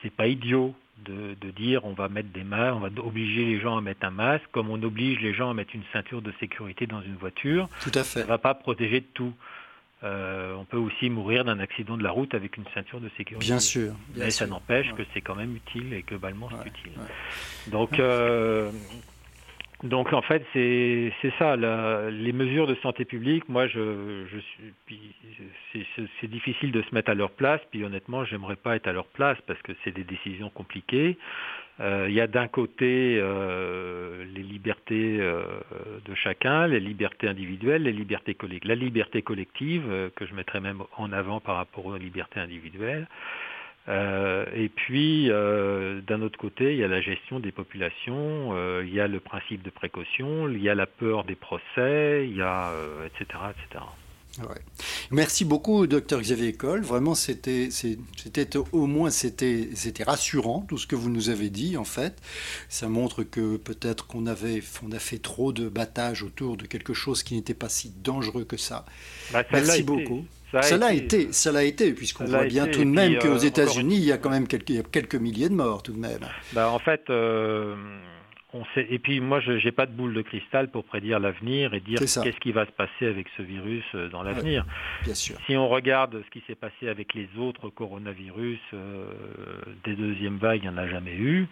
c'est 0.02 0.14
pas 0.14 0.28
idiot 0.28 0.76
de, 1.06 1.36
de, 1.40 1.52
dire 1.52 1.86
on 1.86 1.94
va 1.94 2.10
mettre 2.10 2.30
des 2.30 2.44
masques, 2.44 2.76
on 2.76 2.80
va 2.80 2.90
obliger 3.02 3.46
les 3.46 3.60
gens 3.60 3.78
à 3.78 3.82
mettre 3.82 4.06
un 4.06 4.12
masque, 4.12 4.46
comme 4.52 4.70
on 4.70 4.82
oblige 4.82 5.22
les 5.22 5.34
gens 5.34 5.50
à 5.52 5.54
mettre 5.54 5.76
une 5.76 5.84
ceinture 5.94 6.22
de 6.22 6.34
sécurité 6.40 6.88
dans 6.88 7.02
une 7.02 7.16
voiture. 7.16 7.70
Tout 7.84 7.92
à 7.94 8.04
fait. 8.04 8.22
Ça 8.22 8.26
va 8.26 8.38
pas 8.38 8.54
protéger 8.54 9.02
de 9.02 9.06
tout. 9.14 9.34
Euh, 10.04 10.54
on 10.54 10.66
peut 10.66 10.78
aussi 10.78 11.10
mourir 11.10 11.44
d'un 11.44 11.60
accident 11.60 11.98
de 11.98 12.04
la 12.04 12.12
route 12.12 12.36
avec 12.36 12.58
une 12.58 12.66
ceinture 12.74 13.02
de 13.02 13.10
sécurité. 13.18 13.48
Bien 13.48 13.60
sûr. 13.60 13.94
Mais 14.16 14.30
ça 14.30 14.46
n'empêche 14.46 14.94
que 14.94 15.02
c'est 15.14 15.22
quand 15.22 15.36
même 15.36 15.56
utile 15.56 15.92
et 15.94 16.04
globalement 16.04 16.50
c'est 16.52 16.70
utile. 16.70 16.92
Donc, 17.68 18.00
euh, 18.00 18.70
donc 19.84 20.14
en 20.14 20.22
fait 20.22 20.46
c'est 20.54 21.12
ça. 21.40 21.56
les 21.56 22.32
mesures 22.32 22.68
de 22.68 22.76
santé 22.76 23.06
publique, 23.06 23.50
moi 23.50 23.66
je, 23.66 24.26
je 24.32 24.38
suis, 24.38 25.16
c'est 26.22 26.30
difficile 26.30 26.72
de 26.72 26.84
se 26.84 26.94
mettre 26.94 27.10
à 27.10 27.16
leur 27.16 27.32
place. 27.32 27.62
Puis 27.72 27.84
honnêtement, 27.84 28.24
j'aimerais 28.24 28.56
pas 28.56 28.76
être 28.76 28.88
à 28.88 28.94
leur 28.94 29.08
place 29.08 29.40
parce 29.48 29.62
que 29.64 29.72
c'est 29.84 29.92
des 29.92 30.04
décisions 30.04 30.52
compliquées. 30.52 31.18
Euh, 31.80 32.08
il 32.10 32.16
y 32.16 32.22
a 32.22 32.28
d'un 32.28 32.48
côté 32.48 33.20
euh, 33.22 34.26
les 34.34 34.42
libertés 34.42 35.18
euh, 35.20 35.44
de 36.06 36.16
chacun, 36.16 36.68
les 36.68 36.80
libertés 36.80 37.28
individuelles, 37.28 37.84
les 37.84 37.92
libertés 37.92 38.34
collectives. 38.34 38.68
La 38.68 38.76
liberté 38.76 39.22
collective, 39.22 39.84
que 40.16 40.26
je 40.26 40.34
mettrais 40.34 40.60
même 40.60 40.82
en 40.98 41.12
avant 41.12 41.40
par 41.40 41.56
rapport 41.56 41.86
aux 41.86 41.98
libertés 41.98 42.40
individuelles. 42.40 43.08
et 43.88 44.70
puis, 44.76 45.28
d'un 45.30 46.22
autre 46.22 46.38
côté, 46.38 46.74
il 46.74 46.80
y 46.80 46.84
a 46.84 46.88
la 46.88 47.02
gestion 47.02 47.40
des 47.40 47.52
populations, 47.52 48.82
il 48.82 48.94
y 48.94 49.00
a 49.00 49.08
le 49.08 49.20
principe 49.20 49.62
de 49.62 49.70
précaution, 49.70 50.50
il 50.50 50.62
y 50.62 50.70
a 50.70 50.76
la 50.76 50.88
peur 50.88 51.24
des 51.24 51.36
procès, 51.36 52.28
il 52.28 52.36
y 52.36 52.42
a, 52.42 52.72
etc., 53.06 53.40
etc. 53.52 53.86
Merci 55.12 55.46
beaucoup, 55.46 55.88
docteur 55.88 56.22
Xavier 56.22 56.50
École. 56.50 56.82
Vraiment, 56.82 57.16
c'était, 57.16 57.70
au 58.72 58.88
moins 58.88 59.10
c'était, 59.10 59.70
rassurant 60.06 60.66
tout 60.68 60.78
ce 60.78 60.88
que 60.88 60.96
vous 60.96 61.10
nous 61.10 61.30
avez 61.30 61.50
dit. 61.50 61.78
En 61.78 61.84
fait, 61.84 62.22
ça 62.70 62.88
montre 62.88 63.24
que 63.24 63.58
peut-être 63.58 64.08
qu'on 64.08 64.26
avait, 64.26 64.62
on 64.86 64.92
a 64.92 65.00
fait 65.00 65.20
trop 65.20 65.52
de 65.52 65.70
battage 65.70 66.24
autour 66.24 66.58
de 66.58 66.66
quelque 66.66 66.94
chose 66.94 67.24
qui 67.24 67.36
n'était 67.36 67.54
pas 67.54 67.70
si 67.70 67.94
dangereux 68.04 68.46
que 68.46 68.58
ça. 68.58 68.86
Bah, 69.32 69.44
Merci 69.52 69.84
beaucoup. 69.84 70.26
Ça 70.52 70.78
l'a 70.78 70.94
été, 70.94 71.34
ça 71.34 71.52
l'a 71.52 71.64
été, 71.64 71.94
puisqu'on 71.94 72.26
voit 72.26 72.46
bien 72.46 72.68
tout 72.68 72.80
de 72.84 72.90
même 72.90 73.18
qu'aux 73.20 73.28
euh, 73.28 73.40
États-Unis, 73.40 73.96
il 73.96 74.06
y 74.06 74.14
a 74.14 74.18
quand 74.18 74.30
même 74.30 74.48
quelques, 74.48 74.90
quelques 74.92 75.16
milliers 75.16 75.50
de 75.50 75.54
morts 75.54 75.84
tout 75.84 75.92
de 75.92 76.00
même. 76.00 76.26
Bah, 76.54 76.70
en 76.72 76.80
fait. 76.80 77.02
Euh, 77.10 77.76
et 78.76 79.00
puis 79.00 79.20
moi, 79.20 79.40
je 79.40 79.64
n'ai 79.64 79.72
pas 79.72 79.86
de 79.86 79.92
boule 79.92 80.14
de 80.14 80.22
cristal 80.22 80.70
pour 80.70 80.84
prédire 80.84 81.20
l'avenir 81.20 81.74
et 81.74 81.80
dire 81.80 82.00
qu'est-ce 82.00 82.40
qui 82.40 82.52
va 82.52 82.66
se 82.66 82.72
passer 82.72 83.06
avec 83.06 83.28
ce 83.38 83.42
virus 83.42 83.84
euh, 83.96 84.10
dans 84.10 84.24
l'avenir. 84.24 84.66
Si 85.14 85.56
on 85.56 85.68
regarde 85.68 86.22
ce 86.24 86.30
qui 86.32 86.44
s'est 86.48 86.56
passé 86.56 86.88
avec 86.88 87.14
les 87.14 87.30
autres 87.38 87.70
coronavirus 87.70 88.60
euh, 88.74 89.12
des 89.84 89.96
deuxièmes 89.96 90.38
vagues, 90.38 90.62
il 90.64 90.70
n'y 90.70 90.76
en 90.76 90.78
a 90.78 90.88
jamais 90.88 91.16
eu. 91.16 91.48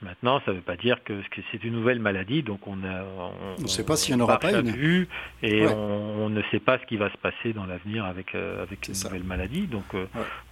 Maintenant, 0.00 0.40
ça 0.44 0.52
ne 0.52 0.56
veut 0.56 0.62
pas 0.62 0.76
dire 0.76 1.02
que, 1.02 1.12
c'est 1.50 1.64
une 1.64 1.72
nouvelle 1.72 1.98
maladie, 1.98 2.44
donc 2.44 2.68
on 2.68 2.76
ne 2.76 3.66
sait 3.66 3.84
pas 3.84 3.96
s'il 3.96 4.14
n'y 4.14 4.22
en 4.22 4.24
aura 4.24 4.38
pas 4.38 4.52
une. 4.52 5.06
et 5.42 5.66
on, 5.66 6.28
ne 6.28 6.40
sait 6.52 6.60
pas 6.60 6.78
ce 6.78 6.86
qui 6.86 6.96
va 6.96 7.10
se 7.10 7.16
passer 7.16 7.52
dans 7.52 7.66
l'avenir 7.66 8.04
avec, 8.04 8.32
avec 8.36 8.86
une 8.86 8.94
nouvelle 8.94 9.24
maladie. 9.24 9.66
Donc 9.66 9.86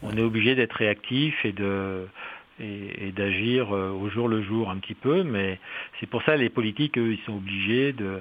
on 0.03 0.17
est 0.17 0.23
obligé 0.23 0.57
d'être 0.57 0.73
réactif 0.73 1.45
et 1.45 1.53
de 1.53 2.09
et, 2.61 3.13
d'agir 3.13 3.71
au 3.71 4.09
jour 4.11 4.29
le 4.29 4.43
jour 4.43 4.71
un 4.71 4.79
petit 4.79 4.95
peu, 4.95 5.23
mais 5.23 5.59
c'est 6.01 6.09
pour 6.09 6.23
ça 6.23 6.37
les 6.37 6.49
politiques, 6.49 6.99
eux, 6.99 7.13
ils 7.13 7.25
sont 7.25 7.37
obligés 7.37 7.93
de, 7.93 8.21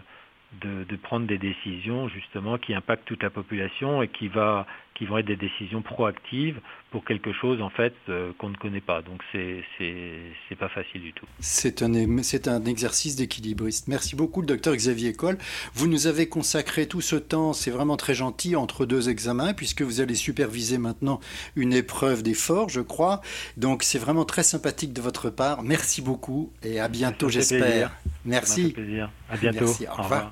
de, 0.61 0.95
prendre 0.95 1.27
des 1.27 1.37
décisions 1.37 2.07
justement 2.09 2.57
qui 2.57 2.73
impactent 2.73 3.05
toute 3.05 3.23
la 3.23 3.29
population 3.29 4.01
et 4.01 4.07
qui, 4.07 4.27
va, 4.27 4.65
qui 4.95 5.05
vont 5.05 5.17
être 5.17 5.27
des 5.27 5.35
décisions 5.35 5.81
proactives 5.81 6.59
pour 6.91 7.03
quelque 7.03 7.33
chose 7.33 7.61
en 7.61 7.69
fait 7.69 7.93
euh, 8.07 8.31
qu'on 8.37 8.49
ne 8.49 8.55
connaît 8.55 8.81
pas. 8.81 9.01
Donc 9.01 9.21
c'est 9.31 9.63
c'est 9.77 10.55
pas 10.55 10.69
facile 10.69 11.01
du 11.01 11.13
tout. 11.13 11.25
C'est 11.39 11.81
un 11.83 12.23
c'est 12.23 12.47
un 12.47 12.63
exercice 12.65 13.15
d'équilibriste. 13.15 13.87
Merci 13.87 14.15
beaucoup 14.15 14.41
le 14.41 14.47
docteur 14.47 14.73
Xavier 14.73 15.13
Coll. 15.13 15.37
Vous 15.73 15.87
nous 15.87 16.07
avez 16.07 16.29
consacré 16.29 16.87
tout 16.87 17.01
ce 17.01 17.17
temps, 17.17 17.53
c'est 17.53 17.71
vraiment 17.71 17.97
très 17.97 18.13
gentil 18.13 18.55
entre 18.55 18.85
deux 18.85 19.09
examens 19.09 19.53
puisque 19.53 19.81
vous 19.81 19.99
allez 19.99 20.15
superviser 20.15 20.77
maintenant 20.77 21.19
une 21.55 21.73
épreuve 21.73 22.23
d'effort, 22.23 22.69
je 22.69 22.81
crois. 22.81 23.21
Donc 23.57 23.83
c'est 23.83 23.99
vraiment 23.99 24.25
très 24.25 24.43
sympathique 24.43 24.93
de 24.93 25.01
votre 25.01 25.29
part. 25.29 25.63
Merci 25.63 26.01
beaucoup 26.01 26.53
et 26.63 26.79
à 26.79 26.87
bientôt 26.87 27.27
j'espère. 27.27 27.91
Merci. 28.23 28.71
Plaisir. 28.71 29.11
À 29.29 29.37
bientôt. 29.37 29.65
Au, 29.65 30.01
revoir. 30.01 30.31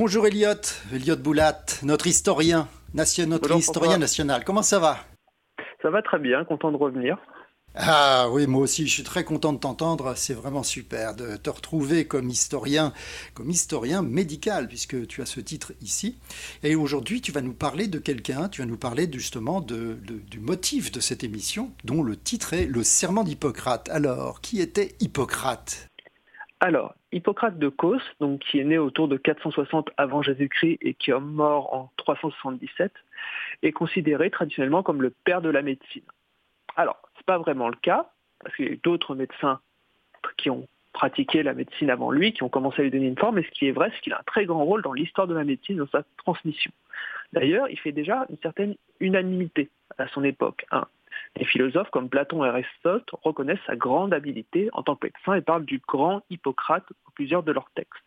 Bonjour 0.00 0.28
Elliot, 0.28 0.62
Elliot 0.94 1.16
Boulat, 1.16 1.64
notre 1.82 2.06
historien, 2.06 2.68
notre 2.94 3.56
historien 3.56 3.98
national. 3.98 4.44
Comment 4.44 4.62
ça 4.62 4.78
va? 4.78 4.98
Ça 5.82 5.90
va 5.90 6.02
très 6.02 6.20
bien, 6.20 6.44
content 6.44 6.70
de 6.70 6.76
revenir. 6.76 7.18
Ah 7.74 8.28
oui, 8.30 8.46
moi 8.46 8.62
aussi, 8.62 8.86
je 8.86 8.92
suis 8.92 9.02
très 9.02 9.24
content 9.24 9.52
de 9.52 9.58
t'entendre. 9.58 10.14
C'est 10.14 10.34
vraiment 10.34 10.62
super 10.62 11.16
de 11.16 11.36
te 11.36 11.50
retrouver 11.50 12.06
comme 12.06 12.30
historien, 12.30 12.92
comme 13.34 13.50
historien 13.50 14.02
médical, 14.02 14.68
puisque 14.68 15.08
tu 15.08 15.20
as 15.20 15.26
ce 15.26 15.40
titre 15.40 15.72
ici. 15.82 16.16
Et 16.62 16.76
aujourd'hui, 16.76 17.20
tu 17.20 17.32
vas 17.32 17.40
nous 17.40 17.52
parler 17.52 17.88
de 17.88 17.98
quelqu'un, 17.98 18.48
tu 18.48 18.62
vas 18.62 18.68
nous 18.68 18.78
parler 18.78 19.10
justement 19.12 19.60
de, 19.60 19.94
du 20.30 20.38
motif 20.38 20.92
de 20.92 21.00
cette 21.00 21.24
émission, 21.24 21.72
dont 21.82 22.04
le 22.04 22.16
titre 22.16 22.54
est 22.54 22.66
Le 22.66 22.84
serment 22.84 23.24
d'Hippocrate. 23.24 23.88
Alors, 23.88 24.42
qui 24.42 24.60
était 24.60 24.94
Hippocrate? 25.00 25.88
Alors, 26.60 26.94
Hippocrate 27.12 27.58
de 27.58 27.68
Cos, 27.68 28.00
donc, 28.18 28.40
qui 28.40 28.58
est 28.58 28.64
né 28.64 28.78
autour 28.78 29.06
de 29.06 29.16
460 29.16 29.90
avant 29.96 30.22
Jésus-Christ 30.22 30.78
et 30.80 30.94
qui 30.94 31.12
est 31.12 31.20
mort 31.20 31.72
en 31.72 31.92
377, 31.98 32.92
est 33.62 33.72
considéré 33.72 34.30
traditionnellement 34.30 34.82
comme 34.82 35.00
le 35.00 35.10
père 35.10 35.40
de 35.40 35.50
la 35.50 35.62
médecine. 35.62 36.02
Alors, 36.76 36.98
ce 37.14 37.20
n'est 37.20 37.24
pas 37.26 37.38
vraiment 37.38 37.68
le 37.68 37.76
cas, 37.76 38.10
parce 38.40 38.56
qu'il 38.56 38.66
y 38.66 38.68
a 38.68 38.72
eu 38.72 38.80
d'autres 38.82 39.14
médecins 39.14 39.60
qui 40.36 40.50
ont 40.50 40.66
pratiqué 40.92 41.44
la 41.44 41.54
médecine 41.54 41.90
avant 41.90 42.10
lui, 42.10 42.32
qui 42.32 42.42
ont 42.42 42.48
commencé 42.48 42.80
à 42.80 42.82
lui 42.82 42.90
donner 42.90 43.06
une 43.06 43.18
forme, 43.18 43.36
mais 43.36 43.44
ce 43.44 43.50
qui 43.50 43.68
est 43.68 43.72
vrai, 43.72 43.92
c'est 43.94 44.00
qu'il 44.00 44.12
a 44.12 44.18
un 44.18 44.24
très 44.26 44.44
grand 44.44 44.64
rôle 44.64 44.82
dans 44.82 44.92
l'histoire 44.92 45.28
de 45.28 45.34
la 45.34 45.44
médecine, 45.44 45.76
dans 45.76 45.86
sa 45.86 46.02
transmission. 46.16 46.72
D'ailleurs, 47.32 47.68
il 47.68 47.78
fait 47.78 47.92
déjà 47.92 48.26
une 48.30 48.38
certaine 48.38 48.74
unanimité 48.98 49.70
à 49.96 50.08
son 50.08 50.24
époque. 50.24 50.66
Hein. 50.72 50.86
Les 51.36 51.44
philosophes 51.44 51.90
comme 51.90 52.08
Platon 52.08 52.44
et 52.44 52.48
Aristote 52.48 53.08
reconnaissent 53.22 53.64
sa 53.66 53.76
grande 53.76 54.12
habileté 54.12 54.68
en 54.72 54.82
tant 54.82 54.96
que 54.96 55.06
médecin 55.06 55.34
et 55.34 55.42
parlent 55.42 55.64
du 55.64 55.80
grand 55.86 56.22
Hippocrate 56.30 56.84
dans 57.04 57.12
plusieurs 57.14 57.42
de 57.42 57.52
leurs 57.52 57.70
textes. 57.74 58.02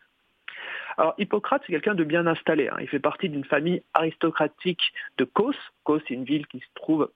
Hippocrate, 1.18 1.62
c'est 1.66 1.72
quelqu'un 1.72 1.94
de 1.94 2.04
bien 2.04 2.26
installé. 2.26 2.68
Hein. 2.68 2.76
Il 2.80 2.88
fait 2.88 3.00
partie 3.00 3.28
d'une 3.28 3.44
famille 3.44 3.82
aristocratique 3.94 4.92
de 5.16 5.24
Kos. 5.24 5.56
Kos, 5.84 6.00
c'est 6.06 6.14
une 6.14 6.24
ville 6.24 6.46
qui 6.46 6.60
se 6.60 6.66
trouve 6.74 7.10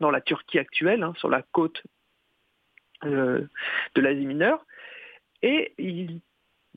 dans 0.00 0.10
la 0.10 0.20
Turquie 0.20 0.58
actuelle, 0.58 1.02
hein, 1.02 1.14
sur 1.16 1.28
la 1.28 1.42
côte 1.42 1.82
euh, 3.04 3.46
de 3.94 4.00
l'Asie 4.00 4.26
mineure. 4.26 4.64
Et 5.42 5.72
il 5.78 6.20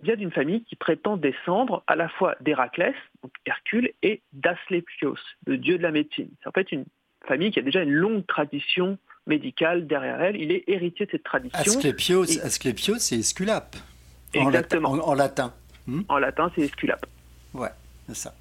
vient 0.02 0.16
d'une 0.16 0.32
famille 0.32 0.64
qui 0.64 0.76
prétend 0.76 1.18
descendre 1.18 1.84
à 1.88 1.96
la 1.96 2.10
fois 2.10 2.36
d'Héraclès, 2.42 2.96
donc 3.22 3.32
Hercule, 3.46 3.92
et 4.02 4.22
d'Asclépios, 4.34 5.18
le 5.46 5.58
dieu 5.58 5.78
de 5.78 5.84
la 5.84 5.92
médecine. 5.92 6.30
C'est 6.42 6.50
en 6.50 6.52
fait 6.52 6.72
une 6.72 6.86
famille 7.26 7.52
qui 7.52 7.60
a 7.60 7.64
déjà 7.64 7.82
une 7.82 7.92
longue 7.92 8.26
tradition 8.26 8.98
médicale 9.28 9.88
derrière 9.88 10.22
elle. 10.22 10.36
Il 10.36 10.52
est 10.52 10.64
héritier 10.68 11.06
de 11.06 11.12
cette 11.12 11.24
tradition. 11.24 11.60
Asclepios, 11.60 12.98
c'est 12.98 13.18
Esculape. 13.18 13.76
Exactement. 14.34 14.90
En, 14.90 15.14
latin. 15.14 15.54
Hmm 15.88 16.02
en 16.08 16.18
latin, 16.18 16.52
c'est 16.56 16.62
Esculape. 16.62 17.06
Ouais, 17.54 17.70
c'est 18.08 18.16
ça. 18.16 18.34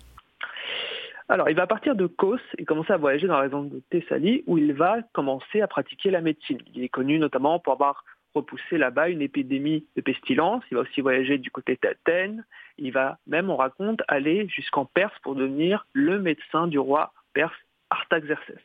Alors, 1.28 1.48
il 1.48 1.56
va 1.56 1.66
partir 1.66 1.94
de 1.94 2.06
Kos 2.06 2.40
et 2.58 2.64
commencer 2.64 2.92
à 2.92 2.96
voyager 2.96 3.28
dans 3.28 3.34
la 3.34 3.42
région 3.42 3.62
de 3.62 3.80
Thessalie, 3.90 4.42
où 4.46 4.58
il 4.58 4.72
va 4.72 4.98
commencer 5.12 5.60
à 5.60 5.68
pratiquer 5.68 6.10
la 6.10 6.20
médecine. 6.20 6.58
Il 6.74 6.82
est 6.82 6.88
connu 6.88 7.18
notamment 7.18 7.60
pour 7.60 7.72
avoir 7.72 8.04
repoussé 8.34 8.78
là-bas 8.78 9.08
une 9.08 9.22
épidémie 9.22 9.86
de 9.96 10.00
pestilence. 10.00 10.64
Il 10.70 10.74
va 10.74 10.80
aussi 10.82 11.00
voyager 11.00 11.38
du 11.38 11.50
côté 11.50 11.78
d'Athènes. 11.80 12.44
Il 12.78 12.92
va 12.92 13.18
même, 13.26 13.50
on 13.50 13.56
raconte, 13.56 14.02
aller 14.08 14.48
jusqu'en 14.48 14.84
Perse 14.84 15.14
pour 15.22 15.34
devenir 15.34 15.86
le 15.92 16.20
médecin 16.20 16.66
du 16.66 16.78
roi 16.78 17.12
perse 17.32 17.54
Artaxerxès. 17.90 18.60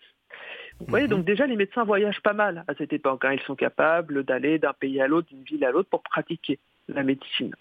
Vous 0.79 0.87
voyez, 0.87 1.05
mhm. 1.05 1.11
donc 1.11 1.25
déjà, 1.25 1.47
les 1.47 1.55
médecins 1.55 1.83
voyagent 1.83 2.21
pas 2.21 2.33
mal 2.33 2.63
à 2.67 2.75
cette 2.75 2.93
époque. 2.93 3.25
Hein. 3.25 3.33
Ils 3.33 3.41
sont 3.41 3.55
capables 3.55 4.23
d'aller 4.23 4.59
d'un 4.59 4.73
pays 4.73 4.99
à 5.01 5.07
l'autre, 5.07 5.27
d'une 5.29 5.43
ville 5.43 5.63
à 5.63 5.71
l'autre, 5.71 5.89
pour 5.89 6.03
pratiquer 6.03 6.59
la 6.87 7.03
médecine. 7.03 7.55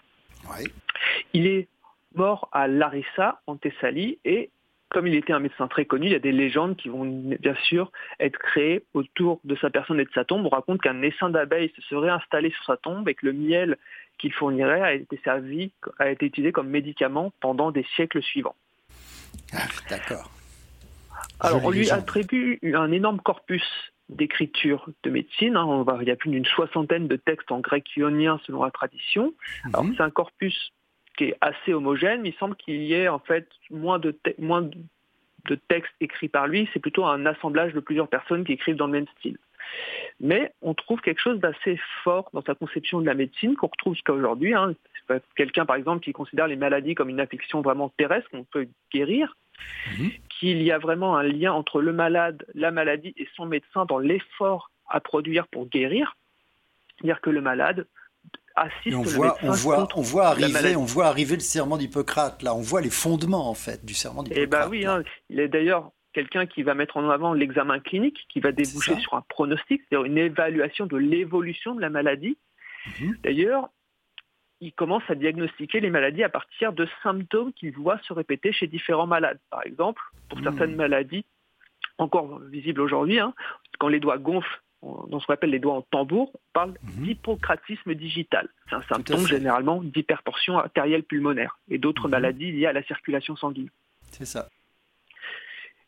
Il 1.33 1.47
est 1.47 1.67
mort 2.13 2.49
à 2.51 2.67
Larissa, 2.67 3.41
en 3.47 3.55
Thessalie, 3.55 4.19
et 4.25 4.49
comme 4.89 5.07
il 5.07 5.15
était 5.15 5.33
un 5.33 5.39
médecin 5.39 5.67
très 5.67 5.85
connu, 5.85 6.05
il 6.05 6.11
y 6.11 6.15
a 6.15 6.19
des 6.19 6.31
légendes 6.31 6.75
qui 6.77 6.89
vont 6.89 7.03
bien 7.03 7.55
sûr 7.63 7.91
être 8.19 8.37
créées 8.37 8.83
autour 8.93 9.39
de 9.43 9.55
sa 9.55 9.69
personne 9.69 9.99
et 9.99 10.05
de 10.05 10.11
sa 10.13 10.23
tombe. 10.23 10.45
On 10.45 10.49
raconte 10.49 10.81
qu'un 10.81 11.01
essaim 11.01 11.29
d'abeilles 11.29 11.71
se 11.75 11.81
serait 11.83 12.09
installé 12.09 12.51
sur 12.51 12.63
sa 12.65 12.77
tombe 12.77 13.09
et 13.09 13.15
que 13.15 13.25
le 13.25 13.33
miel 13.33 13.77
qu'il 14.17 14.31
fournirait 14.31 14.81
a 14.81 14.93
été 14.93 15.19
servi, 15.23 15.71
a 15.99 16.09
été 16.09 16.27
utilisé 16.27 16.51
comme 16.51 16.69
médicament 16.69 17.33
pendant 17.41 17.71
des 17.71 17.85
siècles 17.95 18.21
suivants. 18.21 18.55
Ah, 19.53 19.67
d'accord. 19.89 20.34
Alors, 21.39 21.65
on 21.65 21.69
lui 21.69 21.89
attribue 21.91 22.59
un 22.63 22.91
énorme 22.91 23.19
corpus 23.19 23.63
d'écriture 24.09 24.87
de 25.03 25.09
médecine. 25.09 25.55
Hein. 25.55 25.85
il 26.01 26.07
y 26.07 26.11
a 26.11 26.15
plus 26.15 26.29
d'une 26.29 26.45
soixantaine 26.45 27.07
de 27.07 27.15
textes 27.15 27.51
en 27.51 27.59
grec 27.59 27.85
ionien 27.97 28.39
selon 28.45 28.63
la 28.63 28.71
tradition. 28.71 29.33
Alors 29.65 29.83
mhm. 29.83 29.95
c'est 29.97 30.03
un 30.03 30.11
corpus 30.11 30.71
qui 31.17 31.25
est 31.25 31.37
assez 31.41 31.73
homogène, 31.73 32.21
mais 32.21 32.29
il 32.29 32.35
semble 32.35 32.55
qu'il 32.55 32.83
y 32.83 32.93
ait 32.93 33.07
en 33.07 33.19
fait 33.19 33.47
moins 33.71 33.99
de, 33.99 34.17
moins 34.37 34.61
de 34.61 35.55
textes 35.55 35.93
écrits 36.01 36.27
par 36.27 36.47
lui, 36.47 36.69
c'est 36.73 36.79
plutôt 36.79 37.05
un 37.05 37.25
assemblage 37.25 37.73
de 37.73 37.79
plusieurs 37.79 38.07
personnes 38.07 38.43
qui 38.43 38.53
écrivent 38.53 38.75
dans 38.75 38.87
le 38.87 38.93
même 38.93 39.07
style. 39.19 39.37
Mais 40.19 40.53
on 40.61 40.73
trouve 40.73 41.01
quelque 41.01 41.21
chose 41.21 41.39
d'assez 41.39 41.79
fort 42.03 42.29
dans 42.33 42.41
sa 42.41 42.55
conception 42.55 43.01
de 43.01 43.05
la 43.05 43.13
médecine 43.13 43.55
qu'on 43.55 43.67
retrouve 43.67 43.93
jusqu'à 43.93 44.13
aujourd'hui. 44.13 44.53
Hein. 44.53 44.73
Quelqu'un, 45.35 45.65
par 45.65 45.75
exemple, 45.75 46.03
qui 46.03 46.13
considère 46.13 46.47
les 46.47 46.55
maladies 46.55 46.95
comme 46.95 47.09
une 47.09 47.19
affection 47.19 47.61
vraiment 47.61 47.89
terrestre 47.97 48.29
qu'on 48.31 48.43
peut 48.43 48.67
guérir, 48.93 49.35
mhm. 49.97 50.11
qu'il 50.29 50.61
y 50.61 50.71
a 50.71 50.77
vraiment 50.77 51.17
un 51.17 51.23
lien 51.23 51.53
entre 51.53 51.81
le 51.81 51.93
malade, 51.93 52.45
la 52.53 52.71
maladie 52.71 53.13
et 53.17 53.27
son 53.35 53.45
médecin 53.45 53.85
dans 53.85 53.99
l'effort 53.99 54.71
à 54.87 54.99
produire 54.99 55.47
pour 55.47 55.67
guérir. 55.67 56.17
C'est-à-dire 56.97 57.21
que 57.21 57.29
le 57.29 57.41
malade 57.41 57.87
assiste 58.55 58.95
on 58.95 59.01
voit, 59.01 59.37
on 59.43 59.51
voit, 59.51 59.87
on 59.95 60.01
voit 60.01 60.27
arriver, 60.27 60.75
on 60.75 60.85
voit 60.85 61.07
arriver 61.07 61.35
le 61.35 61.41
serment 61.41 61.77
d'Hippocrate. 61.77 62.41
Là, 62.41 62.55
on 62.55 62.61
voit 62.61 62.81
les 62.81 62.89
fondements 62.89 63.49
en 63.49 63.53
fait 63.53 63.85
du 63.85 63.93
serment 63.93 64.23
d'Hippocrate. 64.23 64.45
Eh 64.45 64.47
ben 64.47 64.69
oui, 64.69 64.85
hein. 64.85 65.03
il 65.29 65.39
est 65.39 65.47
d'ailleurs 65.47 65.91
quelqu'un 66.13 66.45
qui 66.45 66.63
va 66.63 66.73
mettre 66.73 66.95
en 66.97 67.09
avant 67.09 67.33
l'examen 67.33 67.79
clinique, 67.79 68.25
qui 68.29 68.39
va 68.39 68.53
déboucher 68.53 68.95
sur 68.99 69.15
un 69.15 69.21
pronostic, 69.27 69.81
c'est-à-dire 69.81 70.05
une 70.05 70.17
évaluation 70.17 70.85
de 70.85 70.95
l'évolution 70.95 71.75
de 71.75 71.81
la 71.81 71.89
maladie. 71.89 72.37
Mhm. 73.01 73.17
D'ailleurs, 73.23 73.69
il 74.61 74.73
commence 74.73 75.03
à 75.09 75.15
diagnostiquer 75.15 75.79
les 75.79 75.89
maladies 75.89 76.23
à 76.23 76.29
partir 76.29 76.73
de 76.73 76.87
symptômes 77.03 77.53
qu'il 77.53 77.71
voit 77.73 77.99
se 77.99 78.13
répéter 78.13 78.51
chez 78.51 78.67
différents 78.67 79.07
malades. 79.07 79.39
Par 79.49 79.63
exemple, 79.65 80.01
pour 80.29 80.39
certaines 80.41 80.71
mhm. 80.71 80.77
maladies 80.77 81.25
encore 81.97 82.39
visibles 82.39 82.81
aujourd'hui, 82.81 83.19
hein, 83.19 83.33
quand 83.79 83.87
les 83.87 83.99
doigts 83.99 84.17
gonflent 84.17 84.61
dans 84.81 85.19
ce 85.19 85.25
qu'on 85.25 85.33
appelle 85.33 85.49
les 85.49 85.59
doigts 85.59 85.75
en 85.75 85.81
tambour, 85.81 86.31
on 86.33 86.39
parle 86.53 86.73
mhm. 86.83 87.03
d'hypocratisme 87.03 87.95
digital. 87.95 88.47
C'est 88.69 88.75
un 88.75 88.81
symptôme 88.83 89.25
généralement 89.27 89.81
d'hypertension 89.81 90.57
artérielle 90.57 91.03
pulmonaire 91.03 91.57
et 91.69 91.77
d'autres 91.77 92.07
maladies 92.07 92.51
liées 92.51 92.67
à 92.67 92.73
la 92.73 92.83
circulation 92.83 93.35
sanguine. 93.35 93.69
C'est 94.11 94.25
ça. 94.25 94.47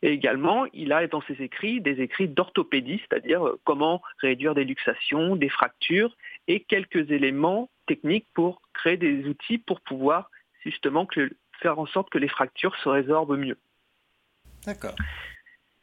Et 0.02 0.12
également, 0.12 0.66
il 0.72 0.92
a 0.92 1.06
dans 1.08 1.22
ses 1.22 1.42
écrits 1.42 1.80
des 1.80 2.00
écrits 2.00 2.28
d'orthopédie, 2.28 3.00
c'est-à-dire 3.08 3.46
euh, 3.46 3.60
comment 3.64 4.00
réduire 4.18 4.54
des 4.54 4.64
luxations, 4.64 5.34
des 5.34 5.48
fractures, 5.48 6.16
et 6.48 6.60
quelques 6.60 7.10
éléments 7.10 7.70
techniques 7.86 8.26
pour 8.34 8.60
créer 8.74 8.96
des 8.96 9.26
outils 9.26 9.58
pour 9.58 9.80
pouvoir 9.80 10.30
justement 10.64 11.06
faire 11.60 11.78
en 11.78 11.86
sorte 11.86 12.10
que 12.10 12.18
les 12.18 12.28
fractures 12.28 12.74
se 12.76 12.88
résorbent 12.88 13.36
mieux. 13.36 13.58
D'accord. 14.66 14.96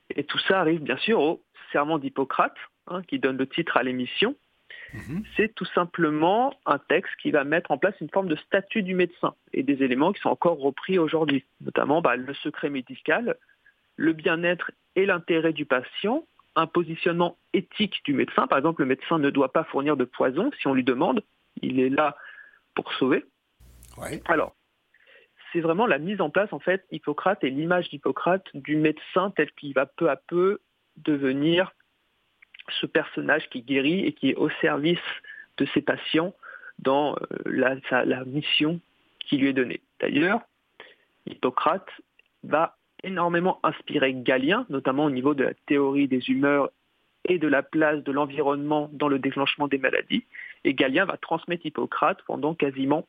Et 0.10 0.24
tout 0.24 0.40
ça 0.40 0.60
arrive 0.60 0.82
bien 0.82 0.98
sûr 0.98 1.20
au 1.20 1.42
serment 1.72 1.98
d'Hippocrate, 1.98 2.56
hein, 2.88 3.02
qui 3.04 3.20
donne 3.20 3.38
le 3.38 3.48
titre 3.48 3.78
à 3.78 3.84
l'émission. 3.84 4.36
Mhm. 4.94 5.24
C'est 5.36 5.54
tout 5.56 5.66
simplement 5.74 6.54
un 6.66 6.78
texte 6.78 7.14
qui 7.22 7.32
va 7.32 7.44
mettre 7.44 7.72
en 7.72 7.78
place 7.78 7.96
une 8.02 8.10
forme 8.10 8.28
de 8.28 8.36
statut 8.36 8.84
du 8.84 8.94
médecin 8.94 9.34
et 9.54 9.64
des 9.64 9.84
éléments 9.84 10.14
qui 10.14 10.22
sont 10.22 10.30
encore 10.30 10.60
repris 10.60 11.00
aujourd'hui, 11.00 11.46
notamment 11.62 12.02
bah, 12.02 12.16
le 12.16 12.34
secret 12.36 12.70
médical, 12.70 13.36
le 13.98 14.14
bien-être 14.14 14.72
et 14.96 15.06
l'intérêt 15.06 15.54
du 15.54 15.66
patient, 15.66 16.26
un 16.56 16.68
positionnement 16.68 17.38
éthique 17.54 18.02
du 18.06 18.14
médecin. 18.14 18.48
Par 18.48 18.58
exemple, 18.58 18.82
le 18.82 18.88
médecin 18.88 19.20
ne 19.20 19.30
doit 19.30 19.52
pas 19.52 19.64
fournir 19.66 19.98
de 19.98 20.06
poison 20.06 20.52
si 20.60 20.68
on 20.68 20.74
lui 20.74 20.84
demande. 20.84 21.24
Il 21.62 21.80
est 21.80 21.90
là 21.90 22.18
pour 22.76 22.92
sauver. 22.94 23.26
Alors, 24.26 24.56
c'est 25.52 25.62
vraiment 25.62 25.88
la 25.88 26.00
mise 26.00 26.20
en 26.20 26.30
place, 26.30 26.52
en 26.52 26.60
fait, 26.60 26.86
Hippocrate 26.92 27.44
et 27.44 27.50
l'image 27.50 27.90
d'Hippocrate 27.90 28.46
du 28.54 28.76
médecin 28.76 29.32
tel 29.36 29.52
qu'il 29.52 29.74
va 29.74 29.86
peu 29.86 30.10
à 30.10 30.18
peu 30.18 30.60
devenir 30.98 31.72
ce 32.82 32.86
personnage 32.86 33.48
qui 33.50 33.62
guérit 33.62 34.06
et 34.06 34.14
qui 34.14 34.32
est 34.32 34.36
au 34.36 34.50
service 34.62 35.00
de 35.58 35.66
ses 35.74 35.82
patients 35.82 36.34
dans 36.80 37.16
euh, 37.16 37.26
la, 37.46 37.76
la 38.04 38.26
mission 38.26 38.82
qui 39.20 39.38
lui 39.38 39.50
est 39.50 39.54
donnée. 39.54 39.82
D'ailleurs, 40.00 40.42
Hippocrate 41.26 41.90
va 42.44 42.75
énormément 43.06 43.60
inspiré 43.64 44.14
Galien, 44.14 44.66
notamment 44.70 45.06
au 45.06 45.12
niveau 45.12 45.34
de 45.34 45.44
la 45.44 45.54
théorie 45.68 46.08
des 46.08 46.30
humeurs 46.30 46.70
et 47.28 47.40
de 47.40 47.48
la 47.48 47.64
place 47.64 48.04
de 48.04 48.12
l'environnement 48.12 48.90
dans 48.94 49.08
le 49.08 49.20
déclenchement 49.20 49.68
des 49.68 49.78
maladies. 49.78 50.26
Et 50.64 50.74
Galien 50.74 51.06
va 51.06 51.18
transmettre 51.18 51.66
Hippocrate 51.66 52.20
pendant 52.28 52.54
quasiment 52.54 53.08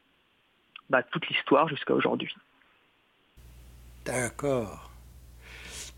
bah, 0.91 1.03
toute 1.03 1.29
l'histoire 1.29 1.69
jusqu'à 1.69 1.95
aujourd'hui. 1.95 2.35
D'accord. 4.05 4.91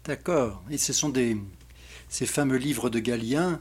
D'accord. 0.05 0.63
Et 0.71 0.79
ce 0.79 0.93
sont 0.93 1.13
ces 2.09 2.27
fameux 2.27 2.57
livres 2.57 2.89
de 2.89 2.99
Galien, 2.99 3.61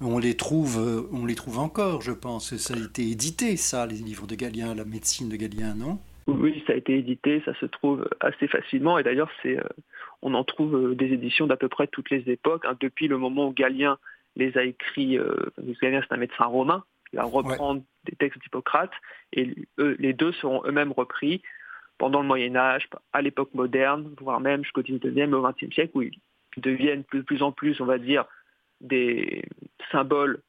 on 0.00 0.18
les 0.18 0.36
trouve, 0.36 1.08
on 1.10 1.24
les 1.24 1.34
trouve 1.34 1.58
encore, 1.58 2.02
je 2.02 2.12
pense. 2.12 2.54
Ça 2.56 2.74
a 2.74 2.76
été 2.76 3.08
édité, 3.08 3.56
ça, 3.56 3.86
les 3.86 3.96
livres 3.96 4.26
de 4.26 4.34
Galien, 4.34 4.74
la 4.74 4.84
médecine 4.84 5.28
de 5.28 5.36
Galien, 5.36 5.74
non? 5.74 5.98
Oui, 6.26 6.62
ça 6.66 6.72
a 6.72 6.76
été 6.76 6.98
édité, 6.98 7.40
ça 7.44 7.54
se 7.54 7.66
trouve 7.66 8.08
assez 8.20 8.48
facilement. 8.48 8.98
Et 8.98 9.04
d'ailleurs, 9.04 9.30
c'est, 9.42 9.58
euh, 9.58 9.68
on 10.22 10.34
en 10.34 10.42
trouve 10.42 10.74
euh, 10.74 10.94
des 10.94 11.12
éditions 11.12 11.46
d'à 11.46 11.56
peu 11.56 11.68
près 11.68 11.86
toutes 11.86 12.10
les 12.10 12.28
époques. 12.30 12.64
Hein. 12.66 12.76
depuis 12.80 13.06
le 13.06 13.16
moment 13.16 13.48
où 13.48 13.52
Galien 13.52 13.98
les 14.34 14.56
a 14.58 14.64
écrits, 14.64 15.18
euh, 15.18 15.36
Galien 15.80 16.02
c'est 16.02 16.14
un 16.14 16.18
médecin 16.18 16.44
romain, 16.44 16.84
il 17.12 17.16
va 17.18 17.24
reprendre 17.24 17.82
des 18.04 18.16
textes 18.16 18.42
d'Hippocrate, 18.42 18.90
et 19.32 19.54
les 19.78 20.12
deux 20.12 20.32
seront 20.32 20.62
eux-mêmes 20.66 20.92
repris 20.92 21.42
pendant 21.96 22.20
le 22.20 22.26
Moyen 22.26 22.56
Âge, 22.56 22.88
à 23.12 23.22
l'époque 23.22 23.54
moderne, 23.54 24.12
voire 24.20 24.40
même 24.40 24.62
jusqu'au 24.64 24.82
19e 24.82 25.30
et 25.30 25.34
au 25.34 25.42
20e 25.42 25.72
siècle, 25.72 25.92
où 25.94 26.02
ils 26.02 26.12
deviennent 26.58 27.04
de 27.12 27.20
plus 27.22 27.42
en 27.42 27.52
plus, 27.52 27.80
on 27.80 27.86
va 27.86 27.98
dire, 27.98 28.26
des 28.80 29.42
symboles 29.90 30.40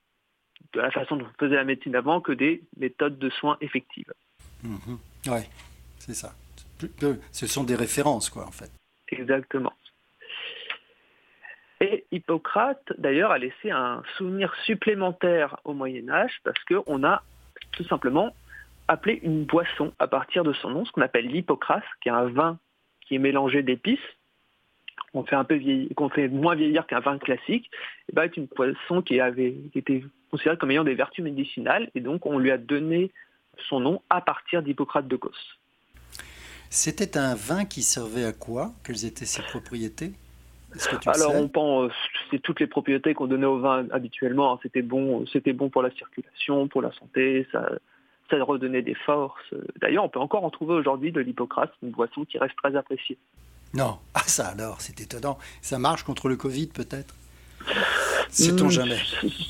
de 0.73 0.82
la 0.82 0.91
façon 0.91 1.15
dont 1.15 1.25
on 1.25 1.39
faisait 1.39 1.55
la 1.55 1.63
médecine 1.63 1.95
avant 1.95 2.19
que 2.19 2.34
des 2.34 2.63
méthodes 2.78 3.17
de 3.17 3.30
soins 3.30 3.57
effectives. 3.61 4.11
Mmh 4.63 4.95
oui, 5.26 5.41
c'est 5.97 6.13
ça. 6.13 6.34
Ce 7.32 7.47
sont 7.47 7.63
des 7.63 7.76
références, 7.76 8.30
quoi, 8.30 8.45
en 8.45 8.51
fait. 8.51 8.72
Exactement. 9.09 9.74
Et 11.80 12.05
Hippocrate, 12.11 12.93
d'ailleurs, 12.97 13.32
a 13.32 13.38
laissé 13.38 13.72
un 13.72 14.01
souvenir 14.18 14.53
supplémentaire 14.65 15.57
au 15.63 15.74
Moyen 15.74 16.09
Âge 16.09 16.39
parce 16.43 16.63
qu'on 16.63 17.03
a 17.03 17.24
tout 17.72 17.84
simplement 17.84 18.34
appelé 18.88 19.20
une 19.22 19.45
boisson 19.45 19.93
à 19.99 20.07
partir 20.07 20.43
de 20.43 20.53
son 20.53 20.70
nom, 20.70 20.86
ce 20.86 20.91
qu'on 20.91 21.01
appelle 21.01 21.28
l'hippocrase, 21.28 21.84
qui 22.01 22.09
est 22.09 22.11
un 22.11 22.30
vin 22.30 22.57
qui 23.01 23.15
est 23.15 23.20
mélangé 23.20 23.63
d'épices, 23.63 23.99
qu'on 25.13 25.24
fait 25.24 25.36
un 25.36 25.43
peu 25.43 25.59
fait 26.13 26.28
moins 26.28 26.55
vieillir 26.55 26.88
qu'un 26.88 26.99
vin 26.99 27.18
classique, 27.18 27.70
et 28.09 28.13
ben, 28.13 28.24
est 28.24 28.38
une 28.38 28.47
boisson 28.47 29.01
qui 29.01 29.20
avait 29.20 29.53
qui 29.72 29.80
était 29.80 30.03
considérée 30.32 30.57
comme 30.57 30.72
ayant 30.72 30.84
des 30.84 30.95
vertus 30.95 31.24
médicinales, 31.24 31.89
et 31.95 32.01
donc 32.01 32.26
on 32.26 32.39
lui 32.39 32.51
a 32.51 32.57
donné 32.57 33.11
son 33.70 33.80
nom 33.80 34.01
à 34.10 34.22
partir 34.22 34.62
d'Hippocrate 34.62 35.08
de 35.08 35.16
Cos. 35.16 35.32
C'était 36.70 37.18
un 37.18 37.36
vin 37.36 37.66
qui 37.66 37.82
servait 37.82 38.26
à 38.26 38.34
quoi? 38.34 38.74
Quelles 38.84 39.05
étaient 39.05 39.26
ses 39.26 39.41
propriétés? 39.41 40.14
Alors 41.08 41.36
on 41.36 41.47
pense, 41.47 41.93
c'est 42.30 42.39
toutes 42.39 42.60
les 42.60 42.68
propriétés 42.68 43.14
qu'on 43.14 43.28
donnait 43.28 43.45
au 43.45 43.60
vin 43.60 43.88
habituellement. 43.91 44.53
Hein. 44.53 44.60
C'était 44.62 44.82
bon, 44.82 45.26
c'était 45.32 45.53
bon 45.53 45.70
pour 45.70 45.82
la 45.82 45.91
circulation, 45.91 46.68
pour 46.68 46.82
la 46.82 46.91
santé, 46.93 47.47
ça, 47.51 47.70
ça 48.30 48.43
redonnait 48.43 48.82
des 48.82 48.93
forces. 48.93 49.53
D'ailleurs, 49.82 50.03
on 50.03 50.10
peut 50.10 50.20
encore 50.20 50.43
en 50.43 50.49
trouver 50.49 50.74
aujourd'hui 50.74 51.12
de 51.12 51.22
l'Hippocrate, 51.22 51.72
une 51.82 51.91
boisson 51.91 52.26
qui 52.26 52.38
reste 52.38 52.55
très 52.58 52.76
appréciée. 52.76 53.18
Non, 53.74 53.97
ah 54.14 54.24
ça 54.26 54.47
alors, 54.47 54.82
c'est 54.82 54.99
étonnant. 54.99 55.38
Ça 55.62 55.80
marche 55.80 56.03
contre 56.03 56.28
le 56.30 56.36
Covid 56.36 56.68
peut-être? 56.68 57.16
Sait-on 58.30 58.66
hmm, 58.66 58.72
jamais? 58.72 58.99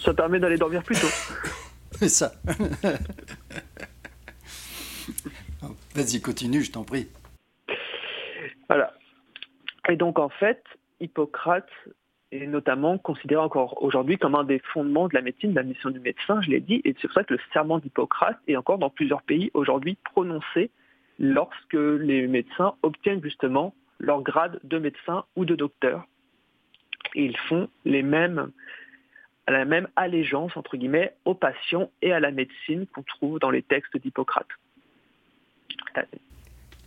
Ça 0.04 0.14
permet 0.14 0.40
d'aller 0.40 0.58
dormir 0.58 0.84
plus 0.84 1.00
tôt. 1.00 1.08
C'est 1.92 2.10
ça. 2.10 2.32
Vas-y, 5.96 6.22
continue, 6.22 6.62
je 6.62 6.72
t'en 6.72 6.84
prie. 6.84 7.08
Voilà. 8.68 8.94
Et 9.90 9.96
donc, 9.96 10.20
en 10.20 10.30
fait, 10.30 10.64
Hippocrate 11.00 11.70
est 12.32 12.48
notamment 12.48 12.98
considéré 12.98 13.42
encore 13.42 13.82
aujourd'hui 13.82 14.18
comme 14.18 14.36
un 14.36 14.44
des 14.44 14.60
fondements 14.74 15.08
de 15.08 15.14
la 15.14 15.22
médecine, 15.22 15.52
de 15.52 15.56
la 15.56 15.64
mission 15.64 15.90
du 15.90 16.00
médecin, 16.00 16.42
je 16.42 16.50
l'ai 16.50 16.60
dit, 16.60 16.82
et 16.84 16.94
c'est 17.00 17.08
pour 17.08 17.14
ça 17.14 17.24
que 17.24 17.34
le 17.34 17.40
serment 17.54 17.80
d'Hippocrate 17.80 18.38
est 18.48 18.58
encore 18.58 18.78
dans 18.78 18.90
plusieurs 18.90 19.22
pays 19.22 19.50
aujourd'hui 19.54 19.98
prononcé 20.04 20.72
lorsque 21.20 21.74
les 21.74 22.28
médecins 22.28 22.76
obtiennent 22.84 23.24
justement 23.24 23.74
leur 24.00 24.22
grade 24.22 24.60
de 24.64 24.78
médecin 24.78 25.24
ou 25.36 25.46
de 25.46 25.56
docteur. 25.56 26.06
Et 27.16 27.26
ils 27.26 27.38
font 27.38 27.70
les 27.86 28.04
mêmes, 28.04 28.52
la 29.48 29.66
même 29.66 29.88
allégeance, 29.96 30.56
entre 30.58 30.76
guillemets, 30.78 31.16
aux 31.26 31.34
patients 31.34 31.90
et 32.02 32.12
à 32.12 32.20
la 32.20 32.32
médecine 32.32 32.86
qu'on 32.88 33.04
trouve 33.04 33.40
dans 33.40 33.50
les 33.50 33.64
textes 33.64 33.98
d'Hippocrate. 33.98 34.48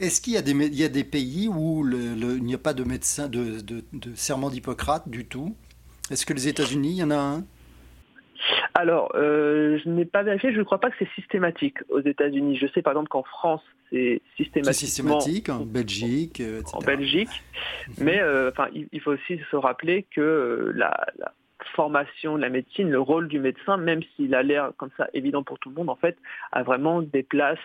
Est-ce 0.00 0.20
qu'il 0.20 0.32
y, 0.32 0.36
a 0.36 0.42
des, 0.42 0.88
des 0.88 1.04
pays 1.04 1.48
où 1.48 1.86
il 1.86 2.42
n'y 2.42 2.54
a 2.54 2.58
pas 2.58 2.72
de 2.72 2.84
médecin, 2.84 3.28
de, 3.28 3.62
serment 4.14 4.48
d'Hippocrate 4.48 5.08
du 5.08 5.26
tout? 5.26 5.54
Est-ce 6.10 6.24
que 6.24 6.32
les 6.32 6.48
États-Unis, 6.48 6.92
il 6.92 6.96
y 6.96 7.02
en 7.02 7.10
a 7.10 7.18
un? 7.18 7.44
Alors, 8.74 9.12
euh, 9.14 9.78
je 9.84 9.88
n'ai 9.90 10.06
pas 10.06 10.22
vérifié, 10.22 10.52
je 10.52 10.58
ne 10.58 10.62
crois 10.62 10.80
pas 10.80 10.90
que 10.90 10.96
c'est 10.98 11.08
systématique 11.14 11.76
aux 11.90 12.00
États-Unis. 12.00 12.56
Je 12.56 12.66
sais 12.68 12.80
par 12.80 12.92
exemple 12.92 13.08
qu'en 13.08 13.22
France, 13.22 13.62
c'est 13.90 14.22
systématique. 14.36 15.50
en 15.50 15.66
Belgique, 15.66 16.40
euh, 16.40 16.60
etc. 16.60 16.72
En 16.74 16.80
Belgique. 16.80 17.42
Mhm. 17.88 17.94
Mais 18.04 18.20
euh, 18.20 18.50
enfin, 18.50 18.68
il, 18.72 19.00
faut 19.00 19.12
aussi 19.12 19.38
se 19.50 19.56
rappeler 19.56 20.06
que 20.14 20.72
la, 20.74 21.06
formation 21.74 22.36
de 22.36 22.40
la 22.40 22.48
médecine, 22.48 22.90
le 22.90 23.00
rôle 23.00 23.28
du 23.28 23.38
médecin, 23.38 23.76
même 23.76 24.00
s'il 24.16 24.34
a 24.34 24.42
l'air 24.42 24.72
comme 24.76 24.90
ça 24.96 25.08
évident 25.12 25.42
pour 25.42 25.58
tout 25.58 25.68
le 25.68 25.74
monde, 25.74 25.90
en 25.90 25.96
fait, 25.96 26.16
a 26.52 26.62
vraiment 26.62 27.02
des 27.02 27.22
places 27.22 27.58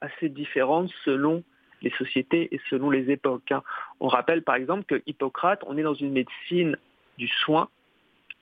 assez 0.00 0.28
différentes 0.28 0.90
selon 1.04 1.42
les 1.82 1.90
sociétés 1.90 2.54
et 2.54 2.60
selon 2.68 2.90
les 2.90 3.10
époques. 3.10 3.52
Hein. 3.52 3.62
On 4.00 4.08
rappelle 4.08 4.42
par 4.42 4.54
exemple 4.54 4.84
que 4.84 5.02
Hippocrate, 5.06 5.62
on 5.66 5.78
est 5.78 5.82
dans 5.82 5.94
une 5.94 6.12
médecine 6.12 6.76
du 7.18 7.28
soin, 7.28 7.68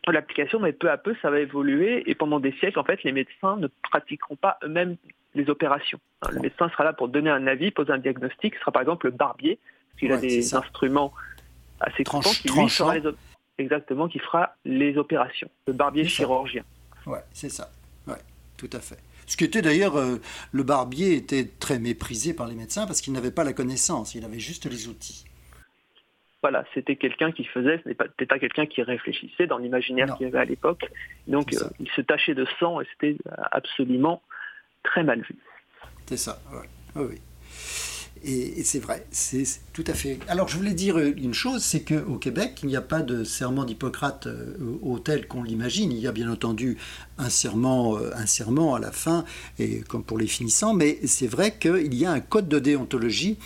l'application, 0.06 0.59
mais 0.61 0.72
peu 0.72 0.90
à 0.90 0.96
peu, 0.96 1.14
ça 1.20 1.30
va 1.30 1.40
évoluer 1.40 2.09
et 2.11 2.14
pendant 2.14 2.40
des 2.40 2.52
siècles, 2.52 2.78
en 2.78 2.84
fait, 2.84 3.02
les 3.02 3.12
médecins 3.12 3.56
ne 3.56 3.68
pratiqueront 3.82 4.36
pas 4.36 4.59
eux-mêmes 4.64 4.96
les 5.34 5.50
opérations. 5.50 6.00
Hein. 6.22 6.28
Le 6.32 6.40
médecin 6.40 6.68
sera 6.70 6.84
là 6.84 6.92
pour 6.92 7.09
donner 7.09 7.30
un 7.30 7.46
avis, 7.46 7.70
poser 7.70 7.92
un 7.92 7.98
diagnostic, 7.98 8.54
ce 8.54 8.61
sera 8.61 8.72
par 8.72 8.82
exemple 8.82 9.06
le 9.06 9.12
barbier, 9.12 9.59
parce 9.90 10.00
qu'il 10.00 10.12
a 10.12 10.16
des 10.16 10.54
instruments 10.54 11.12
assez 11.80 12.04
tranchants 12.04 12.30
qui 12.30 12.48
lui 12.48 12.68
fera 12.68 12.96
les 12.96 13.02
exactement 13.59 14.09
qui 14.09 14.20
fera 14.20 14.54
les 14.64 14.96
opérations. 14.96 15.50
Le 15.66 15.72
barbier 15.72 16.04
chirurgien. 16.04 16.62
Ouais, 17.06 17.22
c'est 17.32 17.48
ça. 17.48 17.70
Ouais, 18.06 18.14
tout 18.56 18.70
à 18.72 18.78
fait. 18.78 18.98
Ce 19.29 19.37
qui 19.37 19.45
était 19.45 19.61
d'ailleurs, 19.61 19.97
euh, 19.97 20.16
le 20.53 20.62
barbier 20.62 21.14
était 21.14 21.45
très 21.45 21.79
méprisé 21.79 22.33
par 22.33 22.49
les 22.49 22.55
médecins 22.55 22.87
parce 22.87 23.03
qu'il 23.03 23.12
n'avait 23.12 23.31
pas 23.31 23.45
la 23.45 23.53
connaissance, 23.53 24.14
il 24.14 24.24
avait 24.24 24.39
juste 24.41 24.64
les 24.64 24.89
outils. 24.89 25.24
Voilà, 26.41 26.64
c'était 26.72 26.97
quelqu'un 26.97 27.31
qui 27.31 27.45
faisait, 27.45 27.81
ce 27.85 27.89
n'était 27.89 28.26
pas, 28.26 28.39
quelqu'un 28.39 28.64
qui 28.64 28.83
réfléchissait 28.83 29.47
dans 29.47 29.59
l'imaginaire 29.59 30.16
qu'il 30.16 30.26
y 30.26 30.31
avait 30.31 30.39
à 30.39 30.45
l'époque. 30.45 30.83
Donc 31.26 31.53
euh, 31.53 31.68
il 31.79 31.91
se 31.91 32.01
tachait 32.01 32.35
de 32.35 32.47
sang 32.59 32.81
et 32.81 32.87
c'était 32.93 33.16
absolument 33.53 34.22
très 34.83 35.03
mal 35.03 35.20
vu. 35.20 35.37
C'est 36.07 36.16
ça, 36.16 36.41
oui. 36.53 36.66
oui. 36.97 37.20
Et, 38.25 38.62
c'est 38.64 38.79
vrai, 38.79 39.07
c'est 39.11 39.45
tout 39.73 39.85
à 39.87 39.95
fait. 39.95 40.19
Alors 40.29 40.49
je 40.49 40.57
voulais 40.57 40.75
dire 40.75 40.99
une 40.99 41.35
chose, 41.35 41.62
c'est 41.62 41.81
qu'au 41.81 42.16
Québec, 42.16 42.61
il 42.62 42.69
n'y 42.69 42.77
a 42.77 42.83
pas 42.83 43.03
de 43.03 43.25
serment 43.25 43.64
d'Hippocrate 43.64 44.27
euh, 44.27 44.57
au 44.83 44.99
tel 44.99 45.27
qu'on 45.29 45.43
l'imagine. 45.43 45.93
Il 45.93 45.99
y 45.99 46.07
a 46.07 46.12
bien 46.12 46.31
entendu 46.31 46.77
un 47.19 47.31
serment, 47.31 47.97
euh, 47.97 48.11
un 48.14 48.27
serment 48.27 48.75
à 48.75 48.81
la 48.81 48.93
fin, 48.93 49.25
et 49.59 49.81
comme 49.81 50.03
pour 50.03 50.19
les 50.19 50.27
finissants, 50.27 50.75
mais 50.75 50.99
c'est 51.07 51.27
vrai 51.27 51.57
qu'il 51.59 51.95
y 51.95 52.05
a 52.05 52.12
un 52.12 52.21
code 52.21 52.49
de 52.49 52.59
déontologie 52.59 53.39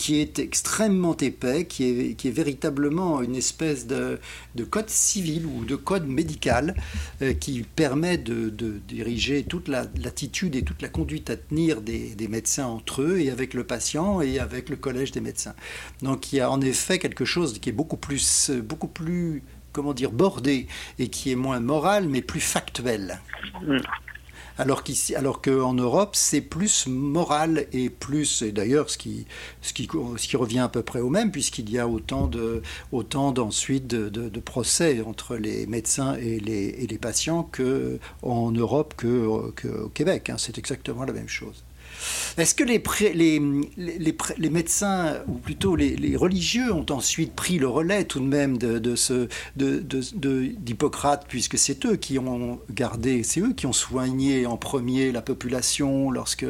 qui 0.00 0.18
est 0.18 0.38
extrêmement 0.38 1.14
épais, 1.18 1.66
qui 1.66 1.84
est, 1.84 2.30
véritablement 2.30 3.20
une 3.20 3.36
espèce 3.36 3.86
de, 3.86 4.18
de, 4.54 4.64
code 4.64 4.88
civil 4.88 5.44
ou 5.44 5.66
de 5.66 5.76
code 5.76 6.08
médical 6.08 6.74
euh, 7.20 7.34
qui 7.34 7.64
permet 7.64 8.16
de, 8.16 8.48
diriger 8.88 9.42
toute 9.42 9.68
l'attitude 9.68 10.56
et 10.56 10.62
toute 10.62 10.80
la 10.80 10.88
conduite 10.88 11.28
à 11.28 11.36
tenir 11.36 11.82
des, 11.82 12.14
des, 12.14 12.28
médecins 12.28 12.64
entre 12.64 13.02
eux 13.02 13.20
et 13.20 13.28
avec 13.28 13.52
le 13.52 13.62
patient 13.62 14.22
et 14.22 14.38
avec 14.38 14.70
le 14.70 14.76
collège 14.76 15.12
des 15.12 15.20
médecins. 15.20 15.54
Donc 16.00 16.32
il 16.32 16.36
y 16.36 16.40
a 16.40 16.50
en 16.50 16.62
effet 16.62 16.98
quelque 16.98 17.26
chose 17.26 17.58
qui 17.58 17.68
est 17.68 17.72
beaucoup 17.72 17.98
plus, 17.98 18.50
beaucoup 18.50 18.88
plus 18.88 19.42
comment 19.72 19.92
dire, 19.92 20.12
bordé 20.12 20.66
et 20.98 21.08
qui 21.08 21.30
est 21.30 21.36
moins 21.36 21.60
moral 21.60 22.08
mais 22.08 22.22
plus 22.22 22.40
factuel. 22.40 23.20
Mm 23.62 23.76
alors 24.60 25.42
qu'en 25.42 25.74
Europe, 25.74 26.10
c'est 26.14 26.40
plus 26.40 26.86
moral 26.86 27.66
et 27.72 27.90
plus, 27.90 28.42
et 28.42 28.52
d'ailleurs 28.52 28.90
ce 28.90 28.98
qui, 28.98 29.26
ce, 29.62 29.72
qui, 29.72 30.36
revient 30.36 30.60
à 30.60 30.68
peu 30.68 30.82
près 30.82 31.00
au 31.00 31.08
même, 31.08 31.30
puisqu'il 31.30 31.70
y 31.70 31.78
a 31.78 31.88
autant, 31.88 32.26
de, 32.26 32.62
autant 32.92 33.32
d'ensuite 33.32 33.86
de, 33.86 34.40
procès 34.40 35.02
entre 35.06 35.36
les 35.36 35.66
médecins 35.66 36.14
et 36.14 36.40
les, 36.40 36.98
patients 36.98 37.48
qu'en 37.50 38.50
Europe 38.50 38.94
qu'au 38.96 39.52
que 39.56 39.88
Québec. 39.88 40.30
Hein. 40.30 40.36
C'est 40.38 40.58
exactement 40.58 41.04
la 41.04 41.12
même 41.12 41.28
chose. 41.28 41.64
Est-ce 42.36 42.54
que 42.54 42.64
les, 42.64 44.50
médecins, 44.50 45.18
ou 45.26 45.34
plutôt 45.34 45.76
les, 45.76 46.16
religieux, 46.16 46.72
ont 46.72 46.86
ensuite 46.90 47.34
pris 47.34 47.58
le 47.58 47.68
relais 47.68 48.04
tout 48.04 48.20
de 48.20 48.26
même 48.26 48.58
de, 48.58 48.78
d'Hippocrate, 49.56 51.26
puisque 51.28 51.58
c'est 51.58 51.84
eux 51.86 51.96
qui 51.96 52.18
ont 52.18 52.60
gardé, 52.70 53.22
c'est 53.22 53.40
eux 53.40 53.52
qui 53.52 53.66
ont 53.66 53.72
soigné 53.72 54.46
en 54.46 54.56
premier 54.56 55.12
la 55.12 55.22
population 55.22 56.10
lorsque 56.10 56.46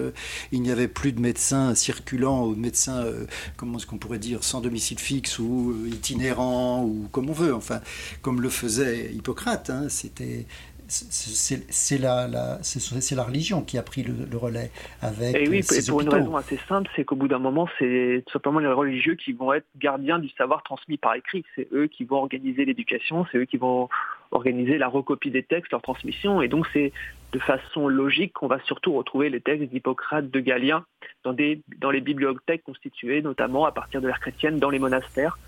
il 0.53 0.63
n'y 0.63 0.71
avait 0.71 0.89
plus 0.89 1.13
de 1.13 1.21
médecins 1.21 1.75
circulants 1.75 2.47
ou 2.47 2.55
de 2.55 2.61
médecins, 2.61 3.03
euh, 3.05 3.27
comment 3.57 3.79
est-ce 3.79 3.87
qu'on 3.87 3.99
pourrait 3.99 4.19
dire, 4.19 4.45
sans 4.45 4.61
domicile 4.61 4.99
fixe 4.99 5.39
ou 5.39 5.73
euh, 5.73 5.89
itinérants 5.89 6.85
ou 6.85 7.09
comme 7.13 7.31
on 7.31 7.33
veut, 7.33 7.55
enfin, 7.55 7.81
comme 8.23 8.41
le 8.41 8.49
faisait 8.49 9.13
Hippocrate. 9.13 9.71
Hein, 9.71 9.87
c'était 9.89 10.47
c'est 10.91 11.99
la, 11.99 12.27
la, 12.27 12.59
la, 12.59 13.23
religion 13.23 13.63
qui 13.63 13.79
a 13.79 13.83
pris 13.83 14.03
le, 14.03 14.37
relais 14.37 14.71
avec. 15.01 15.37
Et 15.37 15.49
oui, 15.49 15.63
pour 15.89 16.01
une 16.01 16.09
raison 16.09 16.37
assez 16.37 16.59
simple, 16.69 16.91
c'est 16.97 17.05
qu'au 17.05 17.17
bout 17.17 17.29
d'un 17.29 17.39
moment, 17.39 17.69
c'est 17.79 18.25
tout 18.27 18.33
simplement 18.33 18.59
les 18.59 18.67
religieux 18.67 19.15
qui 19.15 19.33
vont 19.33 19.53
être 19.53 19.67
gardiens 19.77 20.19
du 20.19 20.29
savoir 20.31 20.63
transmis 20.63 20.97
par 20.97 21.15
écrit. 21.15 21.45
C'est 21.55 21.69
eux 21.73 21.87
qui 21.87 22.05
vont 22.05 22.17
organiser 22.17 22.65
l'éducation, 22.65 23.25
c'est 23.31 23.39
eux 23.39 23.45
qui 23.45 23.57
vont 23.57 23.89
organiser 24.33 24.79
la 24.79 24.89
recopie 24.89 25.31
des 25.31 25.43
textes, 25.43 25.71
leur 25.71 25.83
transmission. 25.83 26.43
Et 26.43 26.49
donc, 26.49 26.67
c'est 26.73 26.93
de 27.33 27.39
façon 27.39 27.89
logique 27.89 28.33
qu'on 28.33 28.49
va 28.49 28.59
surtout 28.61 28.93
retrouver 28.93 29.31
les 29.31 29.41
textes 29.41 29.71
d'Hippocrate, 29.71 30.29
de 30.29 30.41
Galien, 30.41 30.85
dans, 31.23 31.33
des, 31.33 31.61
dans 31.79 31.91
les 31.91 32.01
bibliothèques 32.01 32.65
constituées, 32.65 33.23
notamment 33.23 33.65
à 33.65 33.73
partir 33.73 34.01
de 34.01 34.09
l'ère 34.09 34.21
chrétienne, 34.21 34.59
dans 34.59 34.71
les 34.71 34.81
monastères, 34.81 35.39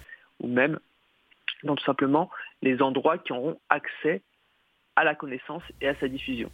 ou 0.41 0.47
même 0.47 0.79
dans 1.65 1.75
tout 1.75 1.85
simplement 1.85 2.31
les 2.61 2.81
endroits 2.81 3.19
qui 3.19 3.33
auront 3.33 3.59
accès 3.69 4.23
à 4.97 5.05
la 5.05 5.15
connaissance 5.15 5.63
et 5.81 5.89
à 5.89 5.95
sa 5.97 6.09
diffusion. 6.09 6.51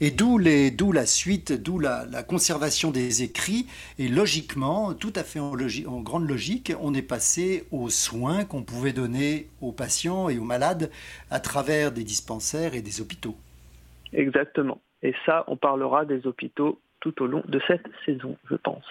Et 0.00 0.10
d'où, 0.10 0.38
la 0.38 1.06
suite, 1.06 1.52
d'où 1.52 1.78
la, 1.78 2.06
conservation 2.22 2.90
des 2.90 3.22
écrits. 3.22 3.66
Et 3.98 4.08
logiquement, 4.08 4.94
tout 4.94 5.12
à 5.14 5.22
fait 5.22 5.40
en, 5.40 5.52
en, 5.52 6.00
grande 6.00 6.28
logique, 6.28 6.72
on 6.80 6.94
est 6.94 7.02
passé 7.02 7.64
aux 7.70 7.88
soins 7.88 8.44
qu'on 8.44 8.62
pouvait 8.62 8.92
donner 8.92 9.48
aux 9.60 9.72
patients 9.72 10.28
et 10.28 10.38
aux 10.38 10.44
malades 10.44 10.90
à 11.30 11.40
travers 11.40 11.92
des 11.92 12.04
dispensaires 12.04 12.74
et 12.74 12.82
des 12.82 13.00
hôpitaux. 13.00 13.36
Exactement. 14.12 14.80
Et 15.02 15.14
ça, 15.26 15.44
on 15.48 15.56
parlera 15.56 16.04
des 16.04 16.26
hôpitaux 16.26 16.80
tout 17.00 17.22
au 17.22 17.26
long 17.26 17.42
de 17.46 17.60
cette 17.66 17.86
saison, 18.04 18.36
je 18.48 18.54
pense. 18.54 18.84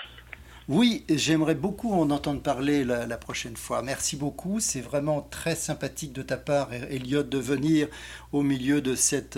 Oui, 0.74 1.04
j'aimerais 1.10 1.56
beaucoup 1.56 1.92
en 1.92 2.10
entendre 2.12 2.42
parler 2.42 2.86
la, 2.86 3.18
prochaine 3.18 3.58
fois. 3.58 3.82
Merci 3.82 4.16
beaucoup. 4.16 4.62
C'est 4.62 4.80
vraiment 4.80 5.20
très 5.30 5.54
sympathique 5.54 6.14
de 6.14 6.22
ta 6.22 6.38
part, 6.38 6.72
Elliot, 6.72 7.24
de 7.24 7.38
venir 7.38 7.90
au 8.32 8.42
milieu 8.42 8.80
de 8.80 8.96
cette 8.96 9.38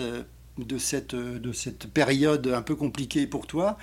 de 0.58 0.78
cette, 0.78 1.16
de 1.16 1.52
cette 1.52 1.88
période 1.88 2.46
un 2.46 2.62
peu 2.62 2.76
compliquée 2.76 3.26
pour 3.26 3.48
toi, 3.48 3.76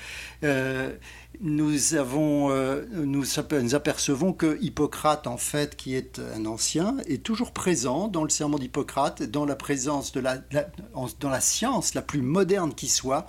euh, 0.45 0.95
nous, 1.41 1.95
avons, 1.95 2.49
euh, 2.52 2.86
nous, 2.93 3.26
nous, 3.52 3.76
apercevons 3.76 4.32
que 4.32 4.58
Hippocrate, 4.62 5.28
en 5.28 5.36
fait, 5.36 5.76
qui 5.76 5.95
est 5.95 6.22
un 6.34 6.45
ancien, 6.45 6.95
est 7.08 7.24
toujours 7.24 7.52
présent 7.52 8.08
dans 8.08 8.24
le 8.24 8.30
serment 8.30 8.58
d'Hippocrate, 8.58 9.24
dans 9.24 9.43
la 9.43 9.58
présence 9.58 10.14
de 10.14 10.24
dans 11.20 11.30
la 11.30 11.41
science 11.41 11.93
la 11.93 12.02
plus 12.02 12.22
moderne 12.22 12.74
qui 12.74 12.88
soit, 12.88 13.28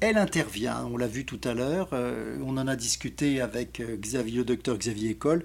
elle 0.00 0.18
intervient, 0.18 0.86
on 0.92 0.96
l'a 0.96 1.06
vu 1.06 1.24
tout 1.24 1.40
à 1.44 1.54
l'heure, 1.54 1.88
euh, 1.92 2.36
on 2.44 2.58
en 2.58 2.68
a 2.68 2.76
discuté 2.76 3.40
avec 3.40 3.80
euh, 3.80 3.96
Xavier, 3.96 4.38
le 4.38 4.44
docteur 4.44 4.76
Xavier 4.76 5.10
École, 5.10 5.42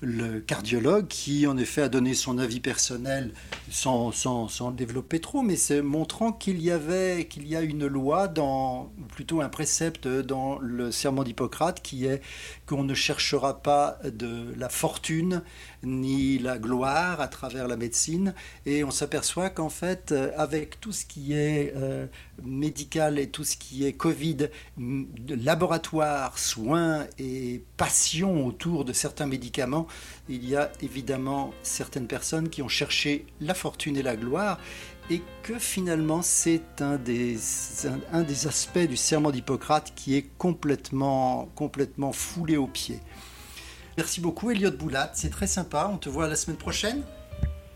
le 0.00 0.40
cardiologue, 0.40 1.06
qui 1.08 1.46
en 1.46 1.58
effet 1.58 1.82
a 1.82 1.90
donné 1.90 2.14
son 2.14 2.38
avis 2.38 2.60
personnel 2.60 3.32
sans, 3.70 4.12
sans 4.12 4.70
développer 4.70 5.20
trop, 5.20 5.42
mais 5.42 5.56
c'est 5.56 5.82
montrant 5.82 6.32
qu'il 6.32 6.62
y 6.62 6.70
avait 6.70 7.26
qu'il 7.28 7.46
y 7.46 7.54
a 7.54 7.60
une 7.60 7.86
loi 7.86 8.26
dans 8.26 8.90
plutôt 9.14 9.42
un 9.42 9.50
précepte 9.50 10.08
dans 10.08 10.58
le 10.58 10.90
serment 10.90 11.22
d'Hippocrate 11.22 11.82
qui 11.82 12.06
est 12.06 12.22
qu'on 12.64 12.84
ne 12.84 12.94
cherchera 12.94 13.62
pas 13.62 13.98
de 14.04 14.54
la 14.56 14.70
fortune 14.70 15.42
ni 15.82 16.38
la 16.38 16.58
gloire 16.58 17.20
à 17.20 17.28
travers 17.28 17.68
la 17.68 17.76
médecine. 17.76 18.34
Et 18.66 18.84
on 18.84 18.90
s'aperçoit 18.90 19.50
qu'en 19.50 19.68
fait, 19.68 20.12
euh, 20.12 20.30
avec 20.36 20.80
tout 20.80 20.92
ce 20.92 21.04
qui 21.04 21.32
est 21.32 21.72
euh, 21.76 22.06
médical 22.42 23.18
et 23.18 23.28
tout 23.28 23.44
ce 23.44 23.56
qui 23.56 23.86
est 23.86 23.92
Covid, 23.92 24.48
laboratoire, 25.28 26.38
soins 26.38 27.06
et 27.18 27.62
passion 27.76 28.46
autour 28.46 28.84
de 28.84 28.92
certains 28.92 29.26
médicaments, 29.26 29.86
il 30.28 30.48
y 30.48 30.56
a 30.56 30.70
évidemment 30.82 31.52
certaines 31.62 32.06
personnes 32.06 32.48
qui 32.48 32.62
ont 32.62 32.68
cherché 32.68 33.26
la 33.40 33.54
fortune 33.54 33.96
et 33.96 34.02
la 34.02 34.16
gloire 34.16 34.58
et 35.10 35.22
que 35.42 35.58
finalement 35.58 36.22
c'est 36.22 36.80
un 36.80 36.96
des, 36.96 37.36
un, 38.12 38.22
des 38.22 38.46
aspects 38.46 38.78
du 38.78 38.96
serment 38.96 39.32
d'Hippocrate 39.32 39.92
qui 39.96 40.16
est 40.16 40.26
complètement, 40.38 41.50
complètement 41.56 42.12
foulé 42.12 42.56
aux 42.56 42.68
pieds. 42.68 43.00
Merci 44.00 44.22
beaucoup, 44.22 44.50
Elliot 44.50 44.70
Boulat. 44.70 45.10
C'est 45.12 45.28
très 45.28 45.46
sympa. 45.46 45.90
On 45.92 45.98
te 45.98 46.08
voit 46.08 46.26
la 46.26 46.34
semaine 46.34 46.56
prochaine. 46.56 47.02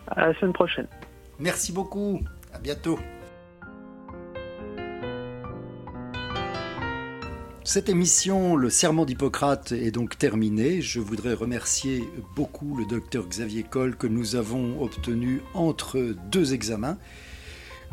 À 0.08 0.28
la 0.28 0.34
semaine 0.40 0.54
prochaine. 0.54 0.86
Merci 1.38 1.70
beaucoup. 1.70 2.18
À 2.50 2.58
bientôt. 2.58 2.98
Cette 7.62 7.90
émission, 7.90 8.56
le 8.56 8.70
serment 8.70 9.04
d'Hippocrate, 9.04 9.72
est 9.72 9.90
donc 9.90 10.16
terminée. 10.16 10.80
Je 10.80 10.98
voudrais 10.98 11.34
remercier 11.34 12.02
beaucoup 12.34 12.74
le 12.74 12.86
docteur 12.86 13.28
Xavier 13.28 13.62
Coll 13.62 13.94
que 13.94 14.06
nous 14.06 14.34
avons 14.34 14.82
obtenu 14.82 15.42
entre 15.52 16.14
deux 16.30 16.54
examens. 16.54 16.96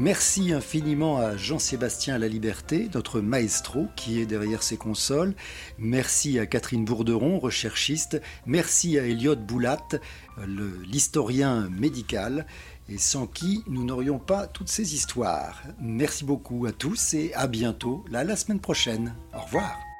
Merci 0.01 0.51
infiniment 0.51 1.19
à 1.19 1.37
Jean-Sébastien 1.37 2.17
Laliberté, 2.17 2.89
notre 2.95 3.21
maestro 3.21 3.85
qui 3.95 4.19
est 4.19 4.25
derrière 4.25 4.63
ces 4.63 4.75
consoles. 4.75 5.35
Merci 5.77 6.39
à 6.39 6.47
Catherine 6.47 6.85
Bourderon, 6.85 7.37
recherchiste. 7.37 8.19
Merci 8.47 8.97
à 8.97 9.05
Elliot 9.05 9.35
Boulat, 9.35 9.87
l'historien 10.87 11.69
médical 11.69 12.47
et 12.89 12.97
sans 12.97 13.27
qui 13.27 13.63
nous 13.67 13.83
n'aurions 13.83 14.17
pas 14.17 14.47
toutes 14.47 14.69
ces 14.69 14.95
histoires. 14.95 15.61
Merci 15.79 16.25
beaucoup 16.25 16.65
à 16.65 16.71
tous 16.71 17.13
et 17.13 17.31
à 17.35 17.45
bientôt, 17.45 18.03
là, 18.09 18.23
la 18.23 18.35
semaine 18.35 18.59
prochaine. 18.59 19.13
Au 19.35 19.41
revoir. 19.41 19.90